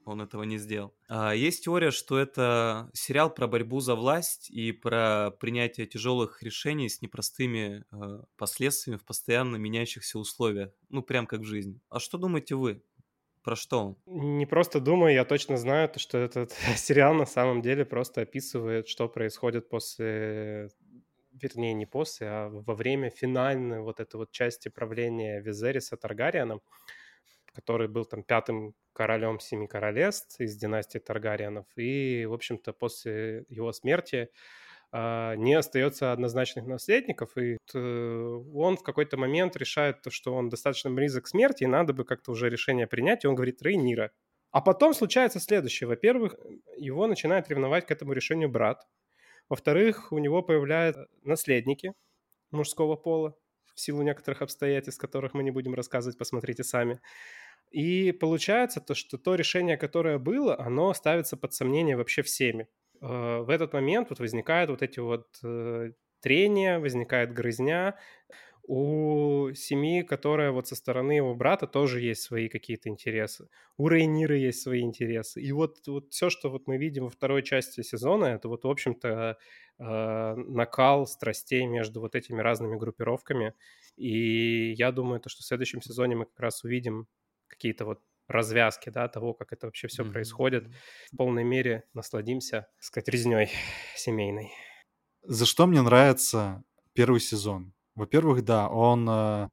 он 0.05 0.21
этого 0.21 0.43
не 0.43 0.57
сделал. 0.57 0.93
А 1.07 1.33
есть 1.33 1.63
теория, 1.63 1.91
что 1.91 2.17
это 2.17 2.89
сериал 2.93 3.33
про 3.33 3.47
борьбу 3.47 3.79
за 3.79 3.95
власть 3.95 4.49
и 4.49 4.71
про 4.71 5.31
принятие 5.39 5.87
тяжелых 5.87 6.41
решений 6.43 6.89
с 6.89 7.01
непростыми 7.01 7.85
э, 7.91 8.23
последствиями 8.37 8.97
в 8.97 9.05
постоянно 9.05 9.57
меняющихся 9.57 10.19
условиях. 10.19 10.71
Ну, 10.89 11.01
прям 11.01 11.27
как 11.27 11.41
в 11.41 11.45
жизни. 11.45 11.81
А 11.89 11.99
что 11.99 12.17
думаете 12.17 12.55
вы? 12.55 12.83
Про 13.43 13.55
что? 13.55 13.97
Не 14.05 14.45
просто 14.45 14.79
думаю, 14.79 15.13
я 15.13 15.25
точно 15.25 15.57
знаю, 15.57 15.89
что 15.97 16.17
этот 16.17 16.51
сериал 16.75 17.13
на 17.13 17.25
самом 17.25 17.61
деле 17.61 17.85
просто 17.85 18.21
описывает, 18.21 18.87
что 18.87 19.09
происходит 19.09 19.69
после, 19.69 20.69
вернее, 21.31 21.73
не 21.73 21.85
после, 21.87 22.27
а 22.27 22.49
во 22.49 22.75
время 22.75 23.09
финальной 23.09 23.81
вот 23.81 23.99
этой 23.99 24.17
вот 24.17 24.31
части 24.31 24.69
правления 24.69 25.41
Визериса 25.41 25.97
Таргариена. 25.97 26.59
который 27.53 27.87
был 27.89 28.05
там 28.05 28.23
пятым 28.23 28.75
королем 28.93 29.39
Семи 29.39 29.67
Королевств 29.67 30.39
из 30.39 30.55
династии 30.57 30.99
Таргариенов. 30.99 31.65
И, 31.77 32.25
в 32.25 32.33
общем-то, 32.33 32.73
после 32.73 33.45
его 33.49 33.71
смерти 33.73 34.29
не 34.93 35.53
остается 35.53 36.11
однозначных 36.11 36.65
наследников, 36.65 37.37
и 37.37 37.57
э, 37.73 37.77
он 38.53 38.75
в 38.75 38.83
какой-то 38.83 39.17
момент 39.17 39.55
решает, 39.55 39.97
что 40.09 40.33
он 40.33 40.49
достаточно 40.49 40.91
близок 40.91 41.25
к 41.25 41.27
смерти, 41.27 41.63
и 41.63 41.67
надо 41.67 41.93
бы 41.93 42.03
как-то 42.03 42.31
уже 42.31 42.49
решение 42.49 42.87
принять, 42.87 43.23
и 43.23 43.27
он 43.27 43.35
говорит 43.35 43.61
Рейнира. 43.61 44.11
А 44.51 44.59
потом 44.59 44.93
случается 44.93 45.39
следующее. 45.39 45.87
Во-первых, 45.87 46.35
его 46.75 47.07
начинает 47.07 47.49
ревновать 47.49 47.85
к 47.85 47.91
этому 47.91 48.11
решению 48.11 48.49
брат. 48.49 48.85
Во-вторых, 49.47 50.11
у 50.11 50.17
него 50.17 50.41
появляются 50.41 51.07
наследники 51.23 51.93
мужского 52.51 52.97
пола 52.97 53.35
в 53.73 53.79
силу 53.79 54.01
некоторых 54.01 54.41
обстоятельств, 54.41 54.99
которых 54.99 55.33
мы 55.33 55.43
не 55.43 55.51
будем 55.51 55.73
рассказывать, 55.73 56.17
посмотрите 56.17 56.65
сами. 56.65 56.99
И 57.69 58.11
получается 58.11 58.81
то, 58.81 58.93
что 58.93 59.17
то 59.17 59.35
решение, 59.35 59.77
которое 59.77 60.17
было, 60.17 60.59
оно 60.59 60.93
ставится 60.93 61.37
под 61.37 61.53
сомнение 61.53 61.95
вообще 61.95 62.21
всеми. 62.21 62.67
Э, 63.01 63.41
в 63.41 63.49
этот 63.49 63.73
момент 63.73 64.09
вот 64.09 64.19
возникают 64.19 64.69
вот 64.69 64.81
эти 64.81 64.99
вот 64.99 65.27
э, 65.43 65.91
трения, 66.21 66.79
возникает 66.79 67.33
грызня. 67.33 67.97
У 68.63 69.51
семьи, 69.55 70.03
которая 70.03 70.51
вот 70.51 70.67
со 70.67 70.75
стороны 70.75 71.13
его 71.13 71.33
брата, 71.35 71.67
тоже 71.67 71.99
есть 71.99 72.21
свои 72.21 72.47
какие-то 72.47 72.89
интересы. 72.89 73.49
У 73.77 73.87
Рейнира 73.89 74.37
есть 74.37 74.61
свои 74.61 74.81
интересы. 74.81 75.41
И 75.41 75.51
вот, 75.51 75.79
вот 75.87 76.11
все, 76.13 76.29
что 76.29 76.49
вот 76.49 76.67
мы 76.67 76.77
видим 76.77 77.05
во 77.05 77.09
второй 77.09 77.43
части 77.43 77.81
сезона, 77.81 78.25
это 78.25 78.47
вот, 78.49 78.63
в 78.63 78.69
общем-то, 78.69 79.37
э, 79.79 80.35
накал 80.35 81.07
страстей 81.07 81.65
между 81.65 82.01
вот 82.01 82.15
этими 82.15 82.39
разными 82.41 82.77
группировками. 82.77 83.55
И 83.97 84.73
я 84.73 84.91
думаю, 84.91 85.19
то, 85.19 85.29
что 85.29 85.41
в 85.41 85.45
следующем 85.45 85.81
сезоне 85.81 86.15
мы 86.15 86.25
как 86.25 86.39
раз 86.39 86.63
увидим 86.63 87.07
какие-то 87.47 87.85
вот 87.85 87.99
развязки, 88.31 88.89
да, 88.89 89.07
того, 89.07 89.33
как 89.33 89.53
это 89.53 89.67
вообще 89.67 89.87
все 89.87 90.03
mm-hmm. 90.03 90.11
происходит. 90.11 90.67
В 91.11 91.17
полной 91.17 91.43
мере 91.43 91.83
насладимся, 91.93 92.67
так 92.75 92.83
сказать, 92.83 93.07
резней 93.09 93.49
семейной. 93.95 94.51
За 95.23 95.45
что 95.45 95.67
мне 95.67 95.81
нравится 95.81 96.63
первый 96.93 97.19
сезон? 97.19 97.73
Во-первых, 97.95 98.43
да, 98.43 98.69
он 98.69 99.07
э, 99.09 99.49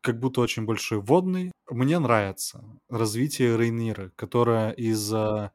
как 0.00 0.18
будто 0.18 0.40
очень 0.40 0.64
большой 0.64 1.00
водный. 1.00 1.52
Мне 1.68 1.98
нравится 1.98 2.64
развитие 2.88 3.56
Рейниры, 3.56 4.10
которая 4.16 4.72
из 4.72 5.12
э, 5.12 5.50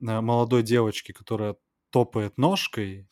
молодой 0.00 0.62
девочки, 0.62 1.12
которая 1.12 1.56
топает 1.90 2.36
ножкой, 2.38 3.08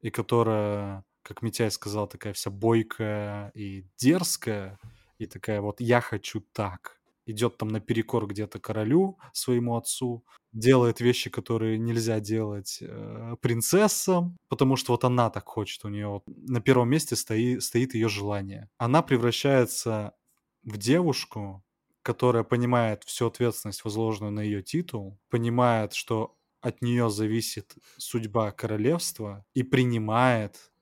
и 0.00 0.10
которая, 0.10 1.04
как 1.22 1.42
Митяй 1.42 1.70
сказал, 1.70 2.08
такая 2.08 2.32
вся 2.32 2.50
бойкая 2.50 3.50
и 3.54 3.86
дерзкая, 3.96 4.78
и 5.18 5.26
такая 5.26 5.60
вот 5.60 5.80
«я 5.80 6.00
хочу 6.00 6.40
так», 6.52 7.00
идет 7.26 7.56
там 7.56 7.68
наперекор 7.68 8.26
где-то 8.26 8.58
королю, 8.58 9.18
своему 9.32 9.76
отцу, 9.76 10.24
делает 10.52 11.00
вещи, 11.00 11.30
которые 11.30 11.78
нельзя 11.78 12.20
делать 12.20 12.78
э, 12.80 13.36
принцессам, 13.40 14.36
потому 14.48 14.76
что 14.76 14.92
вот 14.92 15.04
она 15.04 15.30
так 15.30 15.46
хочет, 15.46 15.84
у 15.84 15.88
нее 15.88 16.08
вот 16.08 16.24
на 16.26 16.60
первом 16.60 16.90
месте 16.90 17.16
стоит, 17.16 17.62
стоит 17.62 17.94
ее 17.94 18.08
желание. 18.08 18.68
Она 18.78 19.02
превращается 19.02 20.14
в 20.62 20.76
девушку, 20.76 21.64
которая 22.02 22.42
понимает 22.42 23.04
всю 23.04 23.28
ответственность, 23.28 23.84
возложенную 23.84 24.32
на 24.32 24.40
ее 24.40 24.62
титул, 24.62 25.18
понимает, 25.30 25.94
что 25.94 26.36
от 26.60 26.82
нее 26.82 27.10
зависит 27.10 27.74
судьба 27.96 28.52
королевства 28.52 29.44
и 29.54 29.62
принимает 29.62 30.72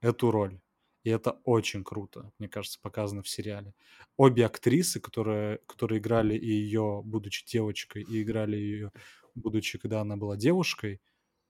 эту 0.00 0.30
роль. 0.30 0.60
И 1.04 1.10
это 1.10 1.40
очень 1.44 1.84
круто, 1.84 2.32
мне 2.38 2.48
кажется, 2.48 2.78
показано 2.80 3.22
в 3.22 3.28
сериале. 3.28 3.74
Обе 4.16 4.44
актрисы, 4.46 5.00
которые, 5.00 5.58
которые 5.66 5.98
играли 5.98 6.34
и 6.36 6.46
ее, 6.46 7.02
будучи 7.04 7.46
девочкой, 7.46 8.02
и 8.02 8.22
играли 8.22 8.56
ее, 8.56 8.92
будучи, 9.34 9.78
когда 9.78 10.00
она 10.02 10.16
была 10.16 10.36
девушкой, 10.36 11.00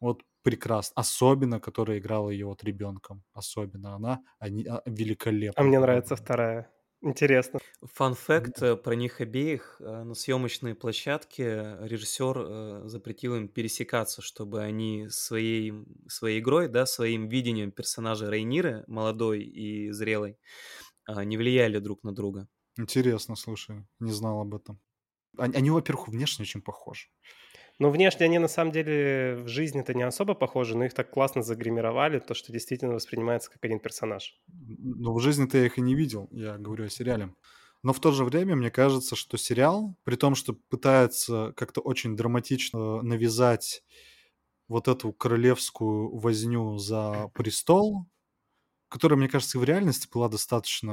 вот 0.01 0.23
прекрасно. 0.43 0.95
Особенно, 0.97 1.61
которая 1.61 1.99
играла 1.99 2.31
ее 2.31 2.47
вот 2.47 2.65
ребенком. 2.65 3.25
Особенно 3.33 3.95
она, 3.95 4.23
они 4.39 4.65
а, 4.67 4.83
великолепно. 4.87 5.61
А 5.63 5.67
мне 5.67 5.79
нравится 5.81 6.17
вторая. 6.17 6.71
Интересно. 7.03 7.61
Фан 7.83 8.15
факт 8.15 8.61
э, 8.63 8.77
про 8.77 8.95
них 8.95 9.23
обеих. 9.23 9.77
Э, 9.81 10.03
на 10.03 10.15
съемочной 10.15 10.75
площадке 10.75 11.79
режиссер 11.81 12.37
э, 12.39 12.83
запретил 12.89 13.37
им 13.37 13.49
пересекаться, 13.49 14.21
чтобы 14.21 14.63
они 14.63 15.09
своей, 15.09 15.73
своей 16.09 16.41
игрой, 16.41 16.69
да, 16.69 16.85
своим 16.85 17.29
видением 17.29 17.73
персонажа 17.73 18.29
Рейниры, 18.29 18.85
молодой 18.87 19.43
и 19.43 19.91
зрелой, 19.93 20.39
не 21.09 21.39
влияли 21.39 21.79
друг 21.79 22.05
на 22.05 22.15
друга. 22.15 22.49
Интересно, 22.77 23.35
слушай, 23.35 23.87
не 23.99 24.13
знал 24.13 24.41
об 24.41 24.55
этом. 24.55 24.79
Они, 25.39 25.57
они 25.57 25.71
во-первых, 25.71 26.09
внешне 26.09 26.43
очень 26.43 26.61
похожи. 26.61 27.09
Ну, 27.81 27.89
внешне 27.89 28.27
они 28.27 28.39
на 28.39 28.47
самом 28.47 28.73
деле 28.73 29.37
в 29.37 29.49
жизни-то 29.49 29.95
не 29.95 30.03
особо 30.03 30.35
похожи, 30.35 30.77
но 30.77 30.85
их 30.85 30.93
так 30.93 31.11
классно 31.11 31.43
загримировали, 31.43 32.19
то, 32.19 32.35
что 32.35 32.53
действительно 32.53 32.93
воспринимается 32.93 33.51
как 33.51 33.65
один 33.65 33.81
персонаж. 33.81 34.39
Ну, 34.49 35.15
в 35.15 35.21
жизни-то 35.21 35.57
я 35.57 35.65
их 35.65 35.79
и 35.79 35.81
не 35.81 35.95
видел, 35.95 36.29
я 36.31 36.59
говорю 36.59 36.85
о 36.85 36.91
сериале. 36.91 37.35
Но 37.83 37.95
в 37.95 38.01
то 38.01 38.13
же 38.13 38.25
время 38.25 38.55
мне 38.55 38.71
кажется, 38.71 39.17
что 39.17 39.39
сериал, 39.39 39.97
при 40.05 40.17
том, 40.17 40.35
что 40.35 40.53
пытается 40.53 41.55
как-то 41.57 41.81
очень 41.81 42.17
драматично 42.17 43.01
навязать 43.01 43.83
вот 44.69 44.87
эту 44.87 45.15
королевскую 45.15 46.15
возню 46.19 46.77
за 46.77 47.31
престол, 47.33 48.05
которая, 48.89 49.19
мне 49.19 49.29
кажется, 49.29 49.59
в 49.59 49.65
реальности 49.65 50.07
была 50.13 50.29
достаточно 50.29 50.93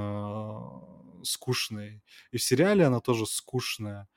э, 1.19 1.23
скучной. 1.25 2.01
И 2.31 2.37
в 2.37 2.43
сериале 2.43 2.85
она 2.85 3.01
тоже 3.01 3.25
скучная 3.25 4.07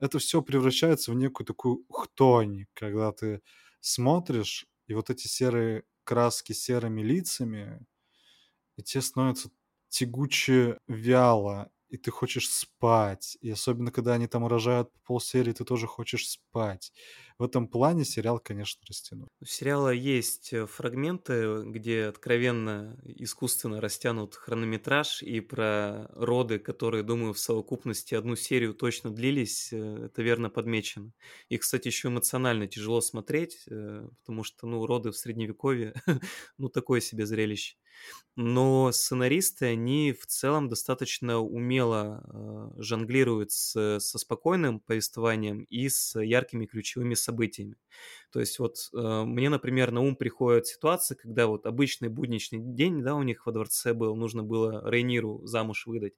это 0.00 0.18
все 0.18 0.42
превращается 0.42 1.12
в 1.12 1.16
некую 1.16 1.46
такую 1.46 1.84
хтонь, 1.90 2.66
когда 2.74 3.12
ты 3.12 3.42
смотришь, 3.80 4.66
и 4.86 4.94
вот 4.94 5.10
эти 5.10 5.26
серые 5.28 5.84
краски 6.04 6.52
серыми 6.52 7.02
лицами, 7.02 7.86
и 8.76 8.82
тебе 8.82 9.02
становится 9.02 9.50
тягуче 9.88 10.78
вяло, 10.88 11.70
и 11.94 11.98
ты 11.98 12.10
хочешь 12.10 12.48
спать. 12.50 13.38
И 13.40 13.50
особенно, 13.50 13.90
когда 13.92 14.14
они 14.14 14.26
там 14.26 14.46
рожают 14.46 14.92
по 14.92 15.00
полсерии, 15.06 15.52
ты 15.52 15.64
тоже 15.64 15.86
хочешь 15.86 16.28
спать. 16.28 16.92
В 17.38 17.44
этом 17.44 17.68
плане 17.68 18.04
сериал, 18.04 18.40
конечно, 18.40 18.82
растянут. 18.88 19.30
У 19.40 19.44
сериала 19.46 19.90
есть 19.90 20.52
э, 20.52 20.66
фрагменты, 20.66 21.62
где 21.66 22.04
откровенно 22.06 22.98
искусственно 23.04 23.80
растянут 23.80 24.34
хронометраж 24.36 25.22
и 25.22 25.40
про 25.40 26.08
роды, 26.14 26.58
которые, 26.58 27.02
думаю, 27.02 27.34
в 27.34 27.38
совокупности 27.38 28.14
одну 28.14 28.36
серию 28.36 28.74
точно 28.74 29.10
длились, 29.10 29.70
э, 29.72 30.06
это 30.06 30.22
верно 30.22 30.48
подмечено. 30.50 31.12
И, 31.48 31.58
кстати, 31.58 31.88
еще 31.88 32.08
эмоционально 32.08 32.68
тяжело 32.68 33.00
смотреть, 33.02 33.64
э, 33.68 34.08
потому 34.20 34.44
что, 34.44 34.66
ну, 34.66 34.86
роды 34.86 35.10
в 35.10 35.16
средневековье, 35.18 35.94
ну, 36.58 36.68
такое 36.70 37.00
себе 37.00 37.26
зрелище 37.26 37.76
но 38.36 38.90
сценаристы, 38.90 39.66
они 39.66 40.12
в 40.12 40.26
целом 40.26 40.68
достаточно 40.68 41.38
умело 41.38 42.24
э, 42.76 42.82
жонглируют 42.82 43.52
с, 43.52 44.00
со 44.00 44.18
спокойным 44.18 44.80
повествованием 44.80 45.60
и 45.62 45.88
с 45.88 46.20
яркими 46.20 46.66
ключевыми 46.66 47.14
событиями. 47.14 47.76
То 48.32 48.40
есть 48.40 48.58
вот 48.58 48.90
э, 48.92 49.22
мне, 49.24 49.50
например, 49.50 49.92
на 49.92 50.00
ум 50.00 50.16
приходит 50.16 50.66
ситуация, 50.66 51.16
когда 51.16 51.46
вот 51.46 51.66
обычный 51.66 52.08
будничный 52.08 52.58
день, 52.60 53.02
да, 53.02 53.14
у 53.14 53.22
них 53.22 53.46
во 53.46 53.52
дворце 53.52 53.94
был, 53.94 54.16
нужно 54.16 54.42
было 54.42 54.82
Рейниру 54.88 55.46
замуж 55.46 55.86
выдать. 55.86 56.14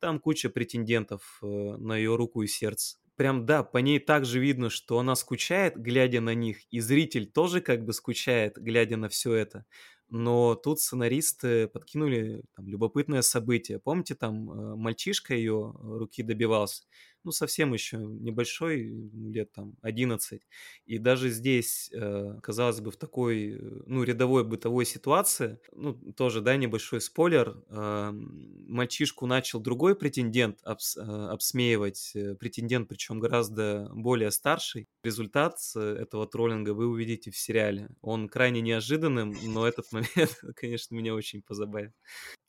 Там 0.00 0.20
куча 0.20 0.50
претендентов 0.50 1.38
э, 1.42 1.46
на 1.46 1.96
ее 1.96 2.14
руку 2.16 2.42
и 2.42 2.46
сердце 2.46 2.98
прям, 3.16 3.46
да, 3.46 3.64
по 3.64 3.78
ней 3.78 3.98
также 3.98 4.38
видно, 4.38 4.70
что 4.70 5.00
она 5.00 5.16
скучает, 5.16 5.76
глядя 5.76 6.20
на 6.20 6.34
них, 6.34 6.58
и 6.70 6.78
зритель 6.78 7.26
тоже 7.26 7.60
как 7.60 7.84
бы 7.84 7.92
скучает, 7.92 8.56
глядя 8.56 8.96
на 8.96 9.08
все 9.08 9.34
это 9.34 9.66
но 10.10 10.54
тут 10.54 10.80
сценаристы 10.80 11.68
подкинули 11.68 12.42
там, 12.56 12.66
любопытное 12.68 13.22
событие. 13.22 13.78
Помните, 13.78 14.14
там 14.14 14.50
э, 14.50 14.76
мальчишка 14.76 15.34
ее 15.34 15.74
руки 15.82 16.22
добивался? 16.22 16.84
Ну, 17.24 17.32
совсем 17.32 17.72
еще 17.72 17.98
небольшой, 17.98 18.82
лет 19.14 19.52
там 19.52 19.74
11. 19.82 20.42
И 20.86 20.98
даже 20.98 21.30
здесь, 21.30 21.90
э, 21.92 22.38
казалось 22.42 22.80
бы, 22.80 22.90
в 22.90 22.96
такой, 22.96 23.54
э, 23.54 23.58
ну, 23.86 24.02
рядовой 24.02 24.44
бытовой 24.44 24.84
ситуации, 24.84 25.58
ну, 25.72 25.94
тоже, 26.12 26.40
да, 26.40 26.56
небольшой 26.56 27.00
спойлер, 27.00 27.62
э, 27.68 28.10
мальчишку 28.12 29.26
начал 29.26 29.60
другой 29.60 29.94
претендент 29.96 30.60
обс, 30.62 30.96
обсмеивать, 30.96 32.12
претендент, 32.38 32.88
причем 32.88 33.20
гораздо 33.20 33.88
более 33.92 34.30
старший. 34.30 34.88
Результат 35.02 35.58
этого 35.74 36.26
троллинга 36.26 36.70
вы 36.74 36.86
увидите 36.86 37.30
в 37.30 37.36
сериале. 37.36 37.88
Он 38.00 38.28
крайне 38.28 38.60
неожиданным, 38.60 39.34
но 39.44 39.66
этот 39.66 39.90
момент, 39.92 40.08
конечно, 40.56 40.94
меня 40.94 41.14
очень 41.14 41.42
позабавил. 41.42 41.92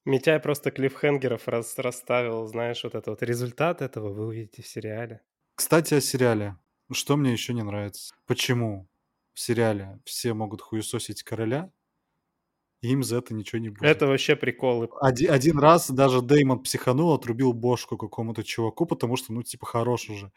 Митяй 0.09 0.39
просто 0.39 0.71
клиффхенгеров 0.71 1.47
раз, 1.47 1.77
расставил, 1.77 2.47
знаешь, 2.47 2.83
вот 2.83 2.95
это 2.95 3.11
вот 3.11 3.21
результат 3.21 3.83
этого 3.83 4.11
вы 4.11 4.25
увидите 4.25 4.63
в 4.63 4.67
сериале. 4.67 5.21
Кстати, 5.53 5.93
о 5.93 6.01
сериале. 6.01 6.57
Что 6.91 7.15
мне 7.15 7.31
еще 7.31 7.53
не 7.53 7.61
нравится? 7.61 8.15
Почему 8.25 8.89
в 9.35 9.39
сериале 9.39 9.99
все 10.05 10.33
могут 10.33 10.61
хуесосить 10.61 11.21
короля, 11.21 11.71
и 12.81 12.87
им 12.87 13.03
за 13.03 13.17
это 13.17 13.35
ничего 13.35 13.59
не 13.59 13.69
будет. 13.69 13.83
Это 13.83 14.07
вообще 14.07 14.35
приколы. 14.35 14.89
Один, 14.99 15.31
один 15.31 15.59
раз 15.59 15.91
даже 15.91 16.23
Деймон 16.23 16.63
психанул, 16.63 17.13
отрубил 17.13 17.53
бошку 17.53 17.95
какому-то 17.95 18.43
чуваку, 18.43 18.87
потому 18.87 19.15
что, 19.15 19.31
ну, 19.31 19.43
типа, 19.43 19.67
хорош 19.67 20.09
уже. 20.09 20.31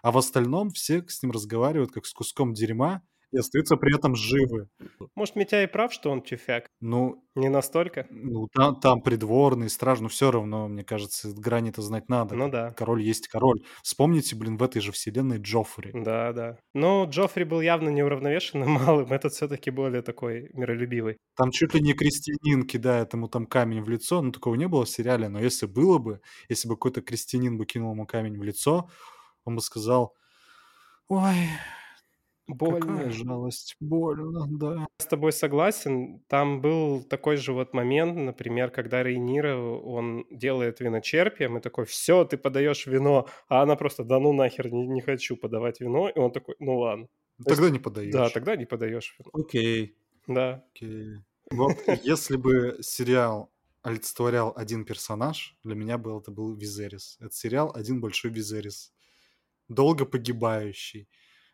А 0.00 0.10
в 0.10 0.16
остальном 0.16 0.70
все 0.70 1.04
с 1.06 1.22
ним 1.22 1.32
разговаривают 1.32 1.92
как 1.92 2.06
с 2.06 2.14
куском 2.14 2.54
дерьма 2.54 3.02
и 3.30 3.38
остаются 3.38 3.76
при 3.76 3.94
этом 3.94 4.14
живы. 4.14 4.68
Может, 5.14 5.36
Митя 5.36 5.62
и 5.62 5.66
прав, 5.66 5.92
что 5.92 6.10
он 6.10 6.22
тюфяк? 6.22 6.68
Ну, 6.80 7.24
Не 7.34 7.48
настолько? 7.48 8.06
ну 8.10 8.48
там, 8.54 8.80
там 8.80 9.00
придворный, 9.02 9.68
страж, 9.68 10.00
но 10.00 10.08
все 10.08 10.30
равно, 10.30 10.68
мне 10.68 10.84
кажется, 10.84 11.28
грани-то 11.34 11.82
знать 11.82 12.08
надо. 12.08 12.34
Ну 12.34 12.48
да. 12.50 12.72
Король 12.72 13.02
есть 13.02 13.28
король. 13.28 13.62
Вспомните, 13.82 14.34
блин, 14.36 14.56
в 14.56 14.62
этой 14.62 14.80
же 14.80 14.92
вселенной 14.92 15.38
Джоффри. 15.38 15.92
Да, 15.94 16.32
да. 16.32 16.58
Но 16.74 17.04
Джоффри 17.04 17.44
был 17.44 17.60
явно 17.60 17.90
неуравновешенным 17.90 18.70
малым, 18.84 19.12
этот 19.12 19.32
все-таки 19.32 19.70
более 19.70 20.02
такой 20.02 20.50
миролюбивый. 20.54 21.18
Там 21.36 21.50
чуть 21.50 21.74
ли 21.74 21.80
не 21.80 21.92
крестьянин 21.92 22.64
кидает 22.66 23.12
ему 23.12 23.28
там 23.28 23.46
камень 23.46 23.82
в 23.82 23.88
лицо. 23.88 24.22
Ну, 24.22 24.32
такого 24.32 24.54
не 24.54 24.68
было 24.68 24.84
в 24.84 24.88
сериале, 24.90 25.28
но 25.28 25.40
если 25.40 25.66
было 25.66 25.98
бы, 25.98 26.20
если 26.48 26.68
бы 26.68 26.74
какой-то 26.74 27.02
крестьянин 27.02 27.58
бы 27.58 27.66
кинул 27.66 27.92
ему 27.92 28.06
камень 28.06 28.38
в 28.38 28.42
лицо, 28.42 28.88
он 29.44 29.56
бы 29.56 29.62
сказал, 29.62 30.14
ой, 31.08 31.36
Больно. 32.48 32.80
какая 32.80 33.10
жалость, 33.10 33.76
больно, 33.78 34.46
да. 34.48 34.86
с 34.98 35.06
тобой 35.06 35.32
согласен. 35.32 36.20
Там 36.28 36.60
был 36.62 37.02
такой 37.02 37.36
же 37.36 37.52
вот 37.52 37.74
момент, 37.74 38.16
например, 38.16 38.70
когда 38.70 39.02
Рейнира, 39.02 39.56
он 39.56 40.24
делает 40.30 40.80
виночерпием 40.80 41.58
и 41.58 41.60
такой, 41.60 41.84
все, 41.84 42.24
ты 42.24 42.38
подаешь 42.38 42.86
вино, 42.86 43.28
а 43.48 43.62
она 43.62 43.76
просто, 43.76 44.02
да 44.02 44.18
ну 44.18 44.32
нахер, 44.32 44.72
не, 44.72 44.86
не 44.86 45.02
хочу 45.02 45.36
подавать 45.36 45.80
вино. 45.80 46.08
И 46.08 46.18
он 46.18 46.32
такой, 46.32 46.56
ну 46.58 46.78
ладно. 46.78 47.06
То 47.44 47.50
есть- 47.50 47.60
Тогда 47.60 47.70
не 47.70 47.78
подаешь. 47.78 48.12
Да, 48.12 48.28
тогда 48.30 48.56
не 48.56 48.64
подаешь 48.64 49.14
вино. 49.18 49.30
Окей. 49.34 49.94
Да. 50.26 50.64
Окей. 50.74 51.16
Вот 51.50 51.76
если 52.02 52.36
бы 52.36 52.78
сериал 52.80 53.50
олицетворял 53.82 54.52
один 54.56 54.84
персонаж, 54.84 55.56
для 55.64 55.74
меня 55.74 55.98
был 55.98 56.20
это 56.20 56.30
был 56.30 56.54
Визерис. 56.54 57.16
Это 57.20 57.34
сериал 57.34 57.72
один 57.74 58.00
большой 58.00 58.30
Визерис. 58.30 58.92
Долго 59.68 60.04
погибающий. 60.04 61.08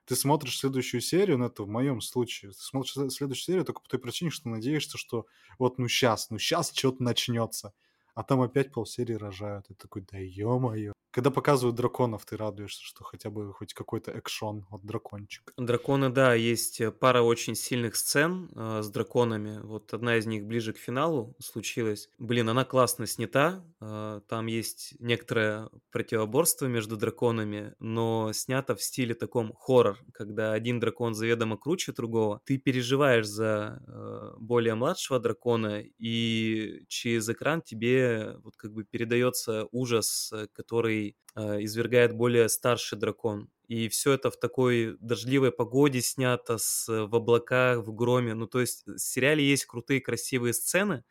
Ты 0.06 0.16
смотришь 0.16 0.58
следующую 0.58 1.00
серию, 1.00 1.38
ну 1.38 1.46
это 1.46 1.62
в 1.62 1.68
моем 1.68 2.00
случае, 2.00 2.52
ты 2.52 2.58
смотришь 2.58 2.92
след- 2.92 3.12
следующую 3.12 3.44
серию 3.44 3.64
только 3.64 3.80
по 3.80 3.88
той 3.88 3.98
причине, 3.98 4.30
что 4.30 4.48
надеешься, 4.50 4.98
что 4.98 5.26
вот 5.58 5.78
ну 5.78 5.88
сейчас, 5.88 6.28
ну 6.30 6.38
сейчас 6.38 6.72
что-то 6.74 7.02
начнется. 7.02 7.72
А 8.14 8.22
там 8.22 8.40
опять 8.42 8.72
полсерии 8.72 9.14
рожают. 9.14 9.70
И 9.70 9.74
такой, 9.74 10.04
да 10.10 10.18
ё-моё. 10.18 10.92
Когда 11.14 11.30
показывают 11.30 11.76
драконов, 11.76 12.24
ты 12.26 12.36
радуешься, 12.36 12.82
что 12.82 13.04
хотя 13.04 13.30
бы 13.30 13.52
хоть 13.52 13.72
какой-то 13.72 14.10
экшон 14.10 14.66
от 14.70 14.84
дракончика. 14.84 15.52
Драконы, 15.56 16.08
да, 16.08 16.34
есть 16.34 16.80
э, 16.80 16.90
пара 16.90 17.22
очень 17.22 17.54
сильных 17.54 17.94
сцен 17.94 18.50
э, 18.56 18.82
с 18.82 18.88
драконами. 18.90 19.60
Вот 19.62 19.94
одна 19.94 20.16
из 20.16 20.26
них 20.26 20.44
ближе 20.44 20.72
к 20.72 20.76
финалу 20.76 21.36
случилась. 21.38 22.08
Блин, 22.18 22.48
она 22.48 22.64
классно 22.64 23.06
снята. 23.06 23.64
э, 23.80 24.20
там 24.28 24.46
есть 24.46 24.94
некоторое 24.98 25.68
противоборство 25.92 26.66
между 26.66 26.96
драконами, 26.96 27.74
но 27.78 28.32
снято 28.32 28.74
в 28.74 28.82
стиле 28.82 29.14
таком 29.14 29.52
хоррор, 29.54 29.98
когда 30.12 30.52
один 30.52 30.80
дракон 30.80 31.14
заведомо 31.14 31.56
круче 31.56 31.92
другого. 31.92 32.40
Ты 32.44 32.58
переживаешь 32.58 33.26
за 33.26 33.80
э, 33.86 34.32
более 34.38 34.74
младшего 34.74 35.20
дракона, 35.20 35.80
и 35.80 36.84
через 36.88 37.28
экран 37.28 37.62
тебе 37.62 38.03
вот 38.42 38.56
как 38.56 38.72
бы 38.72 38.84
передается 38.84 39.66
ужас, 39.72 40.30
э, 40.32 40.46
который 40.52 41.16
э, 41.36 41.62
извергает 41.64 42.14
более 42.14 42.48
старший 42.48 42.98
дракон. 42.98 43.48
И 43.66 43.88
все 43.88 44.12
это 44.12 44.30
в 44.30 44.38
такой 44.38 44.96
дождливой 45.00 45.52
погоде 45.52 46.00
снято, 46.00 46.58
с, 46.58 46.88
э, 46.88 47.04
в 47.06 47.14
облаках, 47.14 47.78
в 47.86 47.94
громе. 47.94 48.34
Ну, 48.34 48.46
то 48.46 48.60
есть 48.60 48.86
в 48.86 48.98
сериале 48.98 49.44
есть 49.44 49.64
крутые, 49.66 50.00
красивые 50.00 50.52
сцены, 50.54 51.04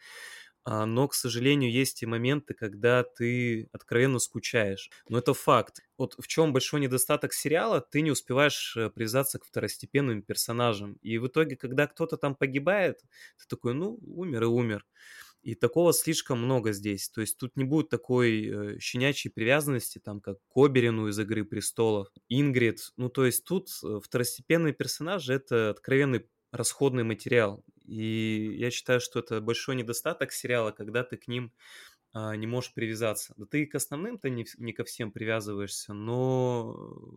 а, 0.66 0.86
но, 0.86 1.08
к 1.10 1.14
сожалению, 1.14 1.72
есть 1.72 2.04
и 2.04 2.06
моменты, 2.06 2.54
когда 2.54 3.04
ты 3.04 3.68
откровенно 3.74 4.20
скучаешь. 4.20 4.90
Но 5.10 5.18
это 5.18 5.34
факт. 5.34 5.82
Вот 5.98 6.16
в 6.18 6.28
чем 6.28 6.54
большой 6.54 6.80
недостаток 6.80 7.34
сериала, 7.34 7.82
ты 7.82 8.02
не 8.02 8.12
успеваешь 8.12 8.76
э, 8.78 8.90
привязаться 8.90 9.40
к 9.40 9.46
второстепенным 9.46 10.22
персонажам. 10.22 10.94
И 11.02 11.18
в 11.18 11.28
итоге, 11.28 11.58
когда 11.58 11.88
кто-то 11.88 12.16
там 12.18 12.36
погибает, 12.36 13.02
ты 13.38 13.48
такой, 13.50 13.74
ну, 13.74 14.00
умер 14.04 14.44
и 14.44 14.46
умер. 14.46 14.86
И 15.44 15.56
такого 15.56 15.94
слишком 15.94 16.40
много 16.42 16.72
здесь. 16.72 17.10
То 17.10 17.22
есть 17.22 17.38
тут 17.38 17.56
не 17.58 17.66
будет 17.66 17.90
такой 17.90 18.76
э, 18.76 18.80
щенячьей 18.80 19.32
привязанности, 19.32 20.00
там, 20.00 20.22
как 20.22 20.38
к 20.48 20.58
Оберину 20.58 21.08
из 21.10 21.20
«Игры 21.20 21.44
престолов», 21.44 22.08
Ингрид. 22.30 22.92
Ну, 22.98 23.10
то 23.10 23.26
есть 23.26 23.44
тут 23.44 23.70
э, 23.84 24.00
второстепенные 24.02 24.74
персонажи— 24.74 25.34
это 25.36 25.70
откровенный 25.72 26.28
расходный 26.52 27.04
материал. 27.04 27.64
И 27.86 28.56
я 28.58 28.72
считаю, 28.72 29.02
что 29.02 29.20
это 29.20 29.42
большой 29.42 29.76
недостаток 29.76 30.32
сериала, 30.32 30.72
когда 30.72 31.04
ты 31.04 31.18
к 31.18 31.28
ним 31.28 31.52
а, 32.14 32.36
не 32.36 32.46
можешь 32.46 32.74
привязаться. 32.74 33.34
Да 33.38 33.46
ты 33.46 33.66
к 33.66 33.74
основным-то 33.76 34.30
не, 34.30 34.46
не 34.58 34.72
ко 34.72 34.84
всем 34.84 35.12
привязываешься, 35.12 35.94
но 35.94 36.74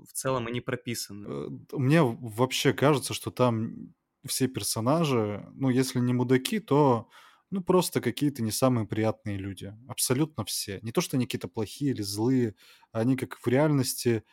в 0.08 0.12
целом 0.12 0.46
они 0.46 0.60
прописаны. 0.62 1.26
Э, 1.72 1.76
Мне 1.76 2.02
вообще 2.02 2.72
кажется, 2.72 3.12
что 3.12 3.30
там 3.30 3.94
все 4.26 4.48
персонажи, 4.48 5.46
ну, 5.54 5.68
если 5.68 6.00
не 6.00 6.14
мудаки, 6.14 6.60
то, 6.60 7.10
ну, 7.51 7.62
просто 7.62 8.01
какие-то 8.01 8.42
не 8.42 8.51
самые 8.51 8.86
приятные 8.86 9.36
люди. 9.38 9.74
Абсолютно 9.88 10.44
все. 10.44 10.80
Не 10.82 10.92
то, 10.92 11.01
что 11.01 11.16
они 11.16 11.26
какие-то 11.26 11.49
плохие 11.49 11.92
или 11.92 12.03
злые, 12.03 12.55
а 12.92 13.01
они 13.01 13.16
как 13.16 13.38
в 13.38 13.47
реальности 13.47 14.24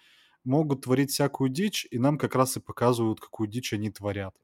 могут 0.43 0.81
творить 0.81 1.11
всякую 1.11 1.49
дичь, 1.49 1.87
и 1.91 1.99
нам 1.99 2.17
как 2.17 2.35
раз 2.35 2.57
и 2.57 2.59
показывают, 2.59 3.19
какую 3.19 3.47
дичь 3.47 3.73
они 3.73 3.89
творят. 3.91 4.35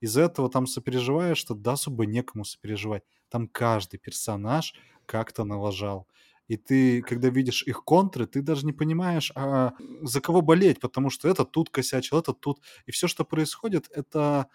Из-за 0.00 0.22
этого 0.22 0.50
там 0.50 0.66
сопереживаешь, 0.66 1.38
что 1.38 1.54
да, 1.54 1.72
особо 1.72 2.04
некому 2.06 2.44
сопереживать. 2.44 3.04
Там 3.28 3.48
каждый 3.48 3.98
персонаж 3.98 4.74
как-то 5.06 5.44
налажал. 5.44 6.06
И 6.48 6.56
ты, 6.56 7.02
когда 7.02 7.28
видишь 7.28 7.62
их 7.64 7.84
контры, 7.84 8.26
ты 8.26 8.40
даже 8.40 8.66
не 8.66 8.72
понимаешь, 8.72 9.32
а 9.34 9.72
за 10.02 10.20
кого 10.20 10.42
болеть, 10.42 10.80
потому 10.80 11.10
что 11.10 11.28
этот 11.28 11.50
тут 11.50 11.70
косячил, 11.70 12.18
этот 12.18 12.40
тут. 12.40 12.60
И 12.86 12.92
все, 12.92 13.08
что 13.08 13.24
происходит, 13.24 13.88
это 13.90 14.48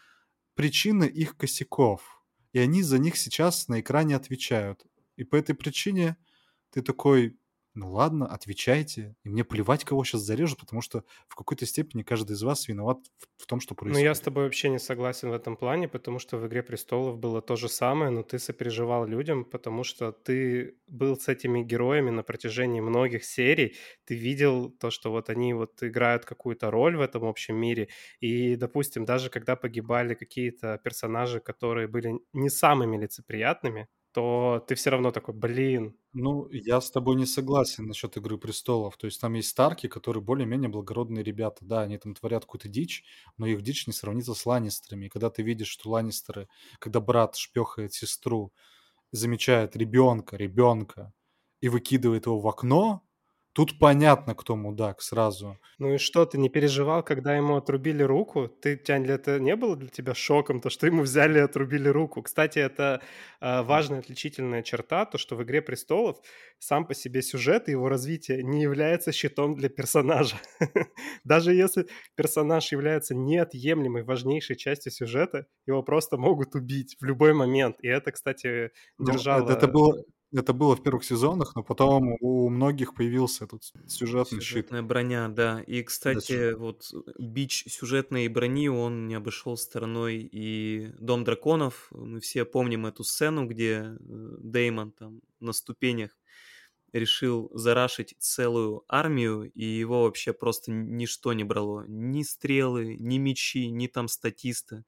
причины 0.55 1.05
их 1.05 1.35
косяков. 1.35 2.20
И 2.53 2.59
они 2.59 2.83
за 2.83 2.99
них 2.99 3.17
сейчас 3.17 3.67
на 3.67 3.79
экране 3.79 4.15
отвечают. 4.15 4.85
И 5.15 5.23
по 5.23 5.35
этой 5.35 5.55
причине 5.55 6.17
ты 6.71 6.81
такой, 6.81 7.37
ну 7.73 7.91
ладно, 7.91 8.27
отвечайте. 8.27 9.15
И 9.23 9.29
мне 9.29 9.43
плевать, 9.45 9.83
кого 9.85 10.03
сейчас 10.03 10.21
зарежут, 10.21 10.59
потому 10.59 10.81
что 10.81 11.03
в 11.27 11.35
какой-то 11.35 11.65
степени 11.65 12.03
каждый 12.03 12.33
из 12.33 12.43
вас 12.43 12.67
виноват 12.67 12.99
в, 13.17 13.43
в 13.43 13.45
том, 13.47 13.59
что 13.61 13.75
Ну, 13.83 13.97
происходит. 13.97 13.97
я 13.97 14.13
с 14.13 14.19
тобой 14.19 14.43
вообще 14.43 14.69
не 14.69 14.77
согласен 14.77 15.29
в 15.31 15.33
этом 15.33 15.57
плане, 15.57 15.87
потому 15.87 16.19
что 16.19 16.37
в 16.37 16.45
«Игре 16.47 16.61
престолов» 16.61 17.17
было 17.17 17.41
то 17.41 17.55
же 17.55 17.67
самое, 17.67 18.11
но 18.11 18.21
ты 18.21 18.37
сопереживал 18.37 19.07
людям, 19.07 19.43
потому 19.43 19.83
что 19.83 20.11
ты 20.11 20.77
был 20.87 21.17
с 21.19 21.27
этими 21.27 21.63
героями 21.63 22.11
на 22.11 22.21
протяжении 22.21 22.79
многих 22.79 23.23
серий, 23.25 23.75
ты 24.05 24.13
видел 24.15 24.69
то, 24.69 24.91
что 24.91 25.09
вот 25.11 25.29
они 25.31 25.53
вот 25.55 25.81
играют 25.81 26.25
какую-то 26.25 26.69
роль 26.69 26.95
в 26.95 27.01
этом 27.01 27.25
общем 27.25 27.55
мире, 27.55 27.89
и, 28.19 28.55
допустим, 28.55 29.03
даже 29.03 29.31
когда 29.31 29.55
погибали 29.55 30.13
какие-то 30.13 30.79
персонажи, 30.83 31.39
которые 31.39 31.87
были 31.87 32.19
не 32.33 32.49
самыми 32.51 32.97
лицеприятными, 32.97 33.87
то 34.11 34.63
ты 34.67 34.75
все 34.75 34.89
равно 34.91 35.11
такой, 35.11 35.33
блин, 35.35 35.95
Ну, 36.13 36.49
я 36.51 36.81
с 36.81 36.91
тобой 36.91 37.15
не 37.15 37.25
согласен 37.25 37.87
насчет 37.87 38.17
«Игры 38.17 38.37
престолов». 38.37 38.97
То 38.97 39.05
есть 39.05 39.21
там 39.21 39.33
есть 39.35 39.49
Старки, 39.49 39.87
которые 39.87 40.21
более-менее 40.21 40.69
благородные 40.69 41.23
ребята. 41.23 41.63
Да, 41.63 41.81
они 41.83 41.97
там 41.97 42.15
творят 42.15 42.43
какую-то 42.43 42.67
дичь, 42.67 43.05
но 43.37 43.47
их 43.47 43.61
дичь 43.61 43.87
не 43.87 43.93
сравнится 43.93 44.33
с 44.33 44.45
Ланнистерами. 44.45 45.05
И 45.05 45.09
когда 45.09 45.29
ты 45.29 45.41
видишь, 45.41 45.69
что 45.69 45.89
Ланнистеры, 45.89 46.49
когда 46.79 46.99
брат 46.99 47.37
шпехает 47.37 47.93
сестру, 47.93 48.51
замечает 49.11 49.77
ребенка, 49.77 50.35
ребенка, 50.35 51.13
и 51.61 51.69
выкидывает 51.69 52.25
его 52.25 52.39
в 52.39 52.47
окно, 52.47 53.03
тут 53.53 53.79
понятно, 53.79 54.35
кто 54.35 54.55
мудак 54.55 55.01
сразу. 55.01 55.57
Ну 55.77 55.95
и 55.95 55.97
что, 55.97 56.25
ты 56.25 56.37
не 56.37 56.49
переживал, 56.49 57.03
когда 57.03 57.35
ему 57.35 57.55
отрубили 57.55 58.03
руку? 58.03 58.47
Ты, 58.47 58.77
Тянь, 58.77 59.07
это 59.07 59.39
не 59.39 59.55
было 59.55 59.75
для 59.75 59.89
тебя 59.89 60.13
шоком, 60.13 60.61
то, 60.61 60.69
что 60.69 60.87
ему 60.87 61.01
взяли 61.01 61.39
и 61.39 61.41
отрубили 61.41 61.89
руку? 61.89 62.21
Кстати, 62.21 62.59
это 62.59 63.01
э, 63.41 63.61
важная 63.63 63.99
отличительная 63.99 64.63
черта, 64.63 65.05
то, 65.05 65.17
что 65.17 65.35
в 65.35 65.43
«Игре 65.43 65.61
престолов» 65.61 66.17
сам 66.59 66.85
по 66.85 66.93
себе 66.93 67.21
сюжет 67.21 67.67
и 67.67 67.71
его 67.71 67.89
развитие 67.89 68.43
не 68.43 68.61
является 68.61 69.11
щитом 69.11 69.55
для 69.55 69.69
персонажа. 69.69 70.35
Даже 71.23 71.53
если 71.53 71.87
персонаж 72.15 72.71
является 72.71 73.15
неотъемлемой, 73.15 74.03
важнейшей 74.03 74.55
частью 74.55 74.91
сюжета, 74.91 75.47
его 75.65 75.81
просто 75.83 76.17
могут 76.17 76.55
убить 76.55 76.95
в 76.99 77.05
любой 77.05 77.33
момент. 77.33 77.77
И 77.81 77.87
это, 77.87 78.11
кстати, 78.11 78.71
Ну, 78.97 79.11
держало... 79.11 79.43
это, 79.43 79.53
это 79.53 79.67
было, 79.67 80.03
это 80.33 80.53
было 80.53 80.75
в 80.75 80.83
первых 80.83 81.03
сезонах, 81.03 81.55
но 81.55 81.63
потом 81.63 82.15
у 82.21 82.49
многих 82.49 82.93
появился 82.93 83.45
этот 83.45 83.63
сюжетный 83.85 84.41
щит. 84.41 84.67
Сюжетная 84.69 84.81
броня, 84.83 85.27
да. 85.29 85.61
И, 85.61 85.81
Да, 86.05 86.21
кстати, 86.21 86.53
сю- 86.53 86.53
вот 86.53 86.91
бич 87.19 87.63
сюжетной 87.67 88.27
брони, 88.27 88.69
он 88.69 89.07
не 89.07 89.15
обошел 89.15 89.57
стороной 89.57 90.19
и 90.31 90.91
Дом 90.99 91.23
драконов. 91.23 91.87
Мы 91.91 92.19
все 92.19 92.45
помним 92.45 92.85
эту 92.85 93.03
сцену, 93.03 93.47
где 93.47 93.97
э, 93.99 94.35
Деймон 94.39 94.91
там 94.91 95.21
на 95.39 95.53
ступенях 95.53 96.11
решил 96.93 97.51
зарашить 97.53 98.15
целую 98.19 98.83
армию, 98.89 99.51
и 99.53 99.65
его 99.65 100.03
вообще 100.03 100.33
просто 100.33 100.71
ничто 100.71 101.33
не 101.33 101.43
брало. 101.45 101.85
Ни 101.87 102.23
стрелы, 102.23 102.97
ни 102.99 103.17
мечи, 103.17 103.69
ни 103.69 103.87
там 103.87 104.07
статисты. 104.09 104.85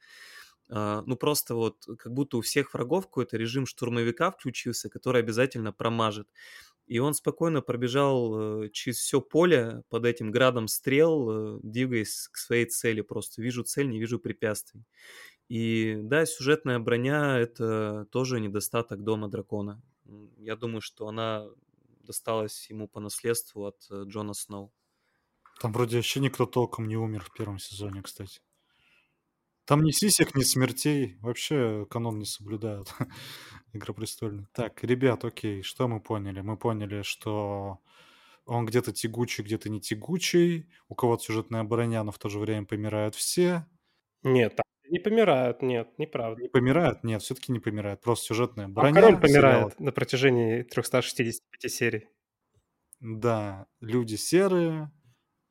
А, 0.69 1.03
ну, 1.05 1.15
просто 1.15 1.55
вот 1.55 1.85
как 1.97 2.13
будто 2.13 2.37
у 2.37 2.41
всех 2.41 2.73
врагов 2.73 3.05
какой-то 3.07 3.37
режим 3.37 3.65
штурмовика 3.65 4.31
включился, 4.31 4.89
который 4.89 5.21
обязательно 5.21 5.71
промажет. 5.73 6.27
И 6.85 6.99
он 6.99 7.13
спокойно 7.13 7.61
пробежал 7.61 8.63
э, 8.65 8.69
через 8.69 8.97
все 8.97 9.21
поле 9.21 9.83
под 9.89 10.05
этим 10.05 10.31
градом 10.31 10.67
стрел, 10.67 11.57
э, 11.57 11.59
двигаясь 11.63 12.27
к 12.29 12.37
своей 12.37 12.65
цели. 12.65 13.01
Просто 13.01 13.41
вижу 13.41 13.63
цель, 13.63 13.89
не 13.89 13.99
вижу 13.99 14.19
препятствий. 14.19 14.83
И 15.47 15.97
да, 16.01 16.25
сюжетная 16.25 16.79
броня— 16.79 17.39
это 17.39 18.07
тоже 18.11 18.39
недостаток 18.41 19.03
Дома 19.03 19.29
Дракона. 19.29 19.81
Я 20.37 20.55
думаю, 20.55 20.81
что 20.81 21.07
она 21.07 21.47
досталась 22.01 22.69
ему 22.69 22.87
по 22.87 22.99
наследству 22.99 23.65
от 23.65 23.87
э, 23.89 24.03
Джона 24.05 24.33
Сноу. 24.33 24.73
Там 25.61 25.71
вроде 25.71 25.97
вообще 25.97 26.19
никто 26.19 26.45
толком 26.45 26.87
не 26.87 26.97
умер 26.97 27.23
в 27.23 27.33
первом 27.33 27.59
сезоне, 27.59 28.01
кстати. 28.01 28.41
Там 29.65 29.81
ни 29.83 29.91
сисек, 29.91 30.35
ни 30.35 30.43
смертей. 30.43 31.17
Вообще 31.21 31.85
канон 31.89 32.19
не 32.19 32.25
соблюдают. 32.25 32.93
Игра 33.73 33.93
престольная. 33.93 34.47
Так, 34.53 34.83
ребят, 34.83 35.23
окей, 35.23 35.61
что 35.63 35.87
мы 35.87 36.01
поняли? 36.01 36.41
Мы 36.41 36.57
поняли, 36.57 37.01
что 37.01 37.79
он 38.45 38.65
где-то 38.65 38.91
тягучий, 38.91 39.43
где-то 39.43 39.69
не 39.69 39.79
тягучий. 39.79 40.69
У 40.89 40.95
кого-то 40.95 41.23
сюжетная 41.23 41.63
броня, 41.63 42.03
но 42.03 42.11
в 42.11 42.19
то 42.19 42.27
же 42.29 42.39
время 42.39 42.65
помирают 42.65 43.15
все. 43.15 43.65
Нет, 44.23 44.59
не 44.89 44.99
помирают, 44.99 45.61
нет, 45.61 45.97
неправда. 45.97 46.41
Не 46.41 46.49
помирают? 46.49 47.03
Нет, 47.03 47.21
все-таки 47.21 47.51
не 47.53 47.59
помирают. 47.59 48.01
Просто 48.01 48.25
сюжетная 48.27 48.65
А 48.65 48.69
броня. 48.69 48.93
король 49.01 49.19
помирает 49.19 49.73
сериала. 49.73 49.73
на 49.79 49.91
протяжении 49.93 50.63
365 50.63 51.71
серий. 51.71 52.07
Да, 52.99 53.67
люди 53.81 54.15
серые, 54.15 54.91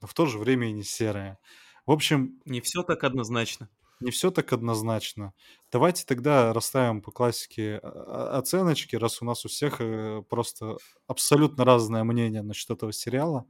но 0.00 0.06
в 0.06 0.14
то 0.14 0.26
же 0.26 0.38
время 0.38 0.68
и 0.68 0.72
не 0.72 0.82
серые. 0.84 1.38
В 1.86 1.90
общем, 1.92 2.40
Не 2.46 2.60
все 2.60 2.82
так 2.82 3.04
однозначно. 3.04 3.68
Не 4.02 4.10
все 4.10 4.30
так 4.30 4.52
однозначно. 4.52 5.32
Давайте 5.70 6.04
тогда 6.04 6.52
расставим 6.52 7.02
по 7.02 7.10
классике 7.12 7.80
а, 7.82 8.38
оценочки, 8.38 8.96
раз 8.96 9.22
у 9.22 9.24
нас 9.24 9.44
у 9.44 9.48
всех 9.48 9.80
э, 9.80 10.22
просто 10.28 10.76
абсолютно 11.06 11.64
разное 11.64 12.04
мнение 12.04 12.42
насчет 12.42 12.70
этого 12.70 12.92
сериала. 12.92 13.46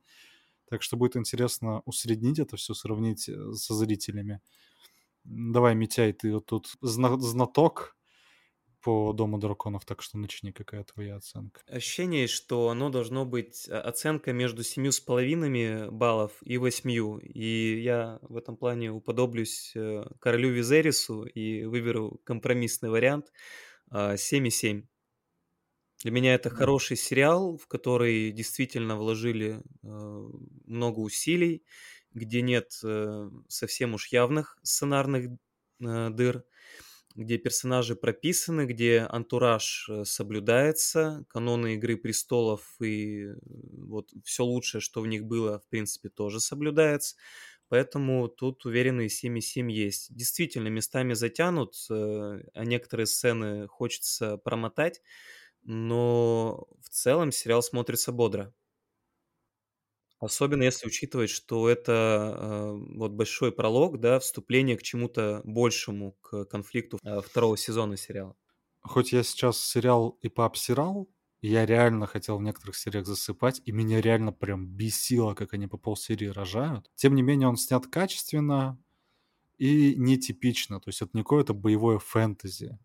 Так 0.68 0.82
что 0.82 0.96
будет 0.96 1.16
интересно 1.16 1.82
усреднить 1.84 2.38
это 2.38 2.57
все, 2.57 2.74
сравнить 2.74 3.28
э, 3.28 3.53
со 3.55 3.74
зрителями. 3.74 4.40
Давай, 5.24 5.74
Митяй, 5.74 6.12
ты 6.12 6.32
вот 6.34 6.46
тут 6.46 6.68
зна- 6.80 7.18
знаток 7.18 7.96
по 8.83 9.12
Дому 9.12 9.39
драконов, 9.39 9.85
так 9.85 10.03
что 10.03 10.18
начни, 10.18 10.53
какая 10.53 10.85
твоя 10.85 11.16
оценка. 11.16 11.62
Ощущение, 11.68 12.26
что 12.26 12.68
оно 12.68 12.91
должно 12.91 13.24
быть 13.24 13.68
а, 13.68 13.80
оценка 13.80 14.33
между 14.33 14.62
семью 14.64 14.93
с 14.93 15.01
половинами 15.01 15.89
баллов 15.91 16.33
и 16.43 16.59
восьмью. 16.59 17.18
И 17.18 17.80
я 17.80 18.18
в 18.22 18.37
этом 18.37 18.57
плане 18.57 18.91
уподоблюсь 18.91 19.72
э, 19.74 20.05
королю 20.20 20.51
Визерису 20.51 21.24
и 21.24 21.64
выберу 21.64 22.20
компромиссный 22.24 22.91
вариант 22.91 23.33
а, 23.91 24.14
7,7. 24.14 24.85
Для 26.03 26.11
меня 26.11 26.35
это 26.35 26.51
хороший 26.51 26.97
сериал, 26.97 27.57
в 27.57 27.68
который 27.68 28.33
действительно 28.33 28.97
вложили 28.97 29.62
э, 29.83 29.87
много 30.66 30.99
усилий, 30.99 31.62
где 32.12 32.43
нет 32.43 32.72
э, 32.83 33.30
совсем 33.49 33.95
уж 33.95 34.09
явных 34.09 34.59
сценарных 34.62 35.30
дыр, 35.78 36.45
где 37.14 37.38
персонажи 37.38 37.96
прописаны, 37.96 38.66
где 38.66 39.06
антураж 39.08 39.88
э, 39.88 40.04
соблюдается, 40.04 41.24
каноны 41.28 41.74
Игры 41.74 41.96
Престолов 41.96 42.76
и 42.80 43.26
э, 43.26 43.34
вот 43.42 44.10
все 44.24 44.44
лучшее, 44.44 44.80
что 44.80 45.00
в 45.00 45.06
них 45.06 45.24
было, 45.24 45.58
в 45.60 45.68
принципе, 45.68 46.08
тоже 46.08 46.40
соблюдается. 46.40 47.16
Поэтому 47.68 48.28
тут 48.28 48.66
уверенные 48.66 49.08
7,7 49.08 49.70
есть. 49.70 50.14
Действительно, 50.14 50.68
местами 50.68 51.14
затянут, 51.14 51.74
э, 51.90 52.40
а 52.54 52.64
некоторые 52.64 53.06
сцены 53.06 53.66
хочется 53.68 54.36
промотать, 54.36 55.00
но 55.62 56.66
в 56.80 56.88
целом 56.88 57.32
сериал 57.32 57.62
смотрится 57.62 58.12
бодро. 58.12 58.52
Особенно 60.23 60.62
если 60.62 60.87
учитывать, 60.87 61.31
что 61.31 61.68
это 61.68 62.37
э, 62.39 62.79
вот 62.95 63.11
большой 63.11 63.51
пролог, 63.51 63.99
да, 63.99 64.20
вступление 64.20 64.77
к 64.77 64.83
чему-то 64.85 65.41
большему, 65.43 66.12
к 66.20 66.45
конфликту 66.45 67.01
э, 67.03 67.20
второго 67.20 67.57
сезона 67.57 67.97
сериала. 67.97 68.37
Хоть 68.83 69.11
я 69.11 69.25
сейчас 69.25 69.59
сериал 69.59 70.16
и 70.23 70.29
пообсирал, 70.29 71.11
я 71.41 71.66
реально 71.66 72.07
хотел 72.07 72.39
в 72.39 72.43
некоторых 72.43 72.77
сериях 72.77 73.05
засыпать, 73.05 73.62
и 73.64 73.73
меня 73.73 74.01
реально 74.01 74.33
прям 74.33 74.68
бесило, 74.68 75.35
как 75.35 75.55
они 75.55 75.66
по 75.66 75.77
полсерии 75.77 76.29
рожают. 76.29 76.89
Тем 76.95 77.16
не 77.16 77.23
менее, 77.23 77.49
он 77.49 77.57
снят 77.57 77.85
качественно 77.89 78.81
и 79.59 79.97
нетипично. 79.97 80.79
То 80.79 80.91
есть 80.91 81.03
это 81.03 81.11
не 81.14 81.25
какое-то 81.25 81.53
боевое 81.53 81.99
фэнтези. 81.99 82.79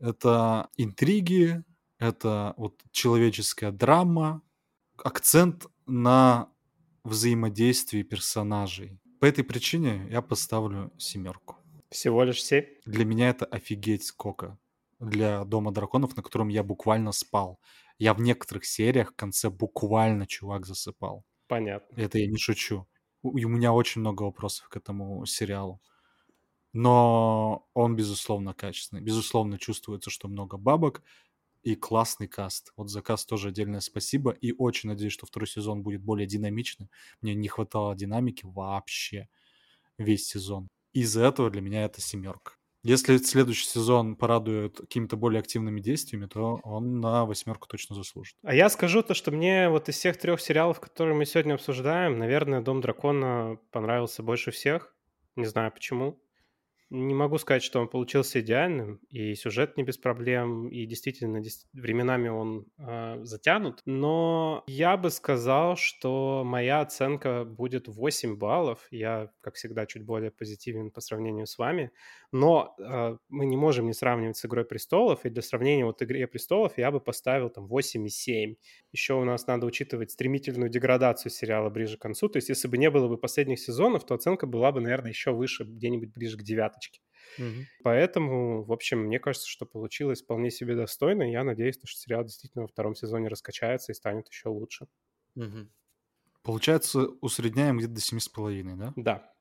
Это 0.00 0.68
интриги, 0.76 1.62
это 1.98 2.54
вот 2.56 2.82
человеческая 2.90 3.70
драма, 3.70 4.42
акцент 4.96 5.68
на 5.86 6.50
взаимодействии 7.06 8.02
персонажей. 8.02 9.00
По 9.20 9.26
этой 9.26 9.44
причине 9.44 10.06
я 10.10 10.22
поставлю 10.22 10.92
семерку. 10.98 11.56
Всего 11.90 12.24
лишь 12.24 12.42
7. 12.42 12.64
Для 12.84 13.04
меня 13.04 13.30
это 13.30 13.46
офигеть 13.46 14.04
сколько. 14.04 14.58
Для 14.98 15.44
Дома 15.44 15.72
драконов, 15.72 16.16
на 16.16 16.22
котором 16.22 16.48
я 16.48 16.62
буквально 16.62 17.12
спал. 17.12 17.60
Я 17.98 18.12
в 18.12 18.20
некоторых 18.20 18.64
сериях 18.64 19.12
в 19.12 19.16
конце 19.16 19.50
буквально, 19.50 20.26
чувак, 20.26 20.66
засыпал. 20.66 21.24
Понятно. 21.48 21.94
Это 22.00 22.18
я 22.18 22.26
не 22.26 22.36
шучу. 22.36 22.86
И 23.22 23.44
у 23.44 23.48
меня 23.48 23.72
очень 23.72 24.00
много 24.00 24.24
вопросов 24.24 24.68
к 24.68 24.76
этому 24.76 25.24
сериалу. 25.26 25.80
Но 26.72 27.66
он, 27.72 27.96
безусловно, 27.96 28.52
качественный. 28.52 29.02
Безусловно, 29.02 29.58
чувствуется, 29.58 30.10
что 30.10 30.28
много 30.28 30.58
бабок 30.58 31.02
и 31.66 31.74
классный 31.74 32.28
каст. 32.28 32.72
Вот 32.76 32.90
за 32.90 33.02
каст 33.02 33.28
тоже 33.28 33.48
отдельное 33.48 33.80
спасибо. 33.80 34.30
И 34.30 34.52
очень 34.52 34.88
надеюсь, 34.88 35.12
что 35.12 35.26
второй 35.26 35.48
сезон 35.48 35.82
будет 35.82 36.00
более 36.00 36.28
динамичный. 36.28 36.88
Мне 37.20 37.34
не 37.34 37.48
хватало 37.48 37.96
динамики 37.96 38.42
вообще 38.44 39.28
весь 39.98 40.28
сезон. 40.28 40.68
Из-за 40.92 41.24
этого 41.24 41.50
для 41.50 41.60
меня 41.60 41.84
это 41.84 42.00
семерка. 42.00 42.52
Если 42.84 43.16
следующий 43.16 43.66
сезон 43.66 44.14
порадует 44.14 44.78
какими-то 44.78 45.16
более 45.16 45.40
активными 45.40 45.80
действиями, 45.80 46.26
то 46.26 46.60
он 46.62 47.00
на 47.00 47.26
восьмерку 47.26 47.66
точно 47.66 47.96
заслужит. 47.96 48.36
А 48.44 48.54
я 48.54 48.68
скажу 48.68 49.02
то, 49.02 49.14
что 49.14 49.32
мне 49.32 49.68
вот 49.68 49.88
из 49.88 49.96
всех 49.96 50.18
трех 50.18 50.40
сериалов, 50.40 50.78
которые 50.78 51.16
мы 51.16 51.26
сегодня 51.26 51.54
обсуждаем, 51.54 52.16
наверное, 52.20 52.60
«Дом 52.60 52.80
дракона» 52.80 53.58
понравился 53.72 54.22
больше 54.22 54.52
всех. 54.52 54.94
Не 55.34 55.46
знаю 55.46 55.72
почему. 55.72 56.22
Не 56.90 57.14
могу 57.14 57.38
сказать, 57.38 57.64
что 57.64 57.80
он 57.80 57.88
получился 57.88 58.40
идеальным, 58.40 59.00
и 59.10 59.34
сюжет 59.34 59.76
не 59.76 59.82
без 59.82 59.98
проблем, 59.98 60.68
и 60.68 60.86
действительно 60.86 61.42
временами 61.72 62.28
он 62.28 62.66
э, 62.78 63.18
затянут. 63.24 63.82
Но 63.86 64.62
я 64.68 64.96
бы 64.96 65.10
сказал, 65.10 65.76
что 65.76 66.42
моя 66.44 66.80
оценка 66.80 67.44
будет 67.44 67.88
8 67.88 68.36
баллов. 68.36 68.86
Я, 68.92 69.32
как 69.40 69.54
всегда, 69.54 69.86
чуть 69.86 70.04
более 70.04 70.30
позитивен 70.30 70.92
по 70.92 71.00
сравнению 71.00 71.46
с 71.46 71.58
вами. 71.58 71.90
Но 72.30 72.76
э, 72.78 73.16
мы 73.28 73.46
не 73.46 73.56
можем 73.56 73.86
не 73.86 73.92
сравнивать 73.92 74.36
с 74.36 74.44
«Игрой 74.44 74.64
престолов», 74.64 75.24
и 75.24 75.30
для 75.30 75.42
сравнения 75.42 75.84
вот 75.84 76.02
«Игре 76.02 76.28
престолов» 76.28 76.78
я 76.78 76.92
бы 76.92 77.00
поставил 77.00 77.50
там 77.50 77.66
8,7. 77.66 78.56
Еще 78.92 79.14
у 79.14 79.24
нас 79.24 79.46
надо 79.48 79.66
учитывать 79.66 80.12
стремительную 80.12 80.70
деградацию 80.70 81.32
сериала 81.32 81.68
ближе 81.68 81.96
к 81.96 82.02
концу. 82.02 82.28
То 82.28 82.36
есть 82.36 82.48
если 82.48 82.68
бы 82.68 82.78
не 82.78 82.90
было 82.90 83.08
бы 83.08 83.18
последних 83.18 83.58
сезонов, 83.58 84.06
то 84.06 84.14
оценка 84.14 84.46
была 84.46 84.70
бы, 84.70 84.80
наверное, 84.80 85.10
еще 85.10 85.32
выше, 85.32 85.64
где-нибудь 85.64 86.12
ближе 86.12 86.38
к 86.38 86.42
девяточке. 86.76 87.00
Мгм. 87.36 87.66
Поэтому, 87.82 88.64
в 88.64 88.72
общем, 88.72 89.00
мне 89.06 89.18
кажется, 89.20 89.48
что 89.48 89.66
получилось 89.66 90.22
вполне 90.22 90.50
себе 90.50 90.76
достойно. 90.76 91.24
и 91.24 91.32
Я 91.32 91.44
надеюсь, 91.44 91.76
что 91.76 91.98
сериал 91.98 92.24
действительно 92.24 92.62
во 92.64 92.68
втором 92.68 92.94
сезоне 92.96 93.28
раскачается 93.28 93.92
и 93.92 93.94
станет 93.94 94.28
еще 94.28 94.48
лучше. 94.50 94.88
Мгм. 95.34 95.70
Получается, 96.42 97.08
усредняем 97.20 97.76
где-то 97.76 97.92
до 97.92 98.00
семи 98.00 98.20
с 98.20 98.28
половиной, 98.30 98.76
да? 98.76 98.94
Да. 98.96 99.34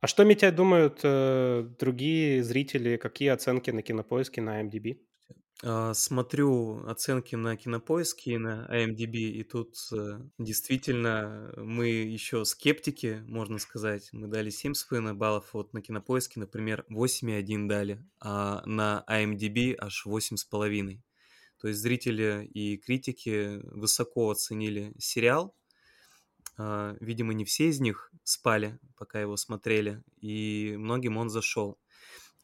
А 0.00 0.06
что, 0.06 0.24
Митя, 0.24 0.52
думают 0.52 1.00
э, 1.02 1.66
другие 1.78 2.42
зрители? 2.42 2.96
Какие 2.96 3.30
оценки 3.30 3.70
на 3.70 3.82
кинопоиске 3.82 4.42
на 4.42 4.60
MDB? 4.60 5.00
А, 5.66 5.94
Смотрю 5.94 6.84
оценки 6.86 7.36
на 7.36 7.56
Кинопоиске 7.56 8.32
и 8.32 8.38
на 8.38 8.68
IMDb, 8.70 9.16
и 9.16 9.42
тут 9.44 9.76
э, 9.92 10.20
действительно 10.36 11.54
мы 11.56 11.88
еще 11.88 12.44
скептики, 12.44 13.22
можно 13.26 13.58
сказать. 13.58 14.10
Мы 14.12 14.28
дали 14.28 14.50
7,5 14.50 15.14
баллов, 15.14 15.54
вот 15.54 15.72
на 15.72 15.80
Кинопоиске, 15.80 16.38
например, 16.38 16.84
8,1 16.90 17.66
дали, 17.66 18.04
а 18.20 18.62
на 18.66 19.04
IMDb 19.08 19.74
аж 19.78 20.06
8,5. 20.06 21.00
То 21.58 21.68
есть 21.68 21.80
зрители 21.80 22.44
и 22.52 22.76
критики 22.76 23.60
высоко 23.74 24.30
оценили 24.30 24.92
сериал. 24.98 25.56
А, 26.58 26.94
Видимо, 27.00 27.32
не 27.32 27.46
все 27.46 27.68
из 27.68 27.80
них 27.80 28.12
спали, 28.22 28.78
пока 28.98 29.18
его 29.18 29.38
смотрели, 29.38 30.02
и 30.20 30.74
многим 30.76 31.16
он 31.16 31.30
зашел. 31.30 31.78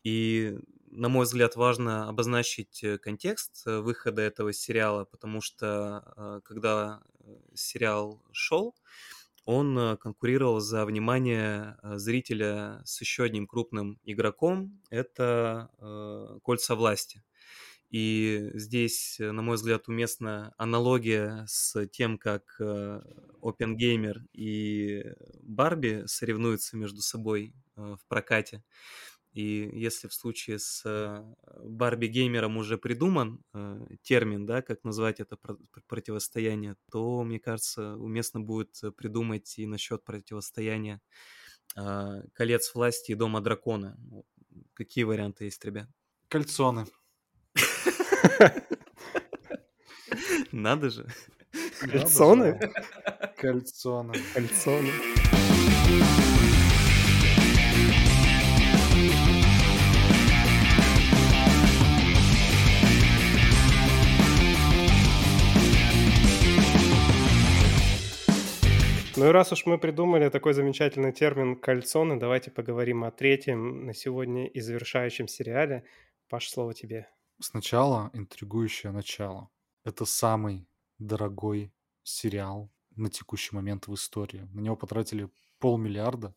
И, 0.04 0.58
на 0.90 1.08
мой 1.08 1.24
взгляд, 1.24 1.56
важно 1.56 2.08
обозначить 2.08 2.82
э, 2.82 2.98
контекст 2.98 3.62
э, 3.66 3.80
выхода 3.80 4.22
этого 4.22 4.52
сериала, 4.52 5.04
потому 5.04 5.40
что 5.40 6.12
э, 6.16 6.40
когда 6.44 7.00
сериал 7.54 8.22
шел, 8.32 8.74
он 9.44 9.96
конкурировал 9.98 10.60
за 10.60 10.84
внимание 10.84 11.76
зрителя 11.82 12.82
с 12.84 13.00
еще 13.00 13.24
одним 13.24 13.46
крупным 13.46 13.98
игроком. 14.04 14.80
Это 14.90 15.70
«Кольца 16.44 16.74
власти». 16.74 17.22
И 17.88 18.50
здесь, 18.54 19.16
на 19.18 19.40
мой 19.42 19.56
взгляд, 19.56 19.88
уместна 19.88 20.54
аналогия 20.58 21.44
с 21.48 21.86
тем, 21.88 22.18
как 22.18 22.60
OpenGamer 22.60 24.18
и 24.34 25.04
Барби 25.42 26.04
соревнуются 26.06 26.76
между 26.76 27.00
собой 27.00 27.54
в 27.74 27.98
прокате. 28.08 28.62
И 29.32 29.70
если 29.72 30.08
в 30.08 30.14
случае 30.14 30.58
с 30.58 30.82
э, 30.84 31.22
Барби-геймером 31.62 32.56
уже 32.56 32.78
придуман 32.78 33.44
э, 33.54 33.86
термин, 34.02 34.44
да, 34.44 34.60
как 34.60 34.82
назвать 34.82 35.20
это 35.20 35.38
противостояние, 35.86 36.74
то, 36.90 37.22
мне 37.22 37.38
кажется, 37.38 37.96
уместно 37.96 38.40
будет 38.40 38.80
придумать 38.96 39.56
и 39.58 39.66
насчет 39.66 40.04
противостояния 40.04 41.00
э, 41.76 42.22
колец 42.32 42.74
власти 42.74 43.12
и 43.12 43.14
дома 43.14 43.40
дракона. 43.40 43.96
Какие 44.74 45.04
варианты 45.04 45.44
есть, 45.44 45.64
ребят? 45.64 45.88
Кольцоны. 46.28 46.86
Надо 50.52 50.90
же. 50.90 51.06
Кольцоны? 51.80 52.58
Кольцоны. 53.36 54.14
Кольцоны. 54.34 54.90
Ну 69.20 69.28
и 69.28 69.32
раз 69.32 69.52
уж 69.52 69.66
мы 69.66 69.76
придумали 69.76 70.30
такой 70.30 70.54
замечательный 70.54 71.12
термин 71.12 71.54
«кальцоны», 71.54 72.18
давайте 72.18 72.50
поговорим 72.50 73.04
о 73.04 73.10
третьем 73.10 73.84
на 73.84 73.92
сегодня 73.92 74.46
и 74.46 74.60
завершающем 74.60 75.28
сериале. 75.28 75.84
Паш, 76.30 76.48
слово 76.48 76.72
тебе. 76.72 77.06
Сначала 77.38 78.08
интригующее 78.14 78.92
начало. 78.92 79.50
Это 79.84 80.06
самый 80.06 80.66
дорогой 80.98 81.70
сериал 82.02 82.72
на 82.96 83.10
текущий 83.10 83.54
момент 83.54 83.88
в 83.88 83.94
истории. 83.94 84.48
На 84.54 84.60
него 84.60 84.74
потратили 84.74 85.28
полмиллиарда. 85.58 86.34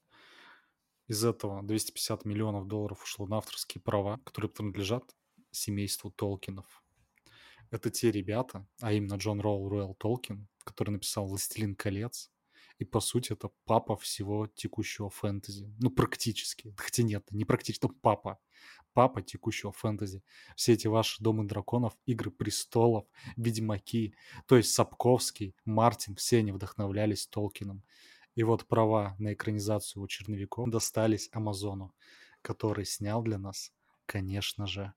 Из 1.07 1.23
этого 1.23 1.63
250 1.63 2.25
миллионов 2.25 2.67
долларов 2.67 3.01
ушло 3.01 3.25
на 3.27 3.37
авторские 3.37 3.81
права, 3.81 4.19
которые 4.25 4.51
принадлежат 4.51 5.15
семейству 5.51 6.11
Толкинов. 6.11 6.83
Это 7.71 7.89
те 7.89 8.11
ребята, 8.11 8.67
а 8.81 8.91
именно 8.91 9.13
Джон 9.13 9.39
Роул 9.39 9.69
Руэлл 9.69 9.95
Толкин, 9.95 10.49
который 10.65 10.89
написал 10.89 11.27
«Властелин 11.27 11.77
колец», 11.77 12.29
и, 12.79 12.85
по 12.85 12.99
сути, 12.99 13.33
это 13.33 13.49
папа 13.65 13.95
всего 13.95 14.47
текущего 14.47 15.09
фэнтези. 15.09 15.73
Ну, 15.79 15.89
практически. 15.89 16.73
Хотя 16.77 17.03
нет, 17.03 17.25
не 17.31 17.45
практически, 17.45 17.85
но 17.85 17.93
папа. 18.01 18.39
Папа 18.93 19.21
текущего 19.21 19.71
фэнтези. 19.71 20.23
Все 20.55 20.73
эти 20.73 20.87
ваши 20.87 21.21
Домы 21.23 21.45
драконов, 21.45 21.93
Игры 22.05 22.31
престолов, 22.31 23.05
Ведьмаки, 23.37 24.15
то 24.47 24.55
есть 24.55 24.73
Сапковский, 24.73 25.55
Мартин, 25.65 26.15
все 26.15 26.39
они 26.39 26.51
вдохновлялись 26.51 27.27
Толкином. 27.27 27.83
И 28.35 28.43
вот 28.43 28.67
права 28.67 29.15
на 29.19 29.33
экранизацию 29.33 30.01
у 30.01 30.07
черновиков 30.07 30.69
достались 30.69 31.29
Амазону, 31.31 31.93
который 32.41 32.85
снял 32.85 33.21
для 33.21 33.37
нас, 33.37 33.71
конечно 34.05 34.67
же, 34.67 34.93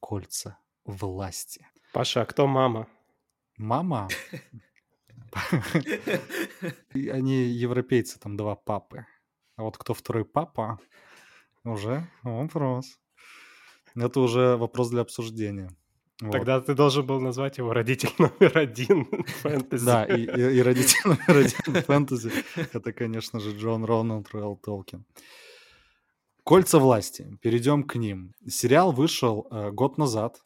кольца 0.00 0.58
власти. 0.84 1.66
Паша, 1.92 2.22
а 2.22 2.26
кто 2.26 2.46
мама? 2.46 2.88
Мама? 3.56 4.08
Они 6.94 7.44
европейцы, 7.44 8.18
там 8.18 8.36
два 8.36 8.56
папы. 8.56 9.06
А 9.56 9.62
вот 9.62 9.76
кто 9.76 9.94
второй 9.94 10.24
папа, 10.24 10.78
уже 11.64 12.08
вопрос. 12.22 12.98
Это 13.94 14.20
уже 14.20 14.56
вопрос 14.56 14.90
для 14.90 15.02
обсуждения. 15.02 15.70
Тогда 16.18 16.56
вот. 16.56 16.66
ты 16.66 16.74
должен 16.74 17.06
был 17.06 17.20
назвать 17.20 17.58
его 17.58 17.72
родитель 17.72 18.10
номер 18.18 18.58
один 18.58 19.04
фэнтези. 19.26 19.84
Да, 19.84 20.04
и, 20.04 20.22
и, 20.22 20.58
и 20.58 20.62
родитель 20.62 21.00
номер 21.04 21.46
один 21.46 21.82
фэнтези— 21.82 22.32
это, 22.72 22.92
конечно 22.92 23.38
же, 23.38 23.56
Джон 23.56 23.84
Рональд 23.84 24.28
Руэлл 24.30 24.56
Толкин. 24.56 25.04
«Кольца 26.42 26.78
власти». 26.78 27.38
Перейдем 27.40 27.84
к 27.84 27.94
ним. 27.94 28.34
Сериал 28.48 28.90
вышел 28.90 29.46
э, 29.50 29.70
год 29.70 29.96
назад. 29.96 30.42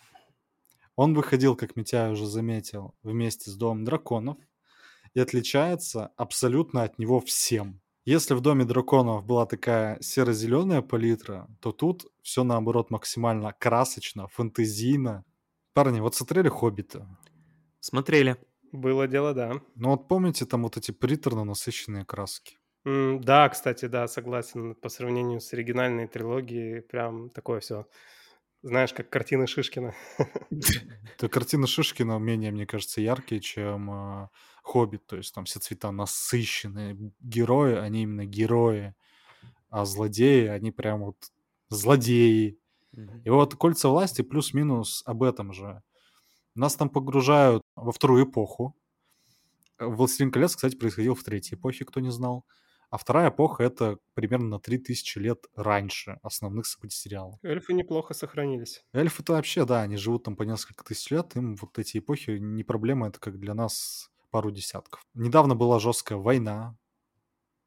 Он 0.94 1.14
выходил, 1.14 1.56
как 1.56 1.74
Митяй 1.76 2.12
уже 2.12 2.26
заметил, 2.26 2.94
вместе 3.02 3.50
с 3.50 3.54
«Домом 3.54 3.84
драконов» 3.84 4.36
и 5.14 5.20
отличается 5.20 6.10
абсолютно 6.16 6.82
от 6.82 6.98
него 6.98 7.20
всем. 7.20 7.80
Если 8.04 8.34
в 8.34 8.40
Доме 8.40 8.64
драконов 8.64 9.24
была 9.24 9.46
такая 9.46 9.98
серо-зеленая 10.00 10.82
палитра, 10.82 11.46
то 11.60 11.70
тут 11.70 12.06
все 12.22 12.42
наоборот 12.42 12.90
максимально 12.90 13.52
красочно, 13.52 14.26
фэнтезийно. 14.26 15.24
Парни, 15.72 16.00
вот 16.00 16.14
смотрели 16.14 16.48
«Хоббита»? 16.48 17.06
Смотрели. 17.78 18.36
Было 18.72 19.06
дело, 19.06 19.34
да. 19.34 19.60
Ну 19.76 19.90
вот 19.90 20.08
помните 20.08 20.46
там 20.46 20.64
вот 20.64 20.76
эти 20.76 20.90
приторно 20.90 21.44
насыщенные 21.44 22.04
краски? 22.04 22.58
Mm, 22.86 23.20
да, 23.20 23.48
кстати, 23.48 23.84
да, 23.84 24.08
согласен. 24.08 24.74
По 24.74 24.88
сравнению 24.88 25.40
с 25.40 25.52
оригинальной 25.52 26.08
трилогией, 26.08 26.82
прям 26.82 27.30
такое 27.30 27.60
все 27.60 27.86
знаешь, 28.62 28.92
как 28.92 29.10
картины 29.10 29.46
Шишкина. 29.46 29.94
То 31.18 31.28
картины 31.28 31.66
Шишкина 31.66 32.18
менее, 32.18 32.52
мне 32.52 32.66
кажется, 32.66 33.00
яркие, 33.00 33.40
чем 33.40 33.90
э, 33.90 34.28
Хоббит. 34.62 35.06
То 35.06 35.16
есть 35.16 35.34
там 35.34 35.44
все 35.44 35.60
цвета 35.60 35.90
насыщенные. 35.92 37.12
Герои, 37.20 37.74
они 37.74 38.02
именно 38.02 38.24
герои. 38.24 38.94
А 39.70 39.84
злодеи, 39.84 40.46
они 40.46 40.70
прям 40.70 41.04
вот 41.04 41.16
злодеи. 41.68 42.58
И 43.24 43.30
вот 43.30 43.54
«Кольца 43.54 43.88
власти» 43.88 44.22
плюс-минус 44.22 45.02
об 45.06 45.22
этом 45.22 45.52
же. 45.52 45.82
Нас 46.54 46.76
там 46.76 46.90
погружают 46.90 47.62
во 47.74 47.92
вторую 47.92 48.26
эпоху. 48.26 48.76
«Властелин 49.78 50.30
колец», 50.30 50.54
кстати, 50.54 50.76
происходил 50.76 51.14
в 51.14 51.24
третьей 51.24 51.56
эпохе, 51.56 51.84
кто 51.84 52.00
не 52.00 52.10
знал. 52.10 52.44
А 52.90 52.98
вторая 52.98 53.30
эпоха— 53.30 53.62
это 53.64 53.96
примерно 54.12 54.48
на 54.48 54.60
3000 54.60 55.18
лет 55.18 55.46
раньше 55.56 56.18
основных 56.22 56.66
событий 56.66 56.98
сериала. 56.98 57.38
Эльфы 57.42 57.72
неплохо 57.72 58.12
сохранились. 58.12 58.84
Эльфы-то 58.92 59.32
вообще, 59.32 59.64
да, 59.64 59.80
они 59.80 59.96
живут 59.96 60.24
там 60.24 60.36
по 60.36 60.42
несколько 60.42 60.84
тысяч 60.84 61.10
лет, 61.10 61.34
им 61.34 61.56
вот 61.56 61.78
эти 61.78 61.98
эпохи 61.98 62.32
не 62.32 62.64
проблема, 62.64 63.08
это 63.08 63.18
как 63.18 63.38
для 63.38 63.54
нас 63.54 64.11
пару 64.32 64.50
десятков. 64.50 65.06
Недавно 65.14 65.54
была 65.54 65.78
жесткая 65.78 66.18
война 66.18 66.76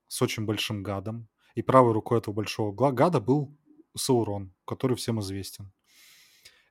с 0.08 0.22
очень 0.22 0.46
большим 0.46 0.84
гадом, 0.84 1.30
и 1.54 1.62
правой 1.62 1.94
рукой 1.94 2.18
этого 2.18 2.34
большого 2.34 2.74
гада 2.74 3.22
был 3.22 3.56
Саурон, 3.96 4.54
который 4.66 4.98
всем 4.98 5.22
известен. 5.22 5.72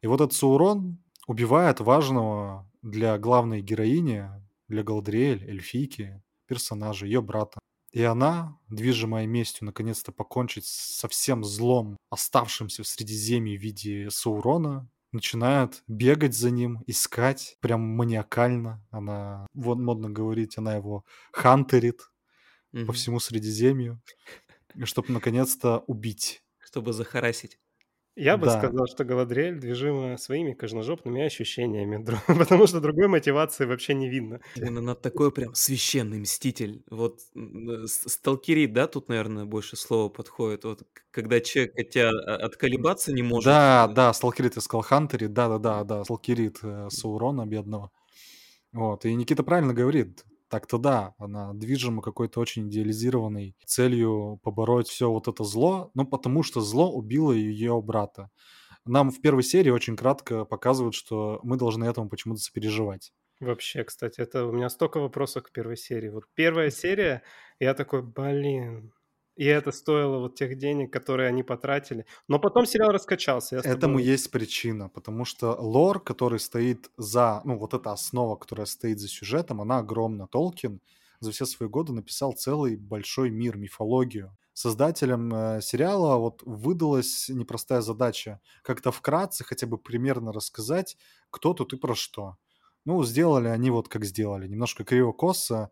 И 0.03 0.07
вот 0.07 0.21
этот 0.21 0.35
Саурон 0.35 0.99
убивает 1.27 1.81
важного 1.81 2.71
для 2.83 3.17
главной 3.19 3.63
героини, 3.63 4.29
для 4.69 4.83
Галдриэль, 4.83 5.49
эльфийки, 5.49 6.23
персонажа, 6.47 7.07
ее 7.07 7.23
брата. 7.23 7.59
И 7.93 8.03
она, 8.03 8.59
движимая 8.69 9.27
местью 9.27 9.67
наконец-то 9.67 10.11
покончить 10.11 10.67
со 10.67 11.07
всем 11.09 11.45
злом, 11.45 11.97
оставшимся 12.11 12.83
в 12.83 12.89
Средиземье 12.89 13.57
в 13.57 13.63
виде 13.63 14.11
Саурона, 14.11 14.91
начинает 15.15 15.83
бегать 15.87 16.35
за 16.35 16.51
ним, 16.51 16.83
искать, 16.87 17.57
прям 17.61 17.81
маниакально. 17.81 18.85
Она, 18.91 19.47
вот 19.55 19.79
модно 19.79 20.11
говорить, 20.11 20.59
она 20.59 20.75
его 20.75 21.05
хантерит 21.33 22.11
mm-hmm. 22.75 22.85
по 22.85 22.93
всему 22.93 23.21
Средиземью, 23.21 24.03
чтобы 24.85 25.12
наконец-то 25.12 25.79
убить. 25.87 26.43
Чтобы 26.59 26.93
захарасить. 26.93 27.59
Я 28.17 28.37
бы 28.37 28.47
да. 28.47 28.59
сказал, 28.59 28.87
что 28.87 29.05
Галадриэль 29.05 29.59
движима 29.59 30.17
своими 30.19 30.53
кожножопными 30.53 31.23
ощущениями, 31.23 32.05
потому 32.39 32.67
что 32.69 32.81
другой 32.81 33.09
мотивации 33.09 33.65
вообще 33.65 33.95
не 33.95 34.09
видно. 34.09 34.41
Именно 34.55 34.81
на 34.81 34.95
такой 34.95 35.33
прям 35.33 35.55
священный 35.55 36.21
мститель. 36.21 36.85
Вот 36.91 37.21
э, 37.35 37.87
сталкерит, 37.87 38.73
да, 38.73 38.87
тут, 38.87 39.09
наверное, 39.09 39.47
больше 39.47 39.77
слова 39.77 40.09
подходит. 40.09 40.65
Вот 40.65 40.83
когда 41.11 41.41
человек 41.41 41.77
от 41.77 41.91
тебя 41.91 42.11
отколебаться 42.11 43.12
не 43.12 43.23
может. 43.23 43.47
Да, 43.47 43.89
да, 43.89 44.12
сталкерит 44.12 44.57
искал 44.57 44.83
Хантерит, 44.83 45.33
да-да-да, 45.33 45.83
да, 45.83 46.05
сталкерит 46.05 46.59
э, 46.62 46.89
Саурона 46.91 47.47
бедного. 47.47 47.91
Вот, 48.73 49.05
и 49.05 49.15
Никита 49.15 49.43
правильно 49.43 49.75
говорит, 49.75 50.25
так-то 50.55 50.79
да, 50.79 51.15
она 51.19 51.53
движима 51.53 52.01
какой-то 52.01 52.39
очень 52.39 52.69
идеализированной 52.69 53.57
целью 53.67 54.39
побороть 54.45 54.87
все 54.87 55.11
вот 55.11 55.27
это 55.27 55.43
зло, 55.43 55.91
ну 55.95 56.07
потому 56.07 56.45
что 56.45 56.61
зло 56.61 56.93
убило 56.93 57.33
ее 57.33 57.83
брата. 57.83 58.31
Нам 58.85 59.11
в 59.11 59.21
первой 59.21 59.43
серии 59.43 59.71
очень 59.71 59.97
кратко 59.97 60.45
показывают, 60.45 60.95
что 60.95 61.41
мы 61.43 61.57
должны 61.57 61.87
этому 61.87 62.09
почему-то 62.09 62.41
сопереживать. 62.41 63.13
Вообще, 63.41 63.83
кстати, 63.83 64.21
это 64.21 64.47
у 64.47 64.53
меня 64.53 64.69
столько 64.71 65.01
вопросов 65.01 65.43
к 65.43 65.51
первой 65.51 65.77
серии. 65.77 66.09
Вот 66.09 66.23
первая 66.35 66.71
серия, 66.71 67.25
я 67.59 67.75
такой, 67.75 68.03
блин, 68.03 68.93
и 69.37 69.45
это 69.47 69.72
стоило 69.72 70.18
вот 70.18 70.37
тех 70.37 70.57
денег, 70.59 70.93
которые 70.93 71.28
они 71.28 71.43
потратили. 71.43 72.07
Но 72.28 72.39
потом 72.39 72.66
сериал 72.66 72.91
раскачался. 72.91 73.57
Этому 73.57 73.99
есть 73.99 74.30
причина, 74.30 74.89
потому 74.89 75.24
что 75.24 75.57
лор, 75.59 76.01
который 76.01 76.39
стоит 76.39 76.91
за, 76.97 77.41
ну 77.45 77.59
вот 77.59 77.74
эта 77.74 77.93
основа, 77.93 78.37
которая 78.37 78.66
стоит 78.66 79.01
за 79.01 79.09
сюжетом, 79.09 79.61
она 79.61 79.78
огромна. 79.78 80.28
Толкин 80.28 80.80
за 81.20 81.32
все 81.32 81.47
свои 81.47 81.68
годы 81.68 81.93
написал 81.93 82.32
целый 82.32 82.76
большой 82.76 83.30
мир, 83.30 83.57
мифологию. 83.57 84.37
Создателям 84.53 85.35
э, 85.35 85.61
сериала 85.62 86.16
вот 86.16 86.43
выдалась 86.45 87.28
непростая 87.28 87.80
задача 87.80 88.41
как-то 88.62 88.93
вкратце 88.93 89.43
хотя 89.43 89.66
бы 89.66 89.78
примерно 89.78 90.32
рассказать, 90.32 90.97
кто 91.30 91.55
тут 91.55 91.72
и 91.72 91.76
про 91.76 91.97
что. 91.97 92.37
Ну, 92.85 93.03
сделали 93.03 93.49
они 93.49 93.70
вот 93.70 93.89
как 93.89 94.05
сделали, 94.05 94.47
немножко 94.47 94.85
криво-косо, 94.85 95.70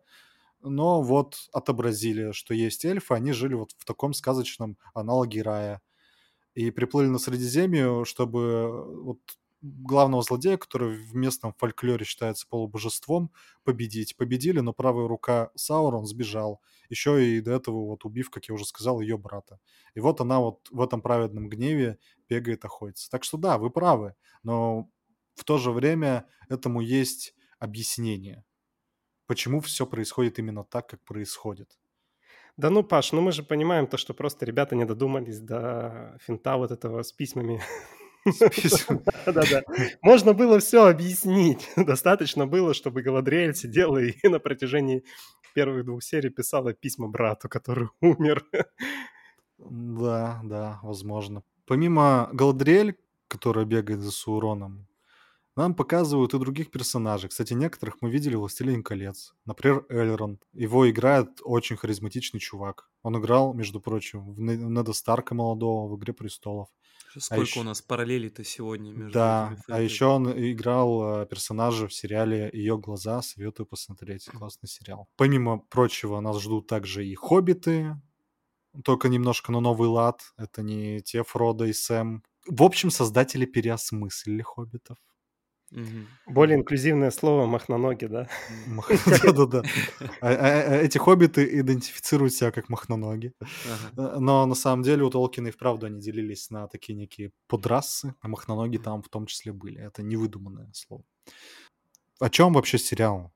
но 0.63 1.01
вот 1.01 1.35
отобразили, 1.51 2.31
что 2.31 2.53
есть 2.53 2.85
эльфы, 2.85 3.13
они 3.13 3.33
жили 3.33 3.53
вот 3.53 3.71
в 3.77 3.85
таком 3.85 4.13
сказочном 4.13 4.77
аналоге 4.93 5.41
рая. 5.41 5.81
И 6.55 6.71
приплыли 6.71 7.07
на 7.07 7.19
Средиземью, 7.19 8.05
чтобы 8.05 8.39
э, 8.39 9.01
вот 9.01 9.19
главного 9.61 10.21
злодея, 10.23 10.57
который 10.57 10.97
в 10.97 11.15
местном 11.15 11.53
фольклоре 11.53 12.05
считается 12.05 12.45
полубожеством, 12.47 13.31
победить. 13.63 14.15
Победили, 14.17 14.59
но 14.59 14.73
правая 14.73 15.07
рука 15.07 15.51
Саурон 15.55 16.05
сбежал. 16.05 16.61
Еще 16.89 17.37
и 17.37 17.41
до 17.41 17.51
этого 17.51 17.85
вот 17.87 18.05
убив, 18.05 18.29
как 18.29 18.45
я 18.45 18.53
уже 18.53 18.65
сказал, 18.65 18.99
ее 19.01 19.17
брата. 19.17 19.59
И 19.95 19.99
вот 19.99 20.21
она 20.21 20.39
вот 20.39 20.67
в 20.69 20.81
этом 20.81 21.01
праведном 21.01 21.49
гневе 21.49 21.97
бегает, 22.29 22.65
охотится. 22.65 23.09
Так 23.09 23.23
что 23.23 23.37
да, 23.37 23.57
вы 23.57 23.69
правы, 23.69 24.15
но 24.43 24.89
в 25.35 25.43
то 25.43 25.57
же 25.57 25.71
время 25.71 26.27
этому 26.49 26.81
есть 26.81 27.33
объяснение 27.57 28.43
почему 29.27 29.59
все 29.59 29.85
происходит 29.85 30.39
именно 30.39 30.63
так, 30.63 30.87
как 30.87 31.01
происходит. 31.03 31.77
Да 32.57 32.69
ну, 32.69 32.83
Паш, 32.83 33.11
ну 33.13 33.21
мы 33.21 33.31
же 33.31 33.43
понимаем 33.43 33.87
то, 33.87 33.97
что 33.97 34.13
просто 34.13 34.45
ребята 34.45 34.75
не 34.75 34.85
додумались 34.85 35.39
до 35.39 36.17
финта 36.21 36.57
вот 36.57 36.71
этого 36.71 37.01
с 37.01 37.11
письмами. 37.11 37.61
Да-да-да. 39.25 39.63
Можно 40.01 40.33
было 40.33 40.59
все 40.59 40.85
объяснить. 40.85 41.69
Достаточно 41.75 42.45
было, 42.45 42.73
чтобы 42.73 43.01
Галадриэль 43.01 43.55
сидела 43.55 43.97
и 43.97 44.27
на 44.27 44.39
протяжении 44.39 45.03
первых 45.53 45.85
двух 45.85 46.03
серий 46.03 46.29
писала 46.29 46.73
письма 46.73 47.07
брату, 47.07 47.49
который 47.49 47.89
умер. 48.01 48.45
Да, 49.57 50.41
да, 50.43 50.79
возможно. 50.83 51.43
Помимо 51.65 52.29
Галадриэль, 52.33 52.95
которая 53.27 53.65
бегает 53.65 54.01
за 54.01 54.11
Сауроном, 54.11 54.87
нам 55.55 55.75
показывают 55.75 56.33
и 56.33 56.39
других 56.39 56.71
персонажей. 56.71 57.29
Кстати, 57.29 57.53
некоторых 57.53 57.97
мы 58.01 58.09
видели 58.09 58.35
в 58.35 58.39
«Властелине 58.39 58.81
колец». 58.81 59.33
Например, 59.45 59.85
Эльронд. 59.89 60.41
Его 60.53 60.89
играет 60.89 61.39
очень 61.43 61.77
харизматичный 61.77 62.39
чувак. 62.39 62.89
Он 63.03 63.19
играл, 63.19 63.53
между 63.53 63.79
прочим, 63.79 64.33
в 64.33 64.39
Неда 64.39 64.93
Старка 64.93 65.35
молодого 65.35 65.87
в 65.87 65.97
«Игре 65.97 66.13
престолов». 66.13 66.69
А 67.15 67.19
сколько 67.19 67.41
а 67.41 67.45
еще... 67.45 67.59
у 67.59 67.63
нас 67.63 67.81
параллелей-то 67.81 68.43
сегодня 68.43 68.91
между 68.91 69.13
Да, 69.13 69.55
а 69.67 69.79
еще 69.79 70.05
он 70.05 70.31
играл 70.31 71.21
э, 71.21 71.25
персонажа 71.27 71.87
в 71.87 71.93
сериале 71.93 72.49
«Ее 72.51 72.79
глаза». 72.79 73.21
Советую 73.21 73.67
посмотреть. 73.67 74.25
Классный 74.25 74.67
сериал. 74.67 75.07
Помимо 75.15 75.59
прочего, 75.59 76.19
нас 76.19 76.41
ждут 76.41 76.65
также 76.65 77.05
и 77.05 77.13
«Хоббиты», 77.13 77.95
только 78.83 79.09
немножко 79.09 79.51
на 79.51 79.59
новый 79.59 79.87
лад. 79.87 80.21
Это 80.37 80.63
не 80.63 81.01
те 81.01 81.23
Фродо 81.23 81.65
и 81.65 81.73
Сэм. 81.73 82.23
В 82.47 82.63
общем, 82.63 82.89
создатели 82.89 83.45
переосмыслили 83.45 84.41
«Хоббитов». 84.41 84.97
Более 86.27 86.57
инклюзивное 86.57 87.11
слово 87.11 87.45
махноноги, 87.45 88.05
да? 88.05 88.27
Да-да-да. 89.23 89.63
А, 90.21 90.27
а, 90.27 90.29
а, 90.29 90.75
эти 90.75 90.97
хоббиты 90.97 91.59
идентифицируют 91.59 92.33
себя 92.33 92.51
как 92.51 92.69
махноноги. 92.69 93.33
Э, 93.97 94.17
но 94.19 94.45
на 94.45 94.55
самом 94.55 94.83
деле 94.83 95.03
у 95.03 95.09
Толкина 95.09 95.47
и 95.47 95.51
вправду 95.51 95.87
они 95.87 95.99
делились 95.99 96.49
на 96.51 96.67
такие 96.67 96.95
некие 96.95 97.31
подрасы, 97.47 98.13
а 98.21 98.27
махноноги 98.27 98.77
там 98.77 99.01
в 99.01 99.09
том 99.09 99.25
числе 99.25 99.51
были. 99.51 99.81
Это 99.81 100.03
невыдуманное 100.03 100.69
слово. 100.73 101.03
О 102.19 102.29
чем 102.29 102.53
вообще 102.53 102.77
сериал? 102.77 103.33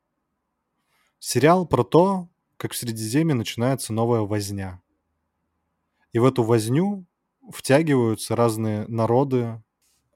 Сериал 1.20 1.66
про 1.66 1.84
то, 1.84 2.30
как 2.58 2.74
в 2.74 2.78
Средиземье 2.78 3.36
начинается 3.36 3.94
новая 3.94 4.22
возня. 4.22 4.82
И 6.14 6.20
в 6.20 6.26
эту 6.26 6.44
возню 6.44 7.06
втягиваются 7.52 8.36
разные 8.36 8.88
народы, 8.88 9.62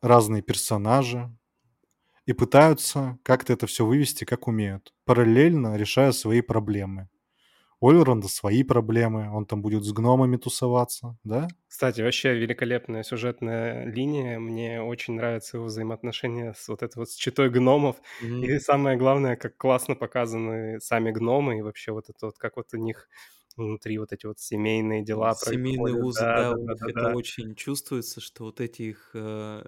разные 0.01 0.41
персонажи, 0.41 1.35
и 2.31 2.33
пытаются 2.33 3.19
как-то 3.23 3.51
это 3.51 3.67
все 3.67 3.85
вывести, 3.85 4.23
как 4.23 4.47
умеют, 4.47 4.93
параллельно 5.05 5.75
решая 5.75 6.13
свои 6.13 6.39
проблемы. 6.41 7.09
У 7.81 7.89
Олеронда 7.89 8.27
свои 8.29 8.63
проблемы, 8.63 9.29
он 9.35 9.45
там 9.45 9.61
будет 9.61 9.83
с 9.83 9.91
гномами 9.91 10.37
тусоваться, 10.37 11.17
да? 11.23 11.47
Кстати, 11.67 11.99
вообще 12.01 12.35
великолепная 12.35 13.03
сюжетная 13.03 13.85
линия. 13.85 14.39
Мне 14.39 14.81
очень 14.81 15.15
нравятся 15.15 15.57
его 15.57 15.65
взаимоотношения 15.65 16.53
с 16.55 16.67
вот 16.69 16.83
этой 16.83 16.99
вот 16.99 17.09
с 17.09 17.15
читой 17.15 17.49
гномов. 17.49 17.97
Mm-hmm. 18.23 18.45
И 18.45 18.59
самое 18.59 18.97
главное, 18.97 19.35
как 19.35 19.57
классно 19.57 19.95
показаны 19.95 20.79
сами 20.79 21.11
гномы, 21.11 21.57
и 21.57 21.61
вообще 21.61 21.91
вот 21.91 22.05
это 22.07 22.27
вот, 22.27 22.37
как 22.37 22.55
вот 22.55 22.67
у 22.73 22.77
них 22.77 23.09
внутри 23.57 23.97
вот 23.97 24.11
эти 24.13 24.25
вот 24.25 24.39
семейные 24.39 25.03
дела 25.03 25.33
Семейные 25.35 25.95
узы, 25.95 26.21
да, 26.21 26.51
да, 26.51 26.55
да, 26.55 26.75
да, 26.75 26.89
это 26.89 27.01
да. 27.01 27.15
очень 27.15 27.55
чувствуется, 27.55 28.21
что 28.21 28.45
вот 28.45 28.61
эти 28.61 28.83
их... 28.83 29.11
Э, 29.13 29.63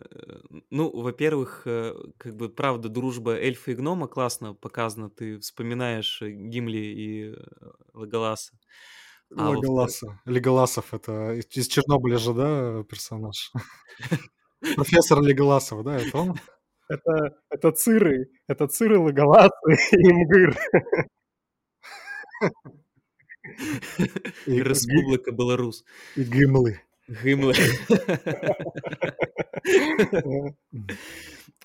ну, 0.69 0.89
во-первых, 0.89 1.63
э, 1.65 1.93
как 2.17 2.35
бы, 2.35 2.49
правда, 2.49 2.89
дружба 2.89 3.35
эльфа 3.35 3.71
и 3.71 3.75
гнома 3.75 4.07
классно 4.07 4.53
показана. 4.53 5.09
Ты 5.09 5.39
вспоминаешь 5.39 6.21
Гимли 6.21 6.77
и 6.77 7.35
Лаголаса. 7.93 8.57
А 9.35 9.49
Лаголаса. 9.49 10.19
Леголасов, 10.25 10.93
это 10.93 11.33
из 11.33 11.67
Чернобыля 11.67 12.17
же, 12.17 12.33
да, 12.33 12.83
персонаж? 12.83 13.51
Профессор 14.75 15.21
Леголасов, 15.21 15.83
да, 15.83 15.97
это 15.97 16.17
он? 16.17 16.35
Это, 16.89 17.35
это 17.49 17.71
Циры, 17.71 18.27
это 18.47 18.67
Циры, 18.67 18.99
Лаголасы 18.99 19.51
и 19.91 20.13
Мгыр. 20.13 20.57
Республика 24.45 25.31
Беларусь. 25.31 25.83
И 26.15 26.23
Гимлы. 26.23 26.81
Гимлы. 27.07 27.53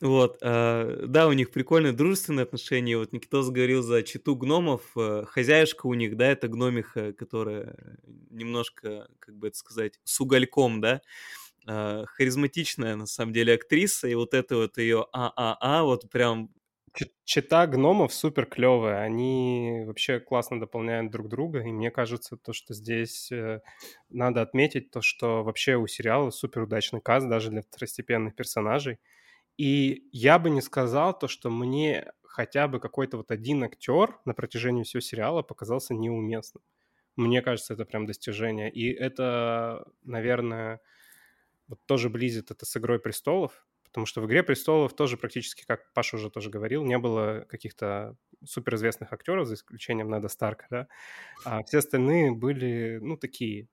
Вот, 0.01 0.39
э, 0.43 1.07
да, 1.09 1.27
у 1.27 1.33
них 1.33 1.51
прикольные 1.51 1.93
дружественные 1.93 2.45
отношения. 2.45 2.97
Вот 2.97 3.13
Никитос 3.13 3.51
говорил 3.51 3.83
за 3.83 4.05
читу 4.05 4.37
гномов. 4.37 4.83
Э, 4.97 5.25
хозяюшка 5.27 5.87
у 5.87 5.95
них, 5.95 6.17
да, 6.17 6.29
это 6.29 6.47
гномиха, 6.47 7.13
которая 7.13 7.75
немножко, 8.31 9.09
как 9.19 9.37
бы 9.37 9.49
это 9.49 9.57
сказать, 9.57 9.99
с 10.05 10.21
угольком, 10.21 10.81
да, 10.81 11.01
э, 11.67 12.05
харизматичная, 12.07 12.95
на 12.95 13.07
самом 13.07 13.33
деле, 13.33 13.55
актриса, 13.55 14.07
и 14.07 14.15
вот 14.15 14.35
это 14.35 14.57
вот 14.57 14.79
ее 14.79 15.07
а-а-а, 15.13 15.83
вот 15.83 16.09
прям 16.11 16.51
Чита 17.25 17.67
гномов 17.67 18.13
супер 18.13 18.47
клевая, 18.47 19.03
они 19.03 19.85
вообще 19.87 20.21
классно 20.21 20.59
дополняют 20.59 21.11
друг 21.13 21.29
друга, 21.29 21.61
и 21.61 21.73
мне 21.73 21.91
кажется, 21.91 22.37
то, 22.37 22.53
что 22.53 22.75
здесь 22.75 23.31
э, 23.31 23.61
надо 24.09 24.43
отметить, 24.43 24.91
то, 24.91 25.03
что 25.03 25.45
вообще 25.45 25.77
у 25.77 25.87
сериала 25.87 26.31
супер 26.31 26.63
удачный 26.63 27.01
каст 27.01 27.29
даже 27.29 27.51
для 27.51 27.63
второстепенных 27.63 28.35
персонажей. 28.35 28.99
И 29.59 30.09
я 30.13 30.39
бы 30.39 30.51
не 30.51 30.63
сказал 30.63 31.19
то, 31.19 31.29
что 31.29 31.51
мне 31.51 32.13
хотя 32.23 32.69
бы 32.69 32.81
какой-то 32.81 33.19
вот 33.19 33.31
один 33.31 33.65
актер 33.65 34.19
на 34.25 34.35
протяжении 34.35 34.85
всего 34.85 35.01
сериала 35.01 35.43
показался 35.43 35.95
неуместным. 35.95 36.63
Мне 37.17 37.43
кажется, 37.43 37.75
это 37.75 37.85
прям 37.85 38.07
достижение. 38.07 38.71
И 38.71 38.93
это, 38.93 39.85
наверное, 40.05 40.81
вот 41.67 41.81
тоже 41.87 42.11
близит 42.11 42.51
это 42.51 42.65
с 42.65 42.77
«Игрой 42.77 43.01
престолов», 43.01 43.67
Потому 43.89 44.07
что 44.07 44.21
в 44.21 44.27
«Игре 44.27 44.43
престолов» 44.43 44.95
тоже 44.95 45.17
практически, 45.17 45.65
как 45.67 45.93
Паша 45.93 46.17
уже 46.17 46.31
тоже 46.31 46.51
говорил, 46.51 46.85
не 46.85 46.99
было 46.99 47.45
каких-то 47.49 48.17
суперизвестных 48.45 49.13
актеров, 49.13 49.47
за 49.47 49.55
исключением 49.55 50.11
Неда 50.11 50.29
Старка, 50.29 50.67
да, 50.71 50.89
а 51.45 51.63
все 51.65 51.79
остальные 51.79 52.33
были, 52.33 52.99
ну, 53.03 53.17
такие 53.17 53.69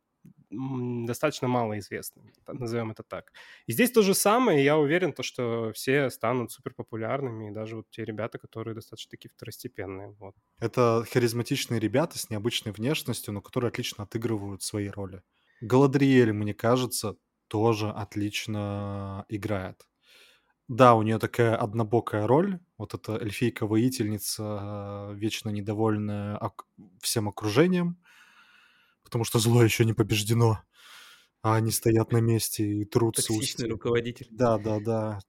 достаточно 0.50 1.48
малоизвестными, 1.48 2.34
назовем 2.48 2.92
это 2.92 3.04
так. 3.04 3.32
И 3.68 3.74
здесь 3.74 3.92
то 3.92 4.02
же 4.02 4.14
самое, 4.14 4.64
я 4.64 4.78
уверен, 4.78 5.14
то, 5.14 5.24
что 5.24 5.72
все 5.74 6.10
станут 6.10 6.52
суперпопулярными, 6.52 7.50
и 7.50 7.54
даже 7.54 7.76
вот 7.76 7.90
те 7.92 8.06
ребята, 8.06 8.40
которые 8.40 8.74
достаточно 8.74 9.12
такие 9.12 9.30
второстепенные. 9.30 10.16
Вот. 10.20 10.36
Это 10.60 11.06
харизматичные 11.12 11.80
ребята 11.80 12.18
с 12.18 12.30
необычной 12.30 12.72
внешностью, 12.72 13.34
но 13.34 13.42
которые 13.42 13.70
отлично 13.70 14.04
отыгрывают 14.04 14.64
свои 14.64 14.88
роли. 14.88 15.22
Галадриэль, 15.62 16.34
мне 16.34 16.54
кажется, 16.54 17.18
тоже 17.48 17.90
отлично 17.90 19.26
играет. 19.30 19.88
Да, 20.68 20.96
у 20.96 21.04
нее 21.04 21.20
такая 21.20 21.56
однобокая 21.56 22.26
роль. 22.26 22.60
Вот 22.78 22.94
эта 22.94 23.18
эльфийка-воительница, 23.18 25.12
вечно 25.14 25.50
недовольная 25.50 26.40
всем 27.02 27.30
окружением, 27.30 27.98
потому 29.04 29.24
что 29.24 29.40
зло 29.40 29.64
еще 29.64 29.86
не 29.86 29.94
побеждено, 29.94 30.60
а 31.44 31.56
они 31.56 31.72
стоят 31.72 32.12
на 32.12 32.18
месте 32.18 32.66
и 32.66 32.86
трутся. 32.86 33.28
Токсичный 33.28 33.70
руководитель. 33.70 34.28
Да, 34.32 34.58
да, 34.58 34.80
да. 34.80 35.20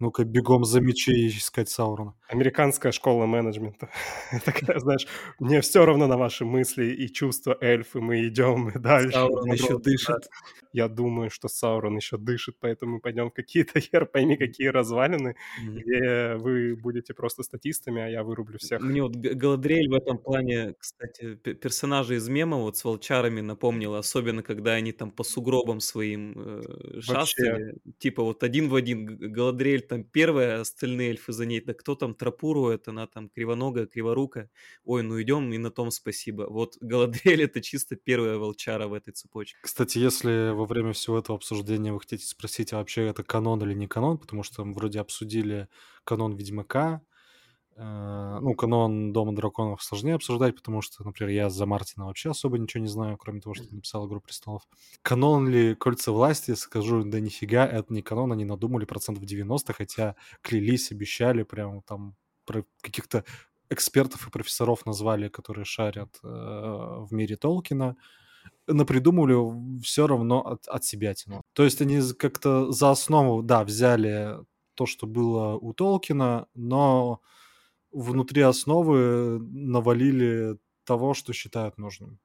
Ну-ка, 0.00 0.24
бегом 0.24 0.64
за 0.64 0.80
мечи 0.80 1.28
искать 1.28 1.68
Саурона. 1.68 2.14
Американская 2.28 2.90
школа 2.90 3.26
менеджмента. 3.26 3.90
Такая, 4.46 4.78
знаешь, 4.78 5.06
мне 5.38 5.60
все 5.60 5.84
равно 5.84 6.06
на 6.06 6.16
ваши 6.16 6.46
мысли 6.46 6.86
и 6.86 7.12
чувства 7.12 7.54
эльфы, 7.60 8.00
мы 8.00 8.26
идем 8.26 8.72
дальше. 8.74 9.12
Саурон 9.12 9.52
еще 9.52 9.78
дышит. 9.78 10.30
Я 10.72 10.88
думаю, 10.88 11.28
что 11.28 11.48
Саурон 11.48 11.96
еще 11.96 12.16
дышит, 12.16 12.56
поэтому 12.60 12.94
мы 12.94 13.00
пойдем 13.00 13.28
в 13.28 13.34
какие-то 13.34 13.78
хер 13.80 14.06
пойми 14.06 14.38
какие 14.38 14.68
развалины, 14.68 15.34
где 15.62 16.34
вы 16.36 16.76
будете 16.76 17.12
просто 17.12 17.42
статистами, 17.42 18.00
а 18.00 18.08
я 18.08 18.22
вырублю 18.22 18.56
всех. 18.58 18.80
Мне 18.80 19.02
вот 19.02 19.16
Галадриэль 19.16 19.88
в 19.90 19.94
этом 19.94 20.16
плане, 20.16 20.74
кстати, 20.78 21.34
персонажи 21.34 22.16
из 22.16 22.26
мема 22.28 22.56
вот 22.56 22.78
с 22.78 22.84
волчарами 22.84 23.42
напомнила, 23.42 23.98
особенно 23.98 24.42
когда 24.42 24.72
они 24.72 24.92
там 24.92 25.10
по 25.10 25.24
сугробам 25.24 25.80
своим 25.80 26.34
э, 26.36 27.00
шастали. 27.00 27.74
Типа 27.98 28.22
вот 28.22 28.42
один 28.42 28.68
в 28.70 28.74
один 28.74 29.04
Галадриэль 29.32 29.89
там 29.90 30.04
первая, 30.04 30.60
остальные 30.60 31.10
эльфы 31.10 31.32
за 31.32 31.46
ней. 31.46 31.60
Да 31.60 31.74
кто 31.74 31.96
там 31.96 32.14
Тропурует, 32.14 32.86
она 32.86 33.08
там 33.08 33.28
кривоногая, 33.28 33.86
криворукая. 33.86 34.48
Ой, 34.84 35.02
ну 35.02 35.20
идем, 35.20 35.52
и 35.52 35.58
на 35.58 35.72
том 35.72 35.90
спасибо. 35.90 36.46
Вот 36.48 36.76
Галадриэль 36.80 37.42
это 37.42 37.60
чисто 37.60 37.96
первая 37.96 38.38
волчара 38.38 38.86
в 38.86 38.94
этой 38.94 39.12
цепочке. 39.12 39.58
Кстати, 39.62 39.98
если 39.98 40.52
во 40.52 40.64
время 40.64 40.92
всего 40.92 41.18
этого 41.18 41.36
обсуждения 41.36 41.92
вы 41.92 41.98
хотите 41.98 42.24
спросить, 42.24 42.72
а 42.72 42.76
вообще 42.76 43.08
это 43.08 43.24
канон 43.24 43.60
или 43.64 43.74
не 43.74 43.88
канон, 43.88 44.18
потому 44.18 44.44
что 44.44 44.64
мы 44.64 44.74
вроде 44.74 45.00
обсудили 45.00 45.68
канон 46.04 46.36
Ведьмака, 46.36 47.02
ну, 47.82 48.54
канон 48.54 49.12
Дома 49.12 49.34
драконов 49.34 49.82
сложнее 49.82 50.14
обсуждать, 50.14 50.54
потому 50.54 50.82
что, 50.82 51.02
например, 51.04 51.32
я 51.32 51.50
за 51.50 51.64
Мартина 51.64 52.06
вообще 52.06 52.30
особо 52.30 52.58
ничего 52.58 52.82
не 52.82 52.88
знаю, 52.88 53.16
кроме 53.16 53.40
того, 53.40 53.54
что 53.54 53.74
написал 53.74 54.06
«Игру 54.06 54.20
престолов». 54.20 54.62
Канон 55.02 55.48
ли 55.48 55.74
«Кольца 55.74 56.12
власти»? 56.12 56.54
Скажу, 56.54 57.04
да 57.04 57.20
нифига, 57.20 57.66
это 57.66 57.92
не 57.92 58.02
канон, 58.02 58.32
они 58.32 58.44
надумали 58.44 58.84
процентов 58.84 59.24
90, 59.24 59.72
хотя 59.72 60.16
клялись, 60.42 60.92
обещали, 60.92 61.42
прям 61.42 61.80
там 61.82 62.16
про 62.44 62.64
каких-то 62.82 63.24
экспертов 63.70 64.26
и 64.26 64.30
профессоров 64.30 64.84
назвали, 64.84 65.28
которые 65.28 65.64
шарят 65.64 66.18
э, 66.22 66.26
в 66.26 67.08
мире 67.12 67.36
Толкина, 67.36 67.96
напридумывали 68.66 69.80
все 69.82 70.06
равно 70.06 70.40
от, 70.40 70.66
от 70.68 70.84
себя 70.84 71.14
тяну. 71.14 71.42
То 71.54 71.64
есть 71.64 71.80
они 71.80 72.00
как-то 72.18 72.72
за 72.72 72.90
основу, 72.90 73.42
да, 73.42 73.64
взяли 73.64 74.36
то, 74.74 74.86
что 74.86 75.06
было 75.06 75.56
у 75.56 75.72
Толкина, 75.72 76.46
но 76.54 77.20
внутри 77.92 78.42
основы 78.42 79.38
навалили 79.40 80.58
того, 80.84 81.14
что 81.14 81.32
считают 81.32 81.78
нужным. 81.78 82.20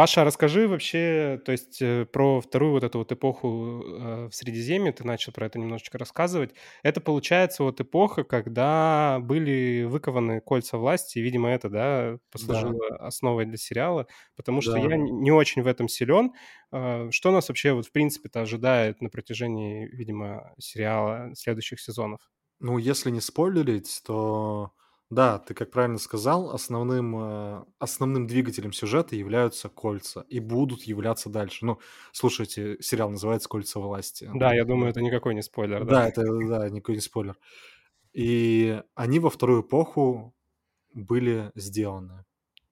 Паша, 0.00 0.24
расскажи 0.24 0.66
вообще, 0.66 1.42
то 1.44 1.52
есть 1.52 1.82
э, 1.82 2.06
про 2.06 2.40
вторую 2.40 2.72
вот 2.72 2.84
эту 2.84 3.00
вот 3.00 3.12
эпоху 3.12 3.82
э, 3.84 4.28
в 4.28 4.34
Средиземье, 4.34 4.92
ты 4.92 5.04
начал 5.04 5.30
про 5.30 5.44
это 5.44 5.58
немножечко 5.58 5.98
рассказывать. 5.98 6.54
Это 6.82 7.02
получается 7.02 7.64
вот 7.64 7.82
эпоха, 7.82 8.24
когда 8.24 9.18
были 9.20 9.84
выкованы 9.84 10.40
кольца 10.40 10.78
власти, 10.78 11.18
и, 11.18 11.20
видимо, 11.20 11.50
это, 11.50 11.68
да, 11.68 12.18
послужило 12.30 12.78
да. 12.88 12.96
основой 12.96 13.44
для 13.44 13.58
сериала, 13.58 14.06
потому 14.36 14.62
что 14.62 14.72
да. 14.72 14.78
я 14.78 14.96
не 14.96 15.32
очень 15.32 15.60
в 15.60 15.66
этом 15.66 15.86
силен. 15.86 16.32
Э, 16.72 17.10
что 17.10 17.30
нас 17.30 17.50
вообще 17.50 17.74
вот 17.74 17.84
в 17.84 17.92
принципе-то 17.92 18.40
ожидает 18.40 19.02
на 19.02 19.10
протяжении, 19.10 19.86
видимо, 19.86 20.54
сериала 20.58 21.34
следующих 21.34 21.78
сезонов? 21.78 22.20
Ну, 22.58 22.78
если 22.78 23.10
не 23.10 23.20
спойлерить, 23.20 24.00
то 24.06 24.72
да, 25.10 25.40
ты 25.40 25.54
как 25.54 25.72
правильно 25.72 25.98
сказал, 25.98 26.50
основным, 26.50 27.16
э, 27.16 27.64
основным 27.80 28.28
двигателем 28.28 28.72
сюжета 28.72 29.16
являются 29.16 29.68
кольца 29.68 30.24
и 30.28 30.38
будут 30.38 30.84
являться 30.84 31.28
дальше. 31.28 31.66
Ну, 31.66 31.80
слушайте, 32.12 32.76
сериал 32.80 33.10
называется 33.10 33.48
«Кольца 33.48 33.80
власти». 33.80 34.30
Да, 34.32 34.54
я 34.54 34.64
думаю, 34.64 34.90
это 34.90 35.02
никакой 35.02 35.34
не 35.34 35.42
спойлер, 35.42 35.84
да? 35.84 35.90
Да, 35.90 36.08
это 36.08 36.22
да, 36.22 36.70
никакой 36.70 36.94
не 36.94 37.00
спойлер. 37.00 37.36
И 38.12 38.80
они 38.94 39.18
во 39.18 39.30
вторую 39.30 39.62
эпоху 39.62 40.32
были 40.94 41.50
сделаны. 41.56 42.24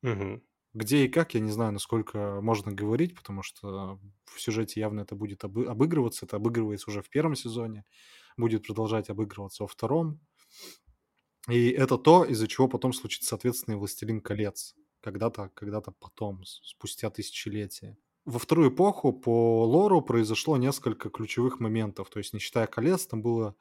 Угу. 0.05 0.41
Где 0.75 1.07
и 1.07 1.09
как, 1.09 1.35
я 1.35 1.41
не 1.41 1.51
знаю, 1.51 1.73
насколько 1.73 2.41
можно 2.41 2.71
говорить, 2.71 3.17
потому 3.17 3.43
что 3.43 3.99
в 4.27 4.41
сюжете 4.41 4.79
явно 4.79 5.01
это 5.01 5.17
будет 5.17 5.43
обы- 5.43 5.67
обыгрываться. 5.67 6.25
Это 6.25 6.37
обыгрывается 6.37 6.89
уже 6.89 7.03
в 7.03 7.11
первом 7.11 7.35
сезоне, 7.35 7.85
будет 8.37 8.65
продолжать 8.65 9.11
обыгрываться 9.11 9.65
во 9.65 9.67
втором. 9.67 10.21
И 11.47 11.71
это 11.71 11.97
то, 11.99 12.25
из-за 12.25 12.49
чего 12.49 12.69
потом 12.69 12.93
случится, 12.93 13.29
соответственно, 13.29 13.75
и 13.75 13.79
«Властелин 13.79 14.21
колец». 14.21 14.75
Когда-то, 15.01 15.51
когда-то 15.55 15.93
потом, 15.93 16.45
спустя 16.45 17.09
тысячелетия. 17.09 17.97
Во 18.25 18.39
вторую 18.39 18.71
эпоху 18.71 19.13
по 19.13 19.65
лору 19.65 20.03
произошло 20.03 20.57
несколько 20.57 21.09
ключевых 21.09 21.61
моментов. 21.61 22.11
То 22.11 22.19
есть, 22.19 22.35
не 22.35 22.41
считая 22.41 22.67
колец, 22.67 23.07
там 23.07 23.23
было 23.23 23.55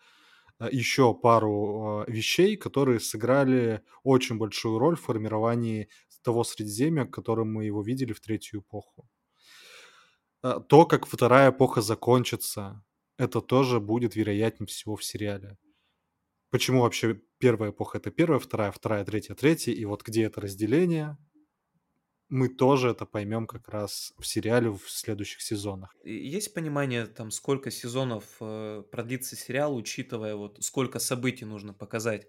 э, 0.59 0.67
еще 0.71 1.13
пару 1.13 2.03
э, 2.07 2.11
вещей, 2.11 2.57
которые 2.57 2.99
сыграли 2.99 3.81
очень 4.03 4.37
большую 4.37 4.79
роль 4.79 4.95
в 4.95 5.01
формировании 5.01 5.87
того 6.27 6.43
Средиземья, 6.43 7.05
которым 7.05 7.53
мы 7.53 7.63
его 7.63 7.81
видели 7.81 8.11
в 8.11 8.19
третью 8.19 8.59
эпоху. 8.59 9.07
Э, 10.43 10.59
то, 10.67 10.85
как 10.85 11.05
вторая 11.05 11.51
эпоха 11.51 11.81
закончится, 11.81 12.83
это 13.17 13.39
тоже 13.39 13.79
будет 13.79 14.15
вероятнее 14.15 14.67
всего 14.67 14.95
в 14.95 15.03
сериале 15.03 15.57
почему 16.49 16.81
вообще 16.81 17.19
первая 17.39 17.71
эпоха 17.71 17.97
это 17.97 18.11
первая, 18.11 18.39
вторая, 18.39 18.71
вторая, 18.71 19.05
третья, 19.05 19.35
третья, 19.35 19.71
и 19.71 19.85
вот 19.85 20.03
где 20.03 20.23
это 20.23 20.41
разделение, 20.41 21.17
мы 22.29 22.49
тоже 22.49 22.89
это 22.89 23.05
поймем 23.05 23.47
как 23.47 23.69
раз 23.69 24.13
в 24.17 24.25
сериале 24.25 24.69
в 24.69 24.81
следующих 24.87 25.41
сезонах. 25.41 25.95
Есть 26.03 26.53
понимание, 26.53 27.05
там, 27.05 27.31
сколько 27.31 27.71
сезонов 27.71 28.23
э, 28.41 28.83
продлится 28.91 29.35
сериал, 29.35 29.75
учитывая 29.75 30.35
вот 30.35 30.57
сколько 30.61 30.99
событий 30.99 31.45
нужно 31.45 31.73
показать? 31.73 32.27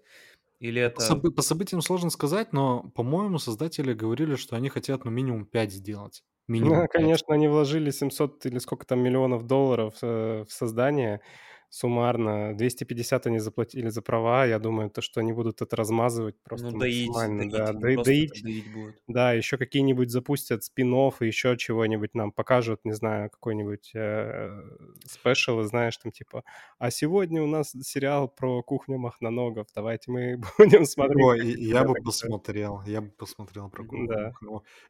Или 0.59 0.81
это... 0.81 0.95
По, 0.95 1.01
соб- 1.01 1.31
по 1.31 1.41
событиям 1.41 1.81
сложно 1.81 2.09
сказать, 2.09 2.53
но, 2.53 2.89
по-моему, 2.95 3.39
создатели 3.39 3.93
говорили, 3.93 4.35
что 4.35 4.55
они 4.55 4.69
хотят 4.69 5.05
ну 5.05 5.11
минимум 5.11 5.45
5 5.45 5.71
сделать. 5.71 6.23
Минимум 6.47 6.77
ну, 6.77 6.81
5. 6.83 6.91
конечно, 6.91 7.33
они 7.33 7.47
вложили 7.47 7.91
700 7.91 8.45
или 8.45 8.59
сколько 8.59 8.85
там 8.85 8.99
миллионов 8.99 9.45
долларов 9.45 9.95
э, 10.01 10.45
в 10.47 10.51
создание 10.51 11.21
суммарно 11.69 12.55
250 12.57 13.27
они 13.27 13.39
заплатили 13.39 13.89
за 13.89 14.01
права. 14.01 14.45
Я 14.45 14.59
думаю, 14.59 14.89
то, 14.89 15.01
что 15.01 15.19
они 15.19 15.33
будут 15.33 15.61
это 15.61 15.75
размазывать 15.75 16.35
просто 16.43 16.71
ну, 16.71 16.79
доить, 16.79 17.07
максимально. 17.07 17.49
Доить, 17.49 17.51
да, 17.51 17.73
доить, 17.73 18.03
доить, 18.03 18.43
доить 18.43 18.73
будут. 18.73 18.95
Да, 19.07 19.33
еще 19.33 19.57
какие-нибудь 19.57 20.09
запустят 20.09 20.63
спин 20.63 20.89
и 20.89 21.25
еще 21.25 21.55
чего-нибудь 21.55 22.15
нам 22.15 22.31
покажут, 22.31 22.79
не 22.83 22.93
знаю, 22.93 23.29
какой-нибудь 23.29 23.91
э, 23.93 24.61
спешл, 25.05 25.61
знаешь, 25.61 25.97
там 25.97 26.11
типа, 26.11 26.43
а 26.79 26.89
сегодня 26.89 27.43
у 27.43 27.47
нас 27.47 27.75
сериал 27.83 28.27
про 28.27 28.63
кухню 28.63 28.97
Махноногов, 28.97 29.67
давайте 29.75 30.11
мы 30.11 30.41
будем 30.57 30.85
смотреть. 30.85 31.23
Ой, 31.23 31.53
я 31.61 31.83
бы 31.83 31.93
посмотрел, 32.03 32.81
я 32.87 33.01
бы 33.01 33.09
посмотрел 33.09 33.69
про 33.69 33.83
кухню 33.83 34.07
да. 34.07 34.33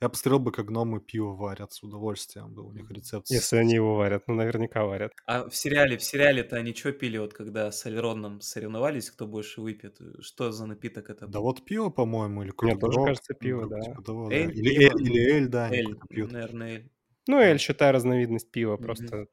Я 0.01 0.09
посмотрел 0.09 0.39
бы, 0.39 0.51
как 0.51 0.67
гномы 0.67 1.01
пиво 1.01 1.35
варят 1.35 1.73
с 1.73 1.83
удовольствием, 1.83 2.53
был 2.53 2.67
у 2.67 2.71
них 2.71 2.89
рецепт. 2.89 3.29
Если 3.29 3.57
они 3.57 3.73
его 3.73 3.95
варят, 3.95 4.23
ну 4.27 4.35
наверняка 4.35 4.85
варят. 4.85 5.11
А 5.25 5.49
в 5.49 5.55
сериале, 5.55 5.97
в 5.97 6.03
сериале-то 6.03 6.55
они 6.55 6.68
что 6.75 6.91
пили, 6.91 7.17
вот 7.17 7.33
когда 7.33 7.71
с 7.71 7.85
Альроном 7.85 8.41
соревновались, 8.41 9.11
кто 9.11 9.27
больше 9.27 9.61
выпьет? 9.61 9.99
Что 10.19 10.51
за 10.51 10.65
напиток 10.65 11.09
это 11.09 11.27
Да 11.27 11.39
вот 11.39 11.65
пиво, 11.65 11.89
по-моему, 11.89 12.43
или 12.43 12.53
Мне 12.61 12.77
тоже 12.77 12.99
кажется 13.03 13.33
пиво, 13.33 13.67
да. 13.67 13.79
Типа 13.79 14.01
того, 14.01 14.31
Эль, 14.31 14.51
Или, 14.57 14.85
эль, 14.85 15.01
или 15.01 15.33
эль, 15.33 15.47
да, 15.47 15.69
эль, 15.69 15.95
пьют. 16.09 16.31
наверное, 16.31 16.75
эль. 16.75 16.91
Ну, 17.27 17.39
эль, 17.39 17.59
считай, 17.59 17.91
разновидность 17.91 18.51
пива, 18.51 18.75
mm-hmm. 18.75 18.83
просто... 18.83 19.27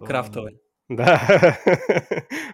Крафтовый. 0.00 0.60
Да, 0.88 1.18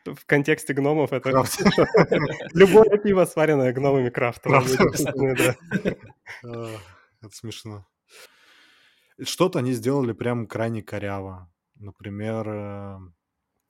в 0.05 0.25
контексте 0.25 0.73
гномов 0.73 1.13
это 1.13 1.31
любое 2.55 2.97
пиво, 2.99 3.25
сваренное 3.25 3.73
гномами 3.73 4.09
крафтовое. 4.09 4.63
Это 6.43 7.37
смешно. 7.37 7.87
Что-то 9.23 9.59
они 9.59 9.73
сделали 9.73 10.13
прям 10.13 10.47
крайне 10.47 10.83
коряво. 10.83 11.53
Например, 11.75 12.49
э, 12.49 12.99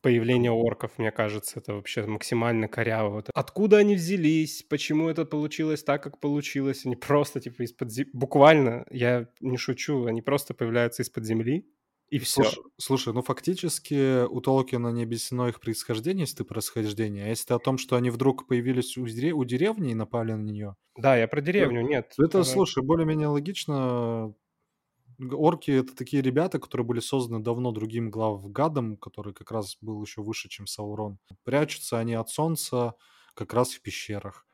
появление 0.02 0.50
орков, 0.50 0.92
мне 0.98 1.10
кажется, 1.10 1.60
это 1.60 1.74
вообще 1.74 2.06
максимально 2.06 2.68
коряво. 2.68 3.24
Откуда 3.34 3.78
они 3.78 3.94
взялись, 3.94 4.64
почему 4.68 5.08
это 5.08 5.24
получилось 5.24 5.82
так, 5.82 6.02
как 6.02 6.20
получилось. 6.20 6.86
Они 6.86 6.96
просто 6.96 7.40
типа 7.40 7.62
из-под 7.62 7.90
земли, 7.90 8.10
буквально, 8.12 8.86
я 8.90 9.28
не 9.40 9.56
шучу, 9.56 10.06
они 10.06 10.22
просто 10.22 10.54
появляются 10.54 11.02
из-под 11.02 11.24
земли, 11.24 11.66
и 12.10 12.18
все. 12.18 12.42
Слушай, 12.42 12.62
слушай, 12.76 13.14
ну 13.14 13.22
фактически 13.22 14.24
у 14.26 14.40
Толкина 14.40 14.88
не 14.88 15.04
объяснено 15.04 15.46
их 15.48 15.60
происхождение, 15.60 16.22
если 16.22 16.38
ты 16.38 16.44
происхождение. 16.44 17.24
А 17.24 17.28
если 17.28 17.46
ты 17.46 17.54
о 17.54 17.60
том, 17.60 17.78
что 17.78 17.94
они 17.94 18.10
вдруг 18.10 18.48
появились 18.48 18.96
у, 18.98 19.06
дерев... 19.06 19.36
у 19.36 19.44
деревни 19.44 19.92
и 19.92 19.94
напали 19.94 20.32
на 20.32 20.42
нее. 20.42 20.74
Да, 20.98 21.16
я 21.16 21.28
про 21.28 21.40
деревню, 21.40 21.82
нет. 21.82 22.12
Это, 22.18 22.42
слушай, 22.42 22.82
более-менее 22.82 23.28
логично 23.28 24.34
орки 25.32 25.70
это 25.70 25.94
такие 25.94 26.22
ребята, 26.22 26.58
которые 26.58 26.86
были 26.86 27.00
созданы 27.00 27.42
давно 27.42 27.72
другим 27.72 28.10
главгадом, 28.10 28.96
который 28.96 29.34
как 29.34 29.50
раз 29.50 29.76
был 29.80 30.02
еще 30.02 30.22
выше, 30.22 30.48
чем 30.48 30.66
Саурон. 30.66 31.18
Прячутся 31.44 31.98
они 31.98 32.14
от 32.14 32.28
солнца 32.30 32.94
как 33.34 33.54
раз 33.54 33.72
в 33.72 33.82
пещерах. 33.82 34.46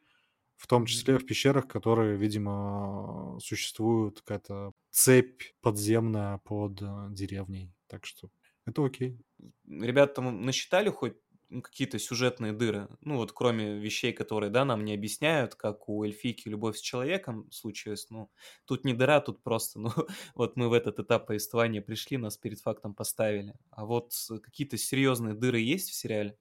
В 0.56 0.66
том 0.66 0.86
числе 0.86 1.18
в 1.18 1.26
пещерах, 1.26 1.68
которые, 1.68 2.16
видимо, 2.16 3.38
существует 3.40 4.20
какая-то 4.22 4.72
цепь 4.90 5.42
подземная 5.60 6.38
под 6.38 6.80
э, 6.80 7.08
деревней. 7.10 7.74
Так 7.88 8.06
что 8.06 8.30
это 8.64 8.84
окей. 8.84 9.18
Ребята 9.68 10.14
там 10.14 10.44
насчитали 10.44 10.88
хоть 10.88 11.14
какие-то 11.62 11.98
сюжетные 11.98 12.52
дыры. 12.52 12.88
Ну, 13.00 13.16
вот 13.16 13.32
кроме 13.32 13.78
вещей, 13.78 14.12
которые, 14.12 14.50
да, 14.50 14.64
нам 14.64 14.84
не 14.84 14.94
объясняют, 14.94 15.54
как 15.54 15.88
у 15.88 16.02
эльфийки 16.04 16.48
любовь 16.48 16.76
с 16.76 16.80
человеком 16.80 17.50
случилась, 17.52 18.08
ну, 18.10 18.30
тут 18.64 18.84
не 18.84 18.94
дыра, 18.94 19.20
тут 19.20 19.42
просто, 19.42 19.78
ну, 19.80 19.90
вот 20.34 20.56
мы 20.56 20.68
в 20.68 20.72
этот 20.72 20.98
этап 20.98 21.26
повествования 21.28 21.80
пришли, 21.82 22.16
нас 22.18 22.36
перед 22.36 22.60
фактом 22.60 22.94
поставили. 22.94 23.54
А 23.70 23.84
вот 23.86 24.12
какие-то 24.42 24.76
серьезные 24.78 25.34
дыры 25.34 25.60
есть 25.60 25.90
в 25.90 25.94
сериале? 25.94 26.36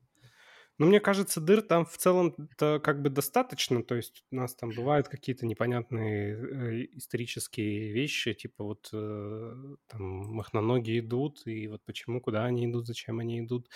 Ну, 0.78 0.88
мне 0.88 1.00
кажется, 1.00 1.40
дыр 1.40 1.62
там 1.62 1.86
в 1.86 1.98
целом-то 1.98 2.82
как 2.84 3.02
бы 3.02 3.10
достаточно. 3.10 3.82
То 3.82 3.96
есть 3.96 4.24
у 4.32 4.36
нас 4.36 4.54
там 4.56 4.72
бывают 4.72 5.08
какие-то 5.08 5.46
непонятные 5.46 6.36
э, 6.36 6.86
исторические 6.98 7.94
вещи, 7.94 8.34
типа 8.34 8.64
вот 8.66 8.90
э, 8.92 9.54
там 9.88 10.02
махноноги 10.02 11.00
идут, 11.00 11.42
и 11.46 11.68
вот 11.68 11.82
почему, 11.86 12.20
куда 12.20 12.44
они 12.44 12.66
идут, 12.66 12.88
зачем 12.88 13.20
они 13.20 13.40
идут. 13.40 13.70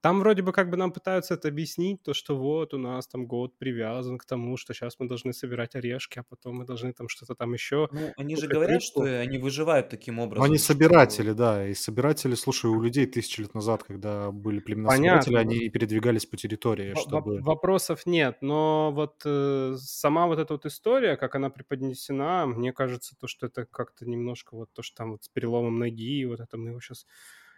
Там 0.00 0.20
вроде 0.20 0.42
бы 0.42 0.52
как 0.52 0.70
бы 0.70 0.76
нам 0.76 0.90
пытаются 0.92 1.34
это 1.34 1.48
объяснить, 1.48 2.02
то, 2.02 2.14
что 2.14 2.36
вот 2.36 2.74
у 2.74 2.78
нас 2.78 3.06
там 3.06 3.26
год 3.26 3.56
привязан 3.58 4.18
к 4.18 4.24
тому, 4.24 4.56
что 4.56 4.74
сейчас 4.74 4.96
мы 4.98 5.06
должны 5.06 5.32
собирать 5.32 5.76
орешки, 5.76 6.18
а 6.18 6.22
потом 6.22 6.56
мы 6.56 6.64
должны 6.64 6.92
там 6.92 7.08
что-то 7.08 7.34
там 7.36 7.52
еще. 7.52 7.88
Ну, 7.92 8.12
они 8.16 8.34
же 8.36 8.48
говорят, 8.48 8.82
что 8.82 9.02
они 9.02 9.38
выживают 9.38 9.88
таким 9.88 10.16
Но 10.16 10.24
образом. 10.24 10.44
они 10.44 10.56
что- 10.58 10.68
собиратели, 10.72 11.32
да, 11.32 11.68
и 11.68 11.74
собиратели, 11.74 12.34
слушай, 12.34 12.66
у 12.70 12.80
людей 12.82 13.06
тысячи 13.06 13.40
лет 13.40 13.54
назад, 13.54 13.84
когда 13.84 14.32
были 14.32 14.58
племена 14.58 14.88
Понятно. 14.88 15.22
собиратели, 15.22 15.54
они 15.60 15.68
передвигались 15.68 16.26
по 16.26 16.39
территории, 16.40 16.94
чтобы... 16.94 17.40
Вопросов 17.40 18.06
нет, 18.06 18.38
но 18.40 18.92
вот 18.92 19.22
э, 19.24 19.74
сама 19.78 20.26
вот 20.26 20.38
эта 20.38 20.54
вот 20.54 20.66
история, 20.66 21.16
как 21.16 21.34
она 21.34 21.50
преподнесена, 21.50 22.46
мне 22.46 22.72
кажется, 22.72 23.16
то, 23.18 23.26
что 23.26 23.46
это 23.46 23.66
как-то 23.66 24.06
немножко 24.06 24.56
вот 24.56 24.72
то, 24.72 24.82
что 24.82 24.96
там 24.96 25.12
вот 25.12 25.24
с 25.24 25.28
переломом 25.28 25.78
ноги, 25.78 26.24
вот 26.24 26.40
это 26.40 26.56
мы 26.56 26.70
его 26.70 26.80
сейчас... 26.80 27.06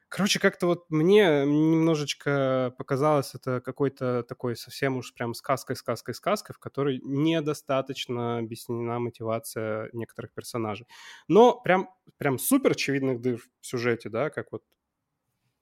Короче, 0.09 0.41
как-то 0.41 0.67
вот 0.67 0.91
мне 0.91 1.47
немножечко 1.47 2.75
показалось 2.77 3.35
это 3.35 3.63
какой-то 3.63 4.23
такой 4.25 4.57
совсем 4.57 4.99
уж 4.99 5.15
прям 5.15 5.33
сказкой, 5.33 5.75
сказкой, 5.75 6.15
сказкой, 6.15 6.55
в 6.55 6.59
которой 6.59 7.01
недостаточно 7.03 8.37
объяснена 8.37 8.99
мотивация 8.99 9.89
некоторых 9.95 10.35
персонажей. 10.35 10.87
Но 11.29 11.59
прям, 11.63 11.89
прям 12.19 12.39
супер 12.39 12.73
очевидных 12.73 13.23
дыр 13.23 13.39
в 13.61 13.67
сюжете, 13.67 14.11
да, 14.11 14.29
как 14.29 14.53
вот 14.53 14.63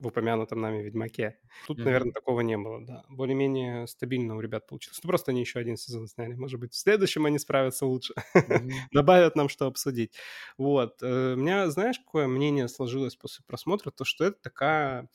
в 0.00 0.06
упомянутом 0.08 0.60
нами 0.60 0.82
Ведьмаке. 0.82 1.38
Тут, 1.64 1.84
Мгм. 1.84 1.84
наверное, 1.84 2.12
такого 2.12 2.40
не 2.40 2.56
было, 2.56 2.84
да. 2.84 3.04
Более-менее 3.08 3.86
стабильно 3.86 4.36
у 4.36 4.40
ребят 4.40 4.66
получилось. 4.66 5.00
Ну, 5.02 5.08
просто 5.08 5.30
они 5.32 5.40
еще 5.40 5.58
один 5.60 5.76
сезон 5.76 6.08
сняли. 6.08 6.34
Может 6.34 6.58
быть, 6.60 6.72
в 6.72 6.78
следующем 6.78 7.26
они 7.26 7.38
справятся 7.38 7.86
лучше. 7.86 8.14
Мгм. 8.46 8.88
Добавят 8.92 9.36
нам 9.36 9.48
что 9.48 9.66
обсудить. 9.66 10.16
Вот. 10.58 11.02
Э, 11.02 11.34
У 11.34 11.36
меня, 11.36 11.70
знаешь, 11.70 11.98
какое 11.98 12.26
мнение 12.26 12.68
сложилось 12.68 13.16
после 13.16 13.44
просмотра? 13.46 13.90
То, 13.90 14.04
что 14.04 14.24
это 14.24 14.40
такая 14.40 15.08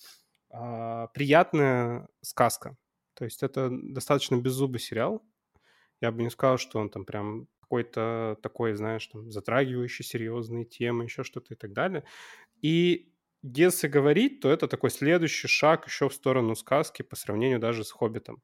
а, 0.50 1.08
приятная 1.08 2.08
сказка. 2.22 2.78
То 3.16 3.26
есть 3.26 3.44
это 3.44 3.70
достаточно 3.72 4.36
беззубый 4.38 4.80
сериал. 4.80 5.24
Я 6.02 6.12
бы 6.12 6.24
не 6.24 6.30
сказал, 6.30 6.58
что 6.58 6.80
он 6.80 6.90
там 6.90 7.06
прям 7.06 7.48
какой-то 7.62 8.38
такой, 8.44 8.74
знаешь, 8.76 9.06
там, 9.08 9.32
затрагивающий 9.32 10.06
серьезные 10.06 10.66
темы, 10.66 11.06
еще 11.06 11.24
что-то 11.24 11.54
и 11.54 11.58
так 11.58 11.74
далее. 11.74 12.04
И 12.62 13.15
если 13.54 13.88
говорить, 13.88 14.40
то 14.40 14.50
это 14.50 14.68
такой 14.68 14.90
следующий 14.90 15.48
шаг 15.48 15.86
еще 15.86 16.10
в 16.10 16.14
сторону 16.14 16.56
сказки 16.56 17.02
по 17.04 17.16
сравнению 17.16 17.60
даже 17.60 17.84
с 17.84 17.92
«Хоббитом». 17.92 18.42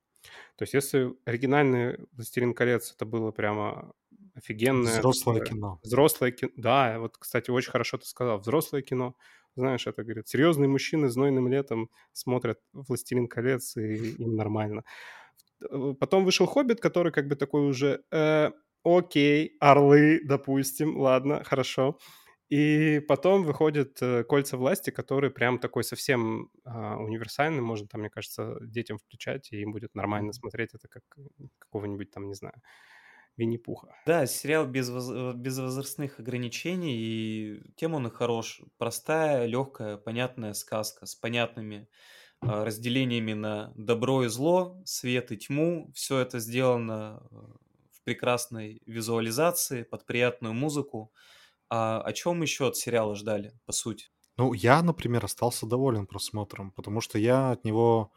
То 0.55 0.63
есть 0.63 0.73
если 0.73 1.13
оригинальный 1.25 1.97
«Властелин 2.11 2.53
колец» 2.53 2.93
это 2.93 3.05
было 3.05 3.31
прямо 3.31 3.93
офигенное... 4.35 4.99
Взрослое 4.99 5.39
такое 5.39 5.49
кино. 5.49 5.79
Взрослое 5.83 6.31
кино. 6.31 6.51
Да, 6.55 6.99
вот, 6.99 7.17
кстати, 7.17 7.49
очень 7.49 7.71
хорошо 7.71 7.97
ты 7.97 8.05
сказал. 8.05 8.39
Взрослое 8.39 8.81
кино. 8.81 9.15
Знаешь, 9.55 9.87
это, 9.87 10.03
говорит, 10.03 10.27
серьезные 10.27 10.69
мужчины 10.69 11.09
знойным 11.09 11.47
летом 11.49 11.89
смотрят 12.13 12.59
«Властелин 12.71 13.27
колец», 13.27 13.75
и 13.77 14.13
им 14.13 14.35
нормально. 14.35 14.83
Э, 15.61 15.93
Потом 15.99 16.23
вышел 16.23 16.45
«Хоббит», 16.45 16.79
который 16.79 17.11
как 17.11 17.27
бы 17.27 17.35
такой 17.35 17.67
уже... 17.67 18.03
э, 18.11 18.51
окей, 18.83 19.57
орлы, 19.59 20.21
допустим, 20.23 20.97
ладно, 20.97 21.43
хорошо. 21.43 21.97
И 22.51 22.99
потом 23.07 23.43
выходит 23.43 24.01
э, 24.01 24.25
«Кольца 24.25 24.57
власти», 24.57 24.89
который 24.89 25.31
прям 25.31 25.57
такой 25.57 25.85
совсем 25.85 26.49
а, 26.65 26.97
универсальный, 26.97 27.61
можно 27.61 27.87
там, 27.87 28.01
мне 28.01 28.09
кажется, 28.09 28.57
детям 28.61 28.97
включать, 28.97 29.53
и 29.53 29.61
им 29.61 29.71
будет 29.71 29.95
нормально 29.95 30.33
смотреть 30.33 30.73
это 30.73 30.89
как 30.89 31.03
какого-нибудь 31.59 32.11
там, 32.11 32.27
не 32.27 32.33
знаю, 32.33 32.55
Винни-Пуха. 33.37 33.95
Да, 34.05 34.25
сериал 34.25 34.65
без, 34.67 34.89
воз- 34.89 35.35
без 35.35 35.59
возрастных 35.59 36.19
ограничений, 36.19 36.97
и 36.97 37.61
тем 37.77 37.93
он 37.93 38.07
и 38.07 38.09
хорош. 38.09 38.61
Простая, 38.77 39.45
легкая, 39.45 39.97
понятная 39.97 40.53
сказка 40.53 41.05
с 41.05 41.15
понятными 41.15 41.87
а, 42.41 42.65
разделениями 42.65 43.33
на 43.33 43.73
добро 43.75 44.25
и 44.25 44.27
зло, 44.27 44.81
свет 44.85 45.31
и 45.31 45.37
тьму. 45.37 45.91
Все 45.93 46.19
это 46.19 46.39
сделано 46.39 47.21
э, 47.31 47.35
в 47.91 48.03
прекрасной 48.03 48.81
визуализации, 48.87 49.83
под 49.83 50.05
приятную 50.07 50.53
музыку. 50.55 51.13
А 51.73 52.01
о 52.01 52.11
чем 52.11 52.41
еще 52.41 52.67
от 52.67 52.75
сериала 52.75 53.15
ждали, 53.15 53.53
по 53.65 53.71
сути? 53.71 54.07
Ну, 54.37 54.51
я, 54.53 54.81
например, 54.83 55.23
остался 55.23 55.65
доволен 55.65 56.05
просмотром, 56.05 56.71
потому 56.71 56.99
что 56.99 57.17
я 57.17 57.51
от 57.51 57.63
него 57.63 58.11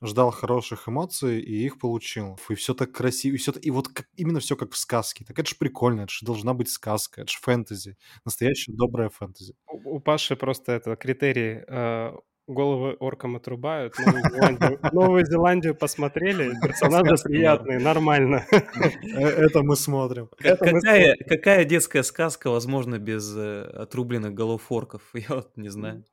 ждал 0.00 0.30
хороших 0.30 0.88
эмоций 0.88 1.40
и 1.40 1.64
их 1.64 1.80
получил. 1.80 2.38
И 2.48 2.54
все 2.54 2.74
так 2.74 2.92
красиво, 2.92 3.34
и, 3.34 3.38
все, 3.38 3.50
и 3.52 3.70
вот 3.72 3.88
как, 3.88 4.06
именно 4.14 4.38
все 4.38 4.54
как 4.56 4.72
в 4.72 4.76
сказке. 4.76 5.24
Так 5.24 5.36
это 5.36 5.48
же 5.48 5.56
прикольно, 5.56 6.02
это 6.02 6.12
же 6.12 6.24
должна 6.24 6.54
быть 6.54 6.68
сказка, 6.68 7.22
это 7.22 7.32
же 7.32 7.38
фэнтези. 7.40 7.96
Настоящая 8.24 8.72
добрая 8.72 9.08
фэнтези. 9.08 9.54
У, 9.66 9.96
у 9.96 10.00
Паши 10.00 10.36
просто 10.36 10.70
это 10.72 10.94
критерий. 10.94 11.64
э, 11.66 12.12
головы 12.46 12.96
оркам 13.00 13.36
отрубают, 13.36 13.94
Новую 13.98 14.22
Зеландию, 14.30 14.78
Новую 14.92 15.26
Зеландию 15.26 15.74
посмотрели, 15.74 16.52
персонажи 16.60 17.14
приятные, 17.22 17.78
нормально. 17.78 18.46
Э, 18.50 19.28
Это 19.28 19.62
мы 19.62 19.76
смотрим. 19.76 20.28
Какая, 20.38 21.64
детская 21.64 22.02
сказка 22.02 22.50
возможна 22.50 22.98
без 22.98 23.34
э, 23.36 23.62
отрубленных 23.62 24.34
голов 24.34 24.70
орков? 24.70 25.02
Я 25.14 25.36
вот 25.36 25.56
не 25.56 25.68
знаю. 25.68 26.04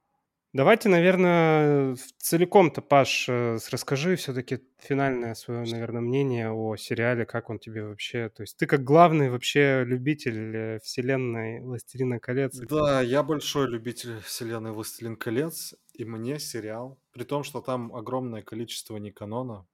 Давайте, 0.52 0.90
наверное, 0.90 1.96
целиком-то, 2.18 2.82
Паш, 2.82 3.30
э, 3.30 3.60
расскажи 3.70 4.16
все-таки 4.16 4.60
финальное 4.80 5.36
свое, 5.36 5.64
наверное, 5.70 6.02
мнение 6.02 6.52
о 6.52 6.76
сериале, 6.76 7.28
как 7.28 7.52
он 7.52 7.60
тебе 7.60 7.86
вообще... 7.86 8.30
То 8.30 8.42
есть 8.42 8.58
ты 8.58 8.66
как 8.66 8.84
главный 8.84 9.30
вообще 9.30 9.84
любитель 9.86 10.56
э, 10.56 10.80
вселенной 10.80 11.62
«Властелина 11.62 12.20
колец». 12.20 12.58
Да, 12.68 13.02
я 13.02 13.22
большой 13.22 13.68
любитель 13.68 14.20
вселенной 14.22 14.72
«Властелин 14.72 15.18
колец», 15.18 15.76
и 15.94 16.04
мне 16.04 16.40
сериал, 16.40 17.00
при 17.12 17.26
том, 17.26 17.44
что 17.44 17.62
там 17.62 17.94
огромное 17.94 18.42
количество 18.42 18.98
неканона, 18.98 19.68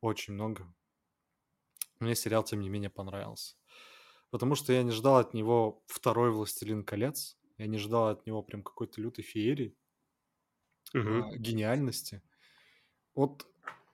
очень 0.00 0.34
много, 0.34 0.66
мне 2.00 2.16
сериал, 2.16 2.42
тем 2.42 2.62
не 2.62 2.68
менее, 2.68 2.90
понравился. 2.90 3.54
Потому 4.30 4.56
что 4.56 4.72
я 4.72 4.82
не 4.82 4.90
ждал 4.90 5.18
от 5.18 5.34
него 5.34 5.84
второй 5.86 6.32
«Властелин 6.32 6.82
колец», 6.82 7.38
я 7.58 7.66
не 7.66 7.78
ждал 7.78 8.08
от 8.08 8.26
него 8.26 8.42
прям 8.42 8.62
какой-то 8.62 9.00
лютой 9.00 9.24
феерии, 9.24 9.76
а, 10.94 11.36
гениальности. 11.36 12.22
Вот 13.14 13.46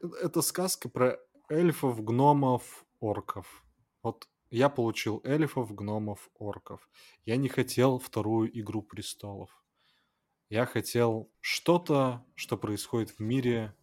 э- 0.03 0.09
это 0.23 0.43
сказка 0.43 0.89
про 0.89 1.19
эльфов, 1.49 2.03
гномов, 2.05 2.85
орков. 3.01 3.65
Вот 4.03 4.29
я 4.51 4.69
получил 4.69 5.21
эльфов, 5.25 5.75
гномов, 5.75 6.31
орков. 6.35 6.89
Я 7.25 7.37
не 7.37 7.49
хотел 7.49 7.99
вторую 7.99 8.51
«Игру 8.61 8.83
престолов». 8.83 9.65
Я 10.51 10.67
хотел 10.67 11.31
что-то, 11.41 12.25
что 12.35 12.57
происходит 12.57 13.11
в 13.11 13.21
мире 13.21 13.75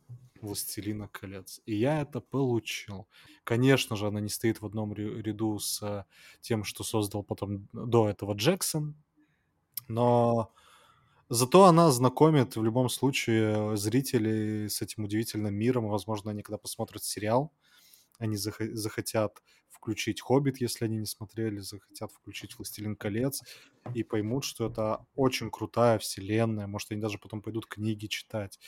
«Властелина 0.41 1.07
колец». 1.09 1.61
И 1.65 1.75
я 1.75 2.01
это 2.01 2.21
получил. 2.21 3.07
Конечно 3.43 3.95
же, 3.95 4.07
она 4.07 4.21
не 4.21 4.29
стоит 4.29 4.61
в 4.61 4.65
одном 4.65 4.93
ря- 4.93 5.21
ряду 5.21 5.59
с 5.59 5.81
э, 5.83 6.05
тем, 6.41 6.63
что 6.63 6.83
создал 6.83 7.23
потом 7.23 7.67
до 7.73 8.09
этого 8.09 8.33
Джексон, 8.33 8.95
но 9.87 10.53
зато 11.29 11.65
она 11.65 11.91
знакомит 11.91 12.55
в 12.55 12.63
любом 12.63 12.89
случае 12.89 13.77
зрителей 13.77 14.69
с 14.69 14.81
этим 14.81 15.05
удивительным 15.05 15.53
миром. 15.53 15.87
Возможно, 15.89 16.31
они 16.31 16.43
когда 16.43 16.57
посмотрят 16.57 17.03
сериал, 17.03 17.51
они 18.19 18.35
захо- 18.35 18.73
захотят 18.73 19.41
включить 19.69 20.21
«Хоббит», 20.21 20.61
если 20.61 20.85
они 20.85 20.97
не 20.97 21.05
смотрели, 21.07 21.59
захотят 21.59 22.11
включить 22.11 22.57
«Властелин 22.57 22.95
колец» 22.95 23.41
и 23.95 24.03
поймут, 24.03 24.43
что 24.43 24.67
это 24.67 25.05
очень 25.15 25.49
крутая 25.49 25.97
вселенная. 25.97 26.67
Может, 26.67 26.91
они 26.91 27.01
даже 27.01 27.17
потом 27.17 27.41
пойдут 27.41 27.65
книги 27.65 28.05
читать. 28.05 28.59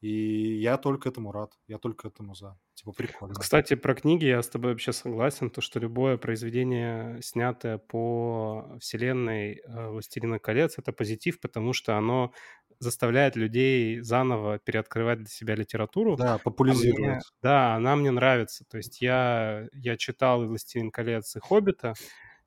И 0.00 0.58
я 0.60 0.78
только 0.78 1.10
этому 1.10 1.30
рад. 1.32 1.52
Я 1.68 1.78
только 1.78 2.08
этому 2.08 2.34
за. 2.34 2.58
Типа, 2.74 2.92
прикольно. 2.92 3.34
Кстати, 3.34 3.74
про 3.74 3.94
книги 3.94 4.24
я 4.24 4.42
с 4.42 4.48
тобой 4.48 4.70
вообще 4.72 4.92
согласен, 4.92 5.50
то, 5.50 5.60
что 5.60 5.78
любое 5.78 6.16
произведение, 6.16 7.20
снятое 7.22 7.76
по 7.78 8.76
вселенной 8.80 9.56
э, 9.62 9.88
«Властелина 9.90 10.38
колец», 10.38 10.78
это 10.78 10.92
позитив, 10.92 11.38
потому 11.40 11.74
что 11.74 11.96
оно 11.98 12.32
заставляет 12.78 13.36
людей 13.36 14.00
заново 14.00 14.58
переоткрывать 14.58 15.18
для 15.18 15.26
себя 15.28 15.54
литературу. 15.54 16.16
Да, 16.16 16.34
А 16.36 16.38
популяризирует. 16.38 16.98
мне- 16.98 17.20
да, 17.42 17.74
она 17.74 17.94
мне 17.96 18.10
нравится. 18.10 18.64
То 18.70 18.78
есть 18.78 19.02
я, 19.02 19.66
я 19.74 19.98
читал 19.98 20.42
и 20.42 20.46
«Властелин 20.46 20.90
колец», 20.90 21.36
и 21.36 21.40
«Хоббита», 21.40 21.92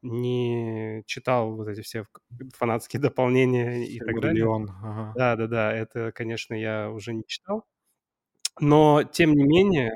не 0.03 1.03
читал 1.05 1.55
вот 1.55 1.67
эти 1.67 1.81
все 1.81 2.05
фанатские 2.55 3.01
дополнения 3.01 3.85
и 3.87 3.99
так 3.99 4.19
далее. 4.21 4.45
Ага. 4.83 5.13
Да, 5.15 5.35
да, 5.35 5.47
да, 5.47 5.73
это, 5.73 6.11
конечно, 6.11 6.53
я 6.53 6.89
уже 6.91 7.13
не 7.13 7.23
читал. 7.27 7.65
Но 8.59 9.03
тем 9.03 9.33
не 9.33 9.43
менее 9.43 9.93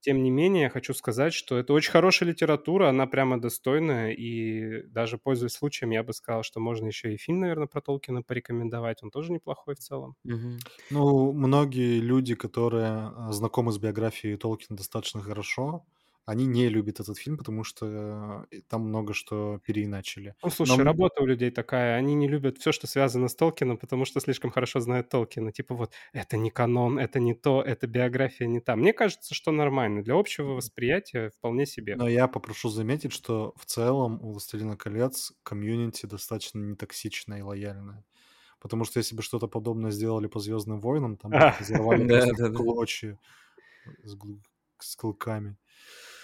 тем 0.00 0.22
не 0.22 0.30
менее, 0.30 0.68
хочу 0.70 0.94
сказать, 0.94 1.34
что 1.34 1.58
это 1.58 1.72
очень 1.72 1.90
хорошая 1.92 2.28
литература, 2.28 2.88
она 2.90 3.06
прямо 3.06 3.40
достойная, 3.40 4.12
и 4.12 4.82
даже 4.88 5.18
пользуясь 5.18 5.52
случаем, 5.54 5.92
я 5.92 6.02
бы 6.02 6.12
сказал, 6.12 6.42
что 6.42 6.60
можно 6.60 6.88
еще 6.88 7.14
и 7.14 7.18
фильм, 7.18 7.40
наверное, 7.40 7.68
про 7.68 7.80
Толкина 7.80 8.22
порекомендовать, 8.22 9.02
он 9.02 9.10
тоже 9.10 9.32
неплохой 9.32 9.74
в 9.76 9.80
целом. 9.80 10.14
Мгм. 10.24 10.58
Ну, 10.90 11.32
многие 11.32 12.00
люди, 12.00 12.34
которые 12.34 12.86
а, 13.14 13.32
знакомы 13.32 13.72
с 13.72 13.78
биографией 13.78 14.36
Толкина 14.36 14.76
достаточно 14.76 15.20
хорошо, 15.22 15.86
они 16.26 16.46
не 16.46 16.68
любят 16.68 17.00
этот 17.00 17.18
фильм, 17.18 17.36
потому 17.36 17.64
что 17.64 18.46
э, 18.50 18.60
там 18.68 18.88
много 18.88 19.12
что 19.12 19.60
переиначили. 19.64 20.34
Ну, 20.42 20.50
слушай, 20.50 20.78
Но 20.78 20.84
работа 20.84 21.22
у 21.22 21.26
людей 21.26 21.50
такая, 21.50 21.96
они 21.96 22.14
не 22.14 22.28
любят 22.28 22.58
все, 22.58 22.72
что 22.72 22.86
связано 22.86 23.28
с 23.28 23.34
Толкином, 23.34 23.76
потому 23.76 24.06
что 24.06 24.20
слишком 24.20 24.50
хорошо 24.50 24.80
знают 24.80 25.10
Толкина. 25.10 25.52
Типа 25.52 25.74
вот, 25.74 25.92
это 26.12 26.36
не 26.36 26.50
канон, 26.50 26.98
это 26.98 27.20
не 27.20 27.34
то, 27.34 27.62
это 27.62 27.86
биография 27.86 28.46
не 28.46 28.60
та. 28.60 28.74
Мне 28.74 28.92
кажется, 28.92 29.34
что 29.34 29.52
нормально. 29.52 30.02
Для 30.02 30.14
общего 30.14 30.52
восприятия 30.52 31.30
вполне 31.30 31.66
себе. 31.66 31.96
Но 31.96 32.08
я 32.08 32.26
попрошу 32.26 32.70
заметить, 32.70 33.12
что 33.12 33.52
в 33.56 33.66
целом 33.66 34.18
у 34.22 34.32
«Властелина 34.32 34.76
колец» 34.76 35.32
комьюнити 35.42 36.06
достаточно 36.06 36.58
нетоксичное 36.58 37.40
и 37.40 37.42
лояльное. 37.42 38.04
Потому 38.60 38.84
что 38.84 38.98
если 38.98 39.14
бы 39.14 39.22
что-то 39.22 39.46
подобное 39.46 39.90
сделали 39.90 40.26
по 40.26 40.40
«Звездным 40.40 40.80
войнам», 40.80 41.18
там 41.18 41.32
бы 41.32 41.36
их 41.36 41.42
разорвали 41.60 42.04
Да, 42.06 42.16
просто 42.16 42.34
да, 42.36 42.48
в 42.48 42.52
да. 42.52 42.56
клочья 42.56 43.18
с, 44.02 44.14
глу- 44.14 44.40
с 44.78 44.96
клыками. 44.96 45.58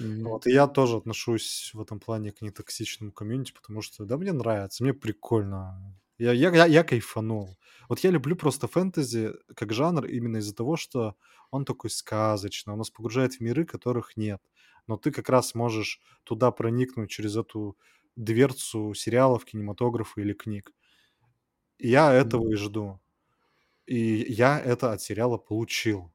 Мгм. 0.01 0.25
Вот, 0.25 0.47
и 0.47 0.53
я 0.53 0.67
тоже 0.67 0.97
отношусь 0.97 1.71
в 1.75 1.81
этом 1.81 2.01
плане 2.01 2.33
к 2.33 2.43
нетоксичному 2.43 3.13
комьюнити, 3.13 3.53
потому 3.53 3.83
что, 3.83 4.05
да, 4.05 4.17
мне 4.19 4.33
нравится, 4.33 4.83
мне 4.85 4.95
прикольно. 4.95 5.99
Я, 6.19 6.33
я, 6.33 6.51
я, 6.55 6.67
я 6.67 6.85
кайфанул. 6.85 7.59
Вот 7.89 8.01
я 8.01 8.11
люблю 8.11 8.37
просто 8.37 8.69
фэнтези 8.69 9.33
как 9.57 9.73
жанр 9.73 10.05
именно 10.07 10.39
из-за 10.39 10.55
того, 10.55 10.77
что 10.77 11.17
он 11.51 11.65
такой 11.65 11.91
сказочный, 11.91 12.73
он 12.75 12.79
нас 12.79 12.91
погружает 12.91 13.35
в 13.35 13.41
миры, 13.41 13.65
которых 13.65 14.17
нет. 14.17 14.41
Но 14.87 14.97
ты 14.99 15.11
как 15.13 15.29
раз 15.31 15.55
можешь 15.55 16.01
туда 16.25 16.51
проникнуть 16.51 17.11
через 17.11 17.37
эту 17.37 17.77
дверцу 18.17 18.93
сериалов, 18.95 19.45
кинематографа 19.45 20.21
или 20.21 20.33
книг. 20.35 20.73
И 21.79 21.89
я 21.89 22.13
этого 22.13 22.53
и 22.53 22.57
жду. 22.57 23.01
И 23.87 23.99
я 24.33 24.61
это 24.61 24.93
от 24.93 25.03
сериала 25.03 25.39
получил. 25.39 26.13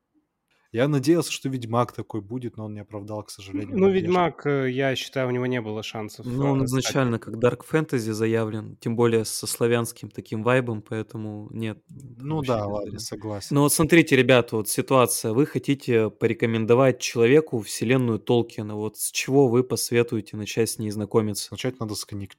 Я 0.75 0.89
надеялся, 0.89 1.31
что 1.31 1.47
Ведьмак 1.47 1.93
такой 1.93 2.19
будет, 2.19 2.57
но 2.57 2.65
он 2.65 2.73
не 2.73 2.81
оправдал, 2.81 3.23
к 3.23 3.29
сожалению, 3.29 3.77
Ну. 3.77 3.89
Ведьмак, 3.89 4.45
э, 4.45 4.69
я 4.69 4.93
считаю, 4.97 5.29
у 5.29 5.31
него 5.31 5.45
не 5.45 5.61
было 5.61 5.83
шансов. 5.83 6.25
Ну, 6.25 6.51
он 6.51 6.63
э, 6.63 6.65
изначально 6.65 7.17
как 7.17 7.35
Dark 7.35 7.61
Fantasy 7.71 8.11
заявлен, 8.11 8.75
тем 8.81 8.97
более 8.97 9.23
со 9.23 9.47
славянским 9.47 10.09
таким 10.09 10.43
вайбом, 10.43 10.81
поэтому 10.81 11.47
нет. 11.51 11.77
Ну 11.87 12.41
да, 12.41 12.65
без 12.65 12.73
ладно, 12.73 12.99
согласен. 12.99 13.55
Но 13.55 13.61
вот 13.61 13.71
смотрите, 13.71 14.17
ребята, 14.17 14.57
вот 14.57 14.67
ситуация. 14.67 15.31
Вы 15.31 15.45
хотите 15.45 16.09
порекомендовать 16.09 16.99
человеку 16.99 17.61
вселенную 17.61 18.19
Толкина. 18.19 18.75
Вот 18.75 18.97
с 18.97 19.11
чего 19.11 19.47
вы 19.47 19.63
посоветуете 19.63 20.35
начать 20.35 20.69
с 20.69 20.77
ней 20.77 20.91
знакомиться? 20.91 21.47
Начать 21.51 21.79
надо 21.79 21.95
с 21.95 22.03
книг. 22.03 22.33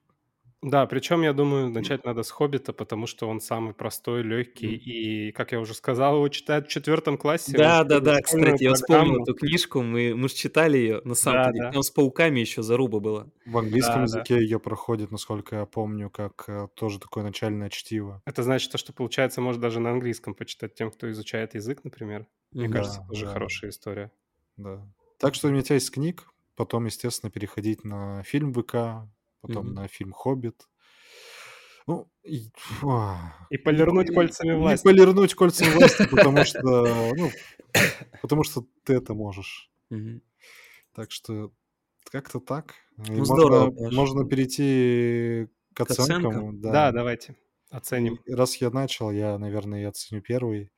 Да, 0.63 0.87
причем, 0.87 1.23
я 1.23 1.33
думаю, 1.33 1.69
начать 1.71 2.05
надо 2.05 2.23
с 2.23 2.31
«Хоббита», 2.31 2.73
потому 2.73 3.07
что 3.07 3.29
он 3.29 3.41
самый 3.41 3.75
простой, 3.75 4.23
легкий, 4.23 4.75
и, 4.75 5.33
как 5.33 5.53
я 5.53 5.61
уже 5.61 5.75
сказал, 5.75 6.17
его 6.17 6.29
читают 6.29 6.67
в 6.67 6.71
четвертом 6.71 7.19
классе. 7.19 7.59
Да, 7.59 7.85
да, 7.85 8.01
да, 8.01 8.21
кстати, 8.23 8.65
я 8.65 8.75
вспомнил 8.75 9.19
эту 9.23 9.33
книжку, 9.35 9.81
мы, 9.83 10.15
мы 10.17 10.29
же 10.29 10.35
читали 10.35 10.79
ее, 10.79 11.01
на 11.05 11.15
самом 11.15 11.41
Да, 11.41 11.53
деле. 11.53 11.61
да, 11.61 11.71
Там 11.71 11.83
с 11.83 11.91
пауками 11.91 12.41
еще 12.41 12.63
заруба 12.63 12.99
была. 12.99 13.31
В 13.45 13.57
английском 13.59 14.03
да, 14.03 14.07
да. 14.09 14.27
языке 14.27 14.35
ее 14.41 14.59
проходит, 14.59 15.13
насколько 15.13 15.55
я 15.57 15.67
помню, 15.67 16.11
как 16.11 16.45
э, 16.49 16.67
тоже 16.75 16.99
такое 16.99 17.23
начальное 17.23 17.71
чтиво. 17.71 18.23
Это 18.25 18.43
значит, 18.43 18.73
то, 18.73 18.79
что, 18.79 18.93
получается, 18.93 19.41
может 19.41 19.61
даже 19.61 19.79
на 19.81 19.91
английском 19.93 20.35
почитать 20.35 20.75
тем, 20.75 20.91
кто 20.91 21.11
изучает 21.11 21.55
язык, 21.55 21.85
например. 21.85 22.27
Мне 22.59 22.69
Мгм. 22.69 22.69
кажется, 22.69 23.01
Да, 23.09 23.09
тоже 23.09 23.27
да, 23.27 23.27
хорошая 23.27 23.71
история. 23.71 24.13
да. 24.57 24.87
Так 25.19 25.35
что 25.35 25.49
начать 25.51 25.83
с 25.83 25.91
книг, 25.91 26.31
потом, 26.57 26.87
естественно, 26.87 27.31
переходить 27.31 27.85
на 27.85 28.23
фильм 28.23 28.53
ВК, 28.55 29.09
потом 29.47 29.67
Мгм. 29.67 29.75
на 29.75 29.89
фильм 29.89 30.13
«Хоббит». 30.13 30.69
Ну, 31.87 32.09
и, 32.25 32.49
И 33.51 33.59
полирнуть 33.59 34.09
по- 34.09 34.15
кольцами 34.15 34.53
власти. 34.55 34.83
полирнуть 34.85 35.35
кольцами 35.35 35.71
власти, 35.71 36.03
потому 36.11 36.45
что, 36.45 36.61
ну, 37.15 37.31
потому 38.23 38.43
что 38.43 38.67
ты 38.85 38.95
это 38.95 39.15
можешь. 39.15 39.71
Мгм. 39.91 40.21
Так 40.95 41.13
что 41.13 41.53
как-то 42.11 42.41
так. 42.41 42.75
И 43.07 43.11
Ну, 43.13 43.19
можно, 43.27 43.71
можно 43.93 44.25
перейти 44.29 45.47
к 45.75 45.77
К 45.77 45.81
оценкам? 45.91 46.27
оценкам. 46.29 46.61
Да, 46.61 46.73
Да. 46.73 46.93
давайте 46.93 47.37
оценим. 47.71 48.17
И 48.25 48.33
раз 48.33 48.57
я 48.57 48.71
начал, 48.71 49.11
я, 49.13 49.39
наверное, 49.39 49.83
я 49.83 49.89
оценю 49.91 50.23
первый. 50.23 50.73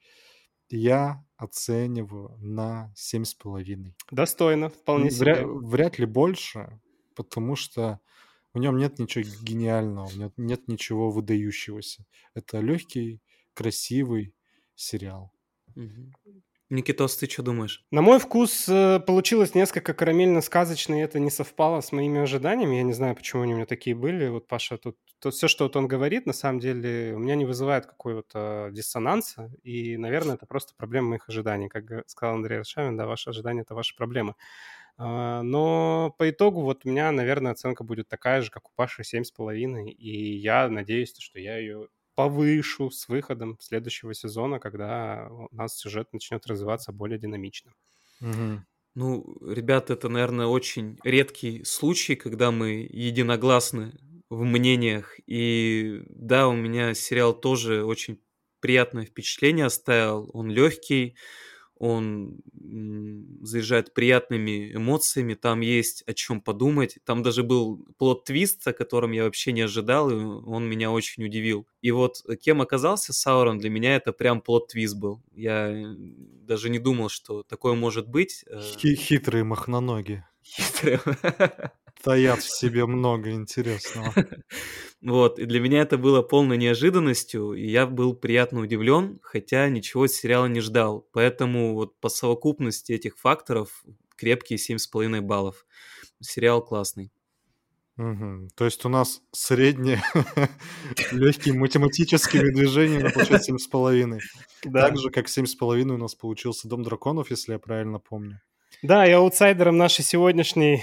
Я 0.69 1.25
оцениваю 1.39 2.37
на 2.39 2.93
семь 2.95 3.25
с 3.25 3.33
половиной. 3.33 3.95
Достойно, 4.11 4.69
вполне 4.69 5.09
Вряд, 5.11 5.39
себе. 5.39 5.47
вряд 5.47 5.99
ли 5.99 6.05
больше, 6.05 6.79
потому 7.15 7.57
что 7.57 8.01
в 8.59 8.61
нем 8.61 8.77
нет 8.77 8.99
ничего 8.99 9.25
гениального, 9.43 10.07
в 10.07 10.19
нем 10.19 10.33
нет 10.37 10.69
ничего 10.69 11.11
выдающегося. 11.11 12.05
Это 12.35 12.61
легкий, 12.61 13.21
красивый 13.55 14.35
сериал. 14.75 15.33
Мгм. 15.75 16.13
Никитос, 16.71 17.17
ты 17.17 17.27
что 17.27 17.43
думаешь? 17.43 17.87
На 17.91 18.03
мой 18.03 18.19
вкус 18.19 18.69
э, 18.69 19.01
получилось 19.01 19.55
несколько 19.55 19.95
карамельно-сказочно, 19.95 20.97
и 20.97 21.03
это 21.03 21.19
не 21.19 21.31
совпало 21.31 21.81
с 21.81 21.93
моими 21.93 22.21
ожиданиями. 22.21 22.77
Я 22.77 22.83
не 22.83 22.93
знаю, 22.93 23.15
почему 23.15 23.43
они 23.43 23.55
у 23.55 23.57
меня 23.57 23.65
такие 23.65 23.97
были. 23.97 24.29
Вот 24.29 24.47
Паша 24.47 24.77
тут... 24.77 24.99
То, 25.21 25.31
все, 25.31 25.49
что 25.49 25.65
вот 25.65 25.77
он 25.77 25.89
говорит, 25.89 26.27
на 26.27 26.35
самом 26.35 26.59
деле, 26.59 27.15
у 27.15 27.21
меня 27.21 27.37
не 27.37 27.47
вызывает 27.47 27.87
какого-то 27.87 28.69
диссонанса. 28.73 29.51
И, 29.63 29.97
наверное, 29.97 30.35
это 30.35 30.45
просто 30.45 30.75
проблема 30.77 31.11
моих 31.11 31.29
ожиданий. 31.29 31.69
Как 31.69 31.85
сказал 32.07 32.35
Андрей 32.35 32.59
Аршавин, 32.59 32.97
да, 32.99 33.07
ваши 33.07 33.31
ожидания– 33.31 33.61
это 33.63 33.75
ваши 33.75 33.97
проблемы. 33.97 34.35
А, 34.99 35.43
Но 35.43 36.15
по 36.19 36.29
итогу 36.31 36.63
вот 36.63 36.85
у 36.85 36.89
меня, 36.91 37.13
наверное, 37.13 37.53
оценка 37.53 37.85
будет 37.85 38.09
такая 38.09 38.43
же, 38.43 38.51
как 38.51 38.69
у 38.69 38.73
Паши, 38.75 39.05
7,5. 39.05 39.93
И 39.93 40.37
я 40.37 40.69
надеюсь, 40.69 41.15
что 41.19 41.39
я 41.39 41.59
ее 41.59 41.89
повышу 42.17 42.91
с 42.91 43.09
выходом 43.09 43.59
следующего 43.61 44.13
сезона, 44.15 44.59
когда 44.59 45.29
у 45.31 45.49
нас 45.55 45.77
сюжет 45.79 46.13
начнет 46.13 46.47
развиваться 46.47 46.93
более 46.93 47.19
динамично. 47.19 47.73
Мгм. 48.21 48.67
Ну, 48.95 49.39
ребята, 49.47 49.93
это, 49.93 50.09
наверное, 50.09 50.47
очень 50.47 50.99
редкий 51.05 51.63
случай, 51.65 52.17
когда 52.17 52.51
мы 52.51 52.87
единогласны 52.91 53.93
в 54.29 54.43
мнениях. 54.45 55.17
И 55.27 56.03
да, 56.09 56.49
у 56.49 56.55
меня 56.57 56.95
сериал 56.95 57.39
тоже 57.39 57.85
очень 57.85 58.21
приятное 58.61 59.05
впечатление 59.05 59.67
оставил. 59.67 60.31
Он 60.33 60.51
легкий, 60.51 61.17
он 61.79 62.41
заряжает 63.43 63.95
приятными 63.95 64.75
эмоциями, 64.75 65.35
там 65.35 65.61
есть 65.61 66.03
о 66.07 66.13
чем 66.15 66.41
подумать. 66.41 66.99
Там 67.05 67.23
даже 67.23 67.43
был 67.43 67.87
plot 67.99 68.26
twist, 68.26 68.67
о 68.69 68.73
котором 68.73 69.13
я 69.13 69.25
вообще 69.25 69.53
не 69.53 69.63
ожидал, 69.63 70.11
и 70.11 70.15
он 70.15 70.65
меня 70.69 70.91
очень 70.91 71.25
удивил. 71.25 71.67
И 71.81 71.91
вот 71.91 72.23
кем 72.43 72.61
оказался 72.61 73.13
Саурон, 73.13 73.59
для 73.59 73.71
меня 73.71 73.97
это 73.97 74.13
прям 74.13 74.41
plot 74.41 74.65
twist 74.65 74.97
был. 74.97 75.23
Я 75.35 75.69
э, 75.71 75.95
даже 75.97 76.69
не 76.71 76.79
думал, 76.79 77.09
что 77.09 77.43
такое 77.43 77.75
может 77.75 78.09
быть. 78.09 78.45
э, 78.49 78.61
Хи- 78.61 78.95
Хитрые 78.97 79.45
мохноноги. 79.45 80.25
хитрым. 80.45 81.01
Таят 82.03 82.43
в 82.43 82.59
себе 82.59 82.87
много 82.87 83.31
интересного. 83.31 84.15
Вот, 85.01 85.39
и 85.39 85.45
для 85.45 85.61
меня 85.61 85.83
это 85.83 85.97
было 85.97 86.23
полной 86.23 86.57
неожиданностью, 86.57 87.53
и 87.53 87.71
я 87.71 87.87
был 87.87 88.15
приятно 88.15 88.59
удивлен, 88.59 89.21
хотя 89.23 89.69
ничего 89.69 90.03
от 90.03 90.11
сериала 90.11 90.47
не 90.47 90.61
ждал. 90.61 91.07
Поэтому 91.13 91.75
вот 91.75 92.01
по 92.01 92.09
совокупности 92.09 92.91
этих 92.91 93.17
факторов 93.17 93.85
крепкие 94.17 94.59
7,5 94.59 95.21
баллов. 95.21 95.65
Сериал 96.21 96.65
классный. 96.65 97.13
Мгм. 97.97 98.49
То 98.55 98.65
есть 98.65 98.85
у 98.85 98.89
нас 98.89 99.23
среднее 99.33 100.03
легкими 101.13 101.59
математическими 101.59 102.49
движениями 102.53 103.09
получается 103.09 103.47
семь 103.47 103.59
с 103.59 103.67
половиной. 103.67 104.21
Да. 104.65 104.89
Так 104.89 104.99
же, 104.99 105.11
как 105.11 105.29
семь 105.29 105.47
с 105.47 105.57
половиной 105.57 105.97
у 105.97 105.99
нас 105.99 106.15
получился 106.15 106.69
Дом 106.69 106.85
драконов, 106.85 107.31
если 107.31 107.53
я 107.53 107.59
правильно 107.59 107.99
помню. 107.99 108.41
Да, 108.83 109.07
и 109.07 109.11
аутсайдером 109.11 109.77
нашей 109.77 110.05
сегодняшнего 110.05 110.83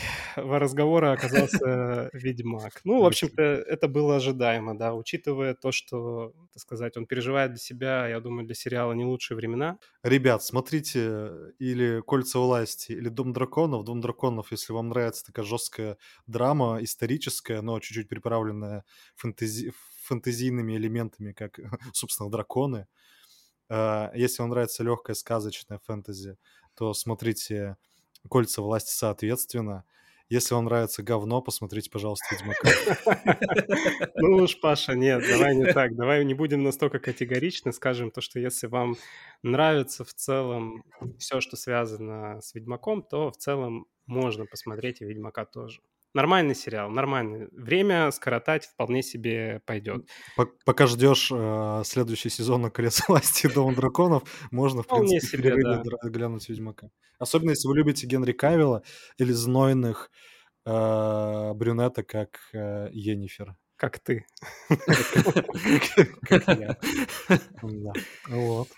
разговора 0.60 1.14
оказался 1.14 2.10
Ведьмак. 2.12 2.82
Ну, 2.84 3.02
в 3.02 3.06
общем-то, 3.06 3.42
это 3.42 3.88
было 3.88 4.18
ожидаемо, 4.18 4.78
да, 4.78 4.94
учитывая 4.94 5.54
то, 5.54 5.72
что, 5.72 6.34
так 6.52 6.62
сказать, 6.62 6.98
он 6.98 7.06
переживает 7.06 7.52
для 7.52 7.60
себя, 7.60 8.08
я 8.08 8.20
думаю, 8.20 8.46
для 8.46 8.56
сериала 8.56 8.92
не 8.92 9.06
лучшие 9.06 9.38
времена. 9.38 9.78
Ребят, 10.04 10.44
смотрите 10.44 11.32
или 11.58 12.02
«Кольца 12.02 12.40
власти», 12.40 12.92
или 12.92 13.08
«Дом 13.08 13.32
драконов». 13.32 13.86
«Дом 13.86 14.02
драконов», 14.02 14.52
если 14.52 14.74
вам 14.74 14.90
нравится 14.90 15.26
такая 15.26 15.46
жесткая 15.46 15.98
драма, 16.28 16.80
историческая, 16.82 17.62
но 17.62 17.80
чуть-чуть 17.80 18.10
приправленная 18.10 18.84
фэнтези... 19.16 19.72
фэнтезийными 20.04 20.76
элементами, 20.76 21.32
как, 21.32 21.60
собственно, 21.94 22.30
драконы. 22.30 22.88
Если 23.68 24.42
вам 24.42 24.52
нравится 24.52 24.84
легкая 24.84 25.16
сказочная 25.16 25.80
фэнтези, 25.80 26.38
то 26.76 26.94
смотрите 26.94 27.78
«Кольца 28.30 28.62
власти» 28.62 28.92
соответственно. 28.92 29.86
Если 30.28 30.56
вам 30.56 30.66
нравится 30.66 31.04
говно, 31.04 31.40
посмотрите, 31.42 31.92
пожалуйста, 31.92 32.26
Ведьмака. 32.32 32.70
Ну 34.16 34.38
уж, 34.38 34.60
Паша, 34.60 34.96
нет, 34.96 35.24
давай 35.30 35.56
не 35.56 35.72
так. 35.72 35.96
Давай 35.96 36.26
не 36.26 36.34
будем 36.34 36.64
настолько 36.64 36.98
категоричны. 36.98 37.72
Скажем 37.72 38.10
то, 38.10 38.22
что 38.22 38.40
если 38.40 38.66
вам 38.66 38.96
нравится 39.44 40.04
в 40.04 40.14
целом 40.16 40.84
все, 41.20 41.42
что 41.42 41.58
связано 41.58 42.42
с 42.42 42.56
Ведьмаком, 42.56 43.04
то 43.04 43.30
в 43.30 43.38
целом 43.38 43.86
можно 44.08 44.46
посмотреть 44.48 45.02
и 45.02 45.06
Ведьмака 45.06 45.46
тоже. 45.46 45.82
Нормальный 46.16 46.56
сериал, 46.56 46.90
нормальный. 46.90 47.50
Время 47.52 48.10
скоротать 48.12 48.68
вполне 48.68 49.04
себе 49.04 49.60
пойдет. 49.66 50.08
Пока 50.64 50.88
ждешь 50.88 51.30
э, 51.30 51.82
следующий 51.84 52.30
сезон 52.30 52.72
«Колец 52.72 53.04
власти» 53.10 53.48
и 53.48 53.54
«Дома 53.54 53.76
драконов», 53.76 54.24
можно, 54.50 54.82
в 54.82 54.86
Вполне 54.86 55.20
принципе, 55.20 55.38
себе, 55.38 55.56
да. 55.62 55.84
глянуть 56.04 56.48
«Ведьмака». 56.48 56.90
Особенно, 57.20 57.50
если 57.50 57.68
вы 57.68 57.76
любите 57.76 58.08
Генри 58.08 58.32
Кавилла 58.32 58.82
или 59.18 59.34
знойных 59.34 60.10
э, 60.66 61.52
брюнета, 61.54 62.04
как 62.04 62.40
э, 62.54 62.88
Йеннифер. 62.94 63.58
Как 63.76 64.00
ты. 64.00 64.26
Как 66.30 66.48
я. 66.48 66.78
Вот. 68.30 68.70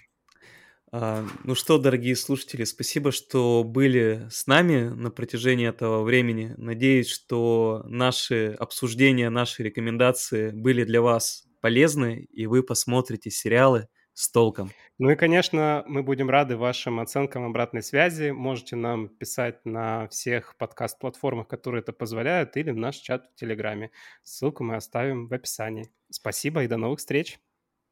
А, 0.91 1.25
Ну 1.43 1.55
что, 1.55 1.77
дорогие 1.77 2.15
слушатели, 2.15 2.63
спасибо, 2.63 3.11
что 3.11 3.63
были 3.63 4.27
с 4.29 4.47
нами 4.47 4.87
на 4.87 5.11
протяжении 5.11 5.67
этого 5.67 6.03
времени. 6.03 6.53
Надеюсь, 6.57 7.09
что 7.09 7.83
наши 7.85 8.55
обсуждения, 8.57 9.29
наши 9.29 9.63
рекомендации 9.63 10.51
были 10.51 10.83
для 10.83 11.01
вас 11.01 11.45
полезны, 11.61 12.27
и 12.31 12.45
вы 12.45 12.63
посмотрите 12.63 13.29
сериалы 13.29 13.87
с 14.13 14.31
толком. 14.31 14.71
Ну 14.97 15.11
и, 15.11 15.15
конечно, 15.15 15.83
мы 15.85 16.01
будем 16.01 16.29
рады 16.29 16.57
вашим 16.57 16.99
оценкам 16.99 17.45
обратной 17.45 17.83
связи. 17.83 18.31
Можете 18.31 18.75
нам 18.75 19.09
писать 19.09 19.63
на 19.63 20.07
всех 20.07 20.55
подкаст-платформах, 20.57 21.47
которые 21.47 21.81
это 21.81 21.93
позволяют, 21.93 22.57
или 22.57 22.71
в 22.71 22.77
наш 22.77 22.95
чат 22.95 23.25
в 23.25 23.35
Телеграме. 23.39 23.91
Ссылку 24.23 24.63
мы 24.63 24.75
оставим 24.75 25.27
в 25.27 25.33
описании. 25.33 25.91
Спасибо 26.09 26.63
и 26.63 26.67
до 26.67 26.77
новых 26.77 26.99
встреч. 26.99 27.37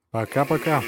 Пока-пока. 0.09 0.81